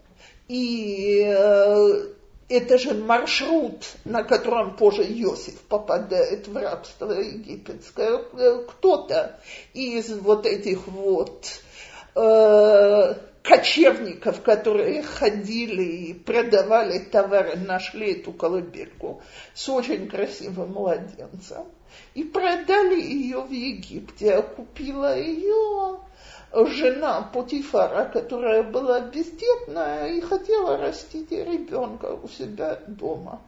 и 0.47 1.23
э, 1.25 2.07
это 2.53 2.77
же 2.77 2.93
маршрут, 2.93 3.85
на 4.05 4.23
котором 4.23 4.75
позже 4.75 5.03
Иосиф 5.03 5.59
попадает 5.61 6.47
в 6.47 6.55
рабство 6.55 7.11
египетское. 7.11 8.19
Кто-то 8.67 9.39
из 9.73 10.11
вот 10.11 10.45
этих 10.45 10.87
вот 10.87 11.47
э, 12.15 13.13
кочевников, 13.41 14.41
которые 14.41 15.03
ходили 15.03 15.83
и 15.83 16.13
продавали 16.13 16.99
товары, 16.99 17.57
нашли 17.57 18.13
эту 18.13 18.31
колыбельку 18.31 19.21
с 19.53 19.67
очень 19.69 20.07
красивым 20.07 20.73
младенцем 20.73 21.65
и 22.13 22.23
продали 22.23 23.01
ее 23.01 23.41
в 23.41 23.51
Египте, 23.51 24.35
а 24.35 24.41
купила 24.41 25.17
ее 25.17 25.99
жена 26.53 27.29
Путифара, 27.33 28.05
которая 28.05 28.63
была 28.63 29.01
бездетная 29.01 30.13
и 30.13 30.21
хотела 30.21 30.77
растить 30.77 31.31
ребенка 31.31 32.05
у 32.05 32.27
себя 32.27 32.79
дома. 32.87 33.41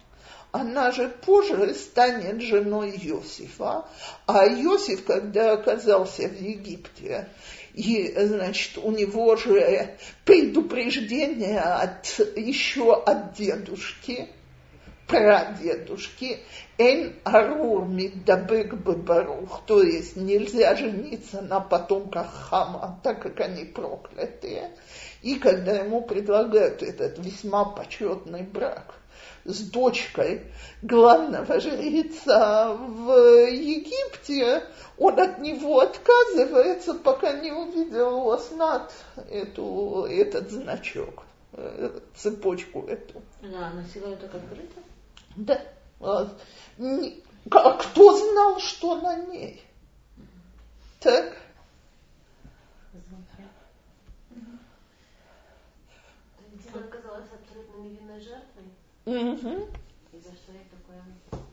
Она 0.51 0.91
же 0.91 1.09
позже 1.25 1.73
станет 1.73 2.41
женой 2.41 2.91
Иосифа, 2.91 3.85
а 4.25 4.47
Иосиф, 4.47 5.03
когда 5.03 5.51
оказался 5.51 6.29
в 6.29 6.41
Египте, 6.41 7.27
и, 7.73 8.13
значит, 8.17 8.77
у 8.77 8.91
него 8.91 9.35
же 9.35 9.97
предупреждение 10.23 11.59
от, 11.59 12.07
еще 12.37 12.95
от 12.95 13.33
дедушки, 13.33 14.29
прадедушки, 15.07 16.39
Эн 16.77 17.15
арур 17.23 17.85
мидабек 17.85 18.73
барух, 18.73 19.61
то 19.65 19.81
есть 19.81 20.15
нельзя 20.15 20.75
жениться 20.75 21.41
на 21.41 21.59
потомках 21.59 22.33
Хама, 22.49 22.99
так 23.03 23.21
как 23.21 23.39
они 23.39 23.65
проклятые. 23.65 24.71
И 25.21 25.35
когда 25.35 25.73
ему 25.73 26.01
предлагают 26.01 26.83
этот 26.83 27.19
весьма 27.19 27.65
почетный 27.65 28.43
брак– 28.43 28.95
с 29.45 29.59
дочкой 29.69 30.43
главного 30.81 31.59
жреца 31.59 32.73
в 32.73 33.11
Египте, 33.47 34.63
он 34.97 35.19
от 35.19 35.39
него 35.39 35.81
отказывается, 35.81 36.95
пока 36.95 37.33
не 37.33 37.51
увидел 37.51 38.25
у 38.25 38.31
Аснат 38.31 38.91
эту, 39.29 40.07
этот 40.09 40.51
значок, 40.51 41.23
э, 41.53 41.99
цепочку 42.15 42.85
эту. 42.87 43.21
Да, 43.41 43.69
носила 43.71 44.13
это 44.13 44.27
как 44.27 44.41
открыто? 44.43 44.81
Да. 45.35 45.61
А, 45.99 46.29
кто 47.49 48.17
знал, 48.17 48.59
что 48.59 49.01
на 49.01 49.15
ней? 49.25 49.61
Так? 50.99 51.37
Она 56.73 56.85
оказалась 56.85 57.29
абсолютно 57.31 57.81
невинной 57.81 58.19
жертвой. 58.19 58.63
Угу. 59.05 59.69
И 60.11 60.17
за 60.17 60.33
что 60.35 60.51
ей 60.51 60.67
такое? 60.71 61.45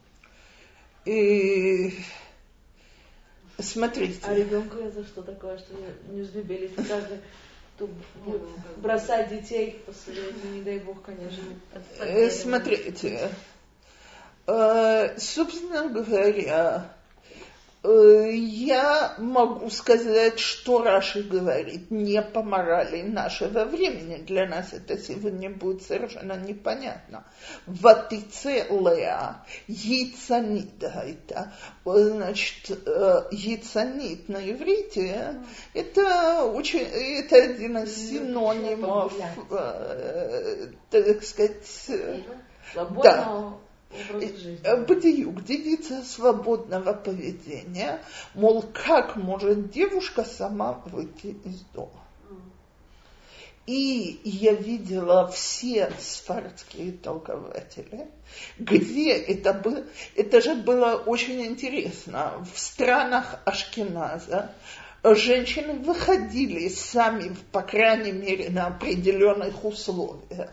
И 1.05 1.99
смотрите. 3.59 4.21
А 4.25 4.35
ребенку 4.35 4.77
за 4.91 5.05
что 5.05 5.23
такое, 5.23 5.59
что 5.59 5.75
не 6.09 6.23
взлюбились? 6.23 6.73
Каждый 6.89 7.21
бросать 8.77 9.29
детей 9.31 9.83
после, 9.87 10.15
не 10.53 10.63
дай 10.63 10.79
бог, 10.79 11.03
конечно. 11.03 11.43
Э, 11.99 12.31
смотрите, 12.31 13.31
собственно 14.47 15.89
говоря, 15.89 16.93
Э, 17.85 18.31
я 18.33 19.15
могу 19.19 19.69
сказать, 19.69 20.39
что 20.39 20.85
Раши 20.85 21.25
говорит 21.25 21.91
не 21.91 22.23
по 22.23 22.43
морали 22.43 23.03
нашего 23.03 23.65
времени. 23.65 24.19
Для 24.19 24.47
нас 24.47 24.73
это 24.73 24.97
сегодня 24.97 25.51
будет 25.51 25.83
совершенно 25.83 26.35
непонятно. 26.35 27.25
Ватице 27.67 28.67
леа, 28.71 29.45
яйцанида 29.67 31.05
это, 31.07 31.53
значит, 31.85 32.71
э, 32.87 33.25
яйцанит 33.33 34.29
на 34.29 34.39
иврите, 34.49 35.41
это, 35.75 36.45
очень, 36.45 36.83
это 36.83 37.37
один 37.37 37.79
из 37.79 38.11
синонимов, 38.11 39.13
э, 39.51 40.69
так 40.91 41.25
сказать, 41.25 41.91
да 43.03 43.55
Бытиюк, 44.87 45.45
девица 45.45 46.03
свободного 46.03 46.93
поведения, 46.93 48.01
мол, 48.35 48.65
как 48.73 49.17
может 49.17 49.71
девушка 49.71 50.25
сама 50.25 50.83
выйти 50.87 51.37
из 51.45 51.61
дома. 51.75 52.03
И 53.67 54.21
я 54.25 54.55
видела 54.55 55.29
все 55.29 55.93
сфардские 56.01 56.93
толкователи, 56.93 58.09
где 58.59 59.13
это 59.13 59.55
было, 59.55 59.85
это 60.17 60.41
же 60.41 60.57
было 60.57 60.97
очень 61.07 61.45
интересно. 61.47 62.45
В 62.53 62.59
странах 62.59 63.39
Ашкеназа 63.45 64.53
женщины 65.05 65.75
выходили 65.75 66.69
сами, 66.69 67.37
по 67.53 67.63
крайней 67.63 68.11
мере, 68.11 68.51
на 68.51 68.67
определенных 68.67 69.65
условиях 69.65 70.51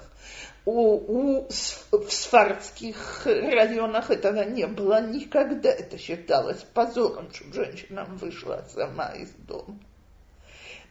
у, 0.70 1.39
у, 1.41 1.47
в 1.91 2.11
сфардских 2.11 3.26
районах 3.26 4.11
этого 4.11 4.43
не 4.43 4.67
было 4.67 5.01
никогда. 5.01 5.70
Это 5.70 5.97
считалось 5.97 6.63
позором, 6.74 7.34
что 7.34 7.51
женщина 7.53 8.05
вышла 8.05 8.63
сама 8.74 9.09
из 9.09 9.30
дома. 9.47 9.80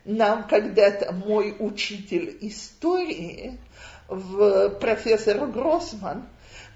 Нам 0.04 0.48
когда-то 0.48 1.12
мой 1.12 1.54
учитель 1.58 2.36
истории, 2.40 3.58
в, 4.08 4.70
профессор 4.70 5.46
Гроссман, 5.46 6.28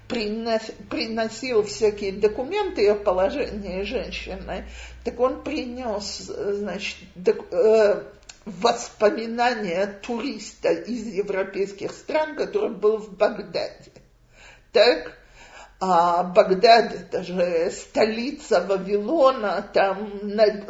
принос, 0.07 0.61
приносил 0.89 1.63
всякие 1.63 2.13
документы 2.13 2.87
о 2.89 2.95
положении 2.95 3.81
женщины, 3.83 4.65
так 5.03 5.19
он 5.19 5.43
принес, 5.43 6.27
значит, 6.27 6.97
док, 7.15 7.45
э, 7.51 8.03
воспоминания 8.45 9.87
туриста 10.01 10.71
из 10.71 11.07
европейских 11.07 11.91
стран, 11.91 12.35
который 12.35 12.75
был 12.75 12.97
в 12.97 13.15
Багдаде. 13.15 13.91
Так, 14.71 15.17
а 15.79 16.23
Багдад 16.23 16.93
это 16.93 17.23
же 17.23 17.69
столица 17.71 18.61
Вавилона, 18.61 19.69
там 19.73 20.21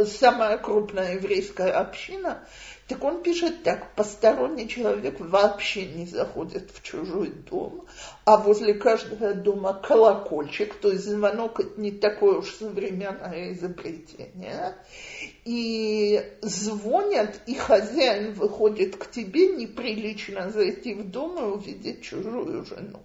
самая 0.06 0.58
крупная 0.58 1.14
еврейская 1.14 1.72
община. 1.72 2.48
Так 2.88 3.02
он 3.04 3.24
пишет 3.24 3.64
так, 3.64 3.96
посторонний 3.96 4.68
человек 4.68 5.20
вообще 5.20 5.86
не 5.86 6.06
заходит 6.06 6.70
в 6.74 6.84
чужой 6.84 7.30
дом, 7.50 7.86
а 8.26 8.36
возле 8.36 8.74
каждого 8.74 9.34
дома 9.34 9.74
колокольчик, 9.74 10.74
то 10.76 10.92
есть 10.92 11.06
звонок 11.06 11.62
это 11.62 11.80
не 11.80 11.92
такое 11.92 12.40
уж 12.40 12.54
современное 12.54 13.54
изобретение. 13.54 14.76
И 15.46 16.22
звонят, 16.42 17.40
и 17.48 17.56
хозяин 17.56 18.34
выходит 18.34 18.98
к 18.98 19.10
тебе, 19.10 19.56
неприлично 19.56 20.50
зайти 20.50 20.94
в 20.94 21.10
дом 21.10 21.40
и 21.40 21.52
увидеть 21.54 22.04
чужую 22.04 22.66
жену. 22.66 23.00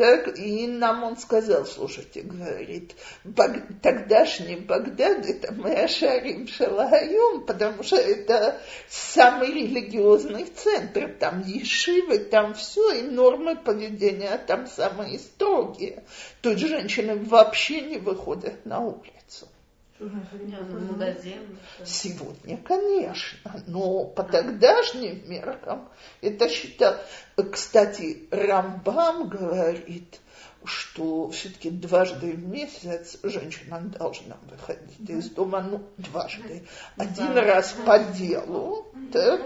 Так, 0.00 0.38
и 0.38 0.66
нам 0.66 1.04
он 1.04 1.18
сказал, 1.18 1.66
слушайте, 1.66 2.22
говорит, 2.22 2.96
баг, 3.22 3.64
тогдашний 3.82 4.56
Багдад, 4.56 5.26
это 5.26 5.52
мы 5.52 5.74
Ашарим 5.74 6.48
Шалаем, 6.48 7.42
потому 7.44 7.82
что 7.82 7.96
это 7.96 8.62
самый 8.88 9.52
религиозный 9.52 10.46
центр, 10.46 11.14
там 11.20 11.42
ешивы, 11.42 12.18
там 12.18 12.54
все, 12.54 12.92
и 12.92 13.02
нормы 13.02 13.56
поведения 13.56 14.38
там 14.38 14.66
самые 14.68 15.18
строгие. 15.18 16.02
Тут 16.40 16.56
женщины 16.56 17.16
вообще 17.16 17.82
не 17.82 17.98
выходят 17.98 18.64
на 18.64 18.80
улицу. 18.80 19.48
Сегодня, 21.84 22.56
конечно, 22.56 23.62
но 23.66 24.04
по 24.04 24.22
тогдашним 24.22 25.28
меркам 25.28 25.88
это 26.22 26.48
считал. 26.48 26.96
Кстати, 27.52 28.26
Рамбам 28.30 29.28
говорит, 29.28 30.20
что 30.64 31.30
все-таки 31.30 31.70
дважды 31.70 32.32
в 32.32 32.48
месяц 32.48 33.18
женщина 33.22 33.80
должна 33.80 34.36
выходить 34.50 35.08
из 35.08 35.30
дома, 35.30 35.62
ну, 35.62 35.82
дважды. 35.96 36.66
Один 36.96 37.36
раз 37.36 37.74
по 37.86 37.98
делу, 37.98 38.86
так, 39.12 39.40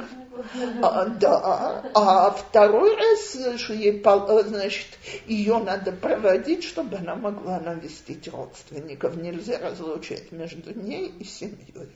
а, 0.82 1.06
да, 1.06 1.90
а 1.94 2.30
второй 2.30 2.96
раз, 2.96 3.60
что 3.60 3.74
ей, 3.74 4.02
значит, 4.02 4.86
ее 5.26 5.58
надо 5.58 5.92
проводить, 5.92 6.64
чтобы 6.64 6.96
она 6.96 7.14
могла 7.14 7.60
навестить 7.60 8.26
родственников. 8.28 9.16
Нельзя 9.16 9.58
разлучать 9.58 10.32
между 10.32 10.78
ней 10.78 11.08
и 11.08 11.24
семьей. 11.24 11.90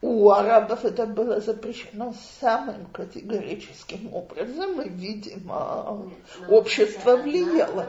У 0.00 0.30
арабов 0.30 0.84
это 0.84 1.06
было 1.06 1.40
запрещено 1.40 2.14
самым 2.40 2.86
категорическим 2.92 4.14
образом, 4.14 4.80
и, 4.80 4.88
видимо, 4.88 6.06
Нет, 6.06 6.50
общество 6.50 7.16
влияло. 7.16 7.84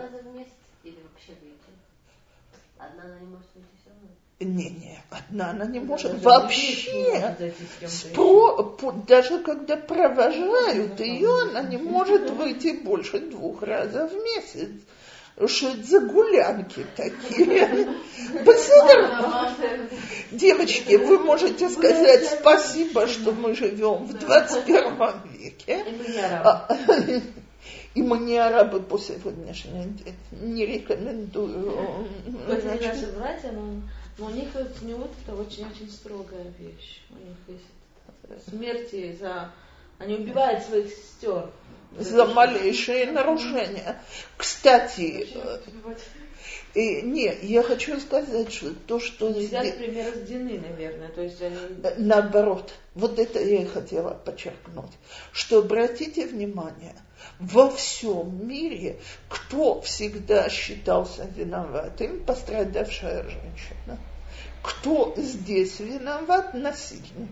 Одна 2.80 3.04
она 3.04 3.20
не 3.20 3.28
может 3.28 3.48
выйти 3.54 3.68
все 3.80 3.90
равно? 3.92 4.10
Не, 4.40 5.04
одна 5.12 5.50
она 5.52 5.66
не 5.68 5.80
может 5.80 6.14
даже 6.14 6.24
вообще. 6.24 7.54
Спро, 7.88 8.76
даже 9.06 9.44
когда 9.44 9.78
провожают 9.78 11.00
ее, 11.00 11.44
она 11.44 11.62
не 11.62 11.78
может 11.78 12.32
выйти 12.32 12.72
больше 12.72 13.20
двух 13.20 13.62
раз 13.62 13.92
в 13.92 14.16
месяц. 14.16 14.72
Что 15.46 15.70
это 15.70 15.84
за 15.84 16.00
гулянки 16.00 16.86
такие? 16.96 17.88
Девочки, 20.32 20.96
вы 20.96 21.20
можете 21.20 21.70
сказать 21.70 22.26
спасибо, 22.26 23.08
что 23.08 23.32
мы 23.32 23.56
живем 23.56 24.06
в 24.06 24.14
21 24.14 25.22
веке. 25.34 25.86
И 27.96 28.02
мы 28.02 28.20
не 28.20 28.38
арабы 28.38 28.82
по 28.82 28.98
сегодняшний 28.98 29.86
день. 29.86 30.16
Не 30.32 30.66
рекомендую. 30.66 32.08
Это 32.48 32.78
не 32.78 32.88
наши 32.88 33.12
братья, 33.12 33.52
но, 33.52 33.82
но 34.18 34.26
у 34.28 34.30
них 34.30 34.50
не 34.84 34.94
вот 34.94 35.12
это 35.24 35.36
очень-очень 35.36 35.90
строгая 35.90 36.54
вещь. 36.60 37.02
У 37.10 37.16
них 37.16 37.38
есть 37.48 38.48
смерти 38.48 39.18
за... 39.20 39.52
Они 39.98 40.16
убивают 40.16 40.64
своих 40.64 40.90
сестер. 40.90 41.50
За 41.98 42.26
малейшие 42.26 43.12
нарушения. 43.12 44.02
Кстати, 44.38 45.28
и, 46.76 47.02
не, 47.02 47.34
я 47.42 47.64
хочу 47.64 48.00
сказать, 48.00 48.54
что 48.54 48.74
то, 48.88 49.00
что... 49.00 49.30
Нельзя, 49.30 49.62
здесь... 49.64 49.74
например, 49.76 50.14
рождены, 50.14 50.60
наверное, 50.60 51.10
то 51.10 51.22
есть 51.22 51.42
они... 51.42 51.58
Наоборот, 51.98 52.74
вот 52.94 53.18
это 53.18 53.40
я 53.42 53.64
и 53.64 53.66
хотела 53.66 54.14
подчеркнуть, 54.14 54.92
что 55.32 55.60
обратите 55.60 56.28
внимание, 56.28 56.96
во 57.40 57.70
всем 57.72 58.48
мире 58.48 59.00
кто 59.28 59.82
всегда 59.82 60.50
считался 60.50 61.26
виноватым? 61.36 62.24
Пострадавшая 62.24 63.24
женщина. 63.24 63.98
Кто 64.62 65.14
здесь 65.18 65.80
виноват? 65.80 66.54
Насильник. 66.54 67.32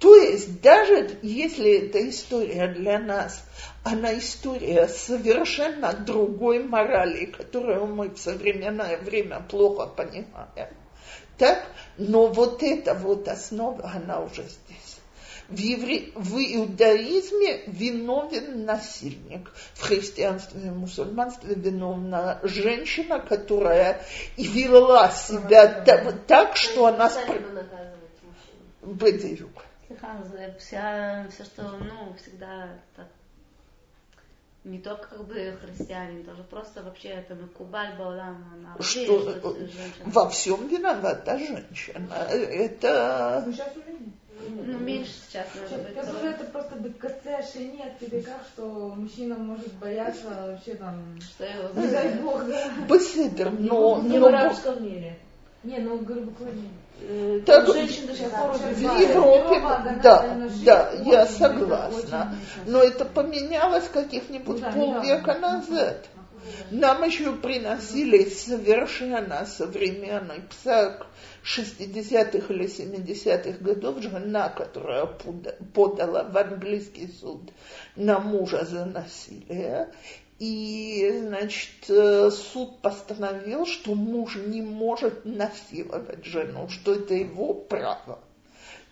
То 0.00 0.16
есть 0.16 0.62
даже 0.62 1.18
если 1.22 1.86
эта 1.86 2.08
история 2.08 2.68
для 2.68 2.98
нас, 2.98 3.44
она 3.82 4.18
история 4.18 4.88
совершенно 4.88 5.92
другой 5.92 6.62
морали, 6.62 7.26
которую 7.26 7.86
мы 7.86 8.10
в 8.10 8.18
современное 8.18 8.98
время 8.98 9.40
плохо 9.40 9.86
понимаем, 9.86 10.68
так, 11.38 11.64
но 11.96 12.26
вот 12.26 12.62
эта 12.62 12.94
вот 12.94 13.26
основа, 13.28 13.90
она 13.94 14.20
уже 14.20 14.42
здесь. 14.42 14.98
В, 15.48 15.56
евре... 15.56 16.12
в 16.14 16.36
иудаизме 16.36 17.64
виновен 17.66 18.64
насильник, 18.66 19.50
в 19.74 19.82
христианстве 19.82 20.68
и 20.68 20.70
мусульманстве 20.70 21.54
виновна 21.54 22.38
женщина, 22.42 23.18
которая 23.18 24.02
и 24.36 24.46
вела 24.46 25.10
себя 25.10 25.66
так, 25.66 26.26
так 26.26 26.56
что 26.56 26.86
она... 26.86 27.10
Слыхам, 29.88 30.24
вся, 30.58 31.26
все, 31.32 31.44
что, 31.44 31.62
ну, 31.62 32.14
всегда 32.14 32.68
так, 32.94 33.08
не 34.64 34.78
только 34.78 35.08
как 35.08 35.24
бы 35.24 35.56
христиане, 35.62 36.22
тоже 36.22 36.42
просто 36.42 36.82
вообще 36.82 37.08
это 37.08 37.36
Кубаль 37.56 37.96
Баулам, 37.98 38.44
на 38.62 38.82
что, 38.82 39.20
что 39.30 39.56
во 40.04 40.28
всем 40.28 40.68
виновата 40.68 41.38
женщина. 41.38 42.06
Это... 42.28 43.44
Ну, 44.48 44.78
меньше 44.78 45.12
сейчас, 45.28 45.46
может 45.54 45.82
быть. 45.82 45.92
Сейчас 45.92 46.14
уже 46.14 46.28
это 46.28 46.44
просто 46.44 46.76
быть 46.76 46.98
коце, 46.98 47.42
нет, 47.58 47.98
тебе 48.00 48.22
как, 48.22 48.40
что 48.54 48.94
мужчина 48.96 49.36
может 49.36 49.70
бояться 49.74 50.28
вообще 50.46 50.76
там, 50.76 51.20
что 51.20 51.44
его 51.44 51.80
не 51.80 51.88
дай 51.88 52.14
бог, 52.14 52.46
да. 52.46 52.70
Беседер, 52.88 53.50
но... 53.50 54.00
Не 54.02 54.18
в 54.18 54.24
арабском 54.24 54.82
мире. 54.82 55.18
Не, 55.62 55.78
ну, 55.78 55.98
грубо 55.98 56.30
говоря, 56.38 56.56
Э, 57.02 57.40
так, 57.46 57.66
в 57.66 57.74
Европе, 57.74 59.60
да, 60.02 60.48
да, 60.64 60.92
я 61.04 61.26
согласна. 61.26 62.36
Но 62.66 62.82
это 62.82 63.04
поменялось 63.04 63.88
каких-нибудь 63.88 64.62
полвека 64.62 65.34
назад. 65.34 66.08
Нам 66.70 67.02
еще 67.04 67.32
приносили 67.32 68.24
совершенно 68.24 69.44
современный 69.46 70.40
псак 70.42 71.06
60-х 71.44 72.52
или 72.52 72.66
70-х 72.66 73.62
годов 73.62 74.02
жена, 74.02 74.48
которая 74.48 75.06
подала 75.74 76.24
в 76.24 76.36
английский 76.36 77.08
суд 77.20 77.50
на 77.94 78.18
мужа 78.18 78.64
за 78.64 78.84
насилие. 78.84 79.88
И, 80.40 81.20
значит, 81.26 81.90
э, 81.90 82.30
суд 82.30 82.80
постановил, 82.80 83.66
что 83.66 83.94
муж 83.94 84.36
не 84.36 84.62
может 84.62 85.26
насиловать 85.26 86.24
жену, 86.24 86.66
что 86.70 86.94
это 86.94 87.12
его 87.12 87.52
право. 87.52 88.18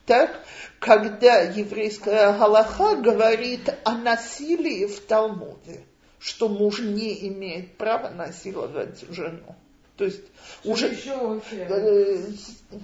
Так, 0.05 0.45
когда 0.79 1.41
еврейская 1.41 2.37
Галаха 2.37 2.97
говорит 2.97 3.75
о 3.85 3.97
насилии 3.97 4.87
в 4.87 5.01
Талмуде, 5.01 5.85
что 6.19 6.51
муж 6.51 6.81
не 6.81 7.29
имеет 7.29 7.79
права 7.79 8.11
насиловать 8.11 9.05
жену. 9.09 9.57
То 9.97 10.05
есть 10.05 10.21
что 10.61 10.71
уже... 10.71 10.89
Еще 10.89 11.17
вообще? 11.17 11.67
Э, 11.69 12.27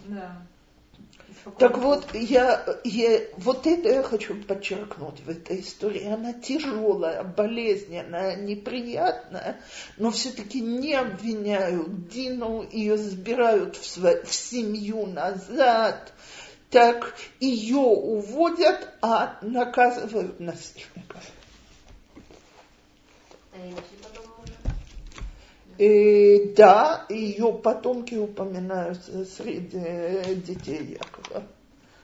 да. 0.06 0.42
Так 1.58 1.76
вот, 1.76 2.14
я, 2.14 2.64
я, 2.84 3.20
вот 3.36 3.66
это 3.66 3.88
я 3.90 4.02
хочу 4.02 4.34
подчеркнуть 4.42 5.20
в 5.20 5.28
этой 5.28 5.60
истории. 5.60 6.06
Она 6.06 6.32
тяжелая, 6.32 7.22
болезненная, 7.22 8.36
неприятная, 8.36 9.60
но 9.98 10.10
все-таки 10.10 10.60
не 10.60 10.94
обвиняют 10.94 12.08
Дину, 12.08 12.66
ее 12.70 12.96
забирают 12.96 13.76
в, 13.76 13.84
свою, 13.84 14.24
в 14.24 14.32
семью 14.32 15.06
назад, 15.06 16.14
так 16.70 17.14
ее 17.40 17.76
уводят, 17.76 18.88
а 19.02 19.38
наказывают 19.42 20.40
насильников. 20.40 21.22
И, 25.78 26.52
да, 26.56 27.04
ее 27.08 27.52
потомки 27.52 28.14
упоминаются 28.14 29.24
среди 29.24 30.34
детей 30.36 30.98
Якова. 31.00 31.44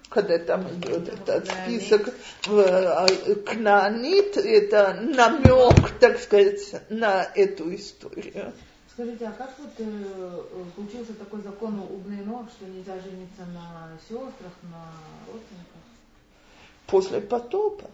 Когда 0.09 0.39
там 0.39 0.69
идет 0.75 1.09
этот 1.09 1.49
список 1.49 2.13
в 2.47 3.07
Кнаанит, 3.47 4.37
это 4.37 4.95
намек, 5.01 5.99
так 6.01 6.19
сказать, 6.19 6.83
на 6.89 7.23
эту 7.23 7.73
историю. 7.75 8.53
Скажите, 8.93 9.25
а 9.27 9.33
как 9.33 9.55
вот 9.59 9.71
э, 9.79 10.43
получился 10.75 11.15
такой 11.15 11.41
закон 11.43 11.79
у 11.79 11.97
Бнейнов, 11.99 12.51
что 12.51 12.67
нельзя 12.67 12.95
жениться 13.01 13.47
на 13.55 13.89
сестрах, 14.03 14.53
на 14.65 14.93
родственниках? 15.33 15.81
После 16.87 17.21
потопа. 17.21 17.89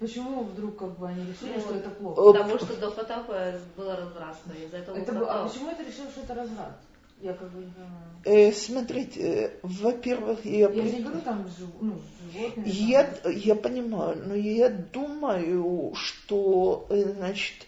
Почему 0.00 0.42
вдруг 0.42 0.78
как 0.78 0.98
бы 0.98 1.08
они 1.08 1.20
решили, 1.20 1.54
ну, 1.54 1.60
что 1.60 1.74
это 1.76 1.90
плохо? 1.90 2.32
Потому 2.32 2.58
что 2.58 2.76
до 2.76 2.90
потопа 2.90 3.54
было 3.76 3.96
развратно, 3.96 4.52
из-за 4.52 4.78
этого 4.78 4.96
это, 4.96 5.12
А 5.30 5.48
почему 5.48 5.70
это 5.70 5.84
решил, 5.84 6.04
что 6.10 6.22
это 6.22 6.34
разврат? 6.34 6.76
Я 7.20 7.32
как 7.32 7.50
бы 7.52 7.60
не 7.60 7.70
понимаю. 7.70 8.04
Э, 8.24 8.52
смотрите, 8.52 9.20
э, 9.20 9.50
во-первых, 9.62 10.44
я... 10.44 10.68
Я 10.68 10.82
не 10.82 11.00
говорю 11.00 11.20
там 11.20 11.48
ну, 11.80 11.94
животные. 12.32 12.66
Я, 12.66 13.04
там. 13.04 13.32
я 13.32 13.54
понимаю, 13.54 14.22
но 14.26 14.34
я 14.34 14.68
думаю, 14.68 15.94
что, 15.94 16.86
э, 16.90 17.14
значит, 17.14 17.66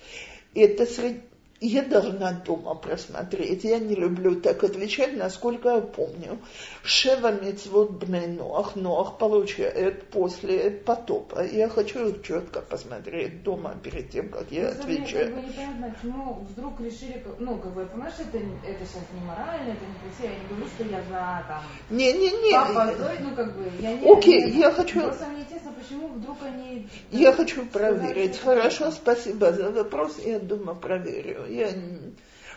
это 0.55 0.85
среди 0.87 1.23
я 1.61 1.83
должна 1.83 2.33
дома 2.33 2.75
просмотреть. 2.75 3.65
Я 3.65 3.79
не 3.79 3.95
люблю 3.95 4.41
так 4.41 4.63
отвечать, 4.63 5.17
насколько 5.17 5.71
я 5.71 5.81
помню. 5.81 6.39
Шева 6.83 7.33
мецвод 7.33 7.91
бней 7.91 8.29
Ноах, 8.29 8.77
Ноах 8.77 9.19
получает 9.19 10.09
после 10.11 10.71
потопа. 10.71 11.45
Я 11.45 11.69
хочу 11.69 12.09
их 12.09 12.23
четко 12.23 12.61
посмотреть 12.61 13.43
дома 13.43 13.75
перед 13.83 14.11
тем, 14.11 14.29
как 14.29 14.47
я 14.51 14.73
ну, 14.75 14.81
отвечаю. 14.83 15.35
Как 15.35 15.43
бы 15.43 15.49
непонятно, 15.49 15.95
почему 16.01 16.47
вдруг 16.51 16.81
решили, 16.81 17.25
ну, 17.41 17.59
как 17.59 17.75
бы, 17.75 17.85
понимаешь, 17.87 18.15
это, 18.19 18.39
это 18.39 18.87
сейчас 18.87 19.03
не 19.13 19.27
морально, 19.27 19.73
это 19.73 19.85
не 19.85 20.11
красиво. 20.11 20.33
Я 20.33 20.39
не 20.39 20.49
говорю, 20.49 20.67
что 20.67 20.85
я 20.85 21.03
за 21.03 21.45
там... 21.49 21.63
Не-не-не. 21.91 22.53
Папа, 22.53 22.95
ну, 23.21 23.35
как 23.35 23.57
бы, 23.57 23.65
я 23.81 23.97
не... 23.97 24.13
Окей, 24.13 24.47
okay, 24.47 24.59
я 24.59 24.71
хочу... 24.71 25.01
Просто 25.01 25.27
мне 25.27 25.43
интересно, 25.43 25.73
почему 25.73 26.09
вдруг 26.09 26.37
они... 26.43 26.87
Я 27.11 27.33
хочу 27.33 27.67
проверить. 27.67 28.39
Хорошо, 28.39 28.93
спасибо 28.93 29.53
за 29.53 29.71
вопрос, 29.71 30.19
я 30.25 30.39
дома 30.39 30.75
проверю. 30.75 31.48
Я 31.49 31.71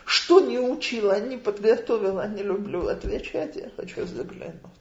что 0.05 0.41
не 0.41 0.59
учила, 0.59 1.19
не 1.19 1.37
подготовила, 1.37 2.27
не 2.27 2.43
люблю 2.43 2.87
отвечать, 2.87 3.55
я 3.55 3.69
хочу 3.75 4.05
заглянуть. 4.05 4.80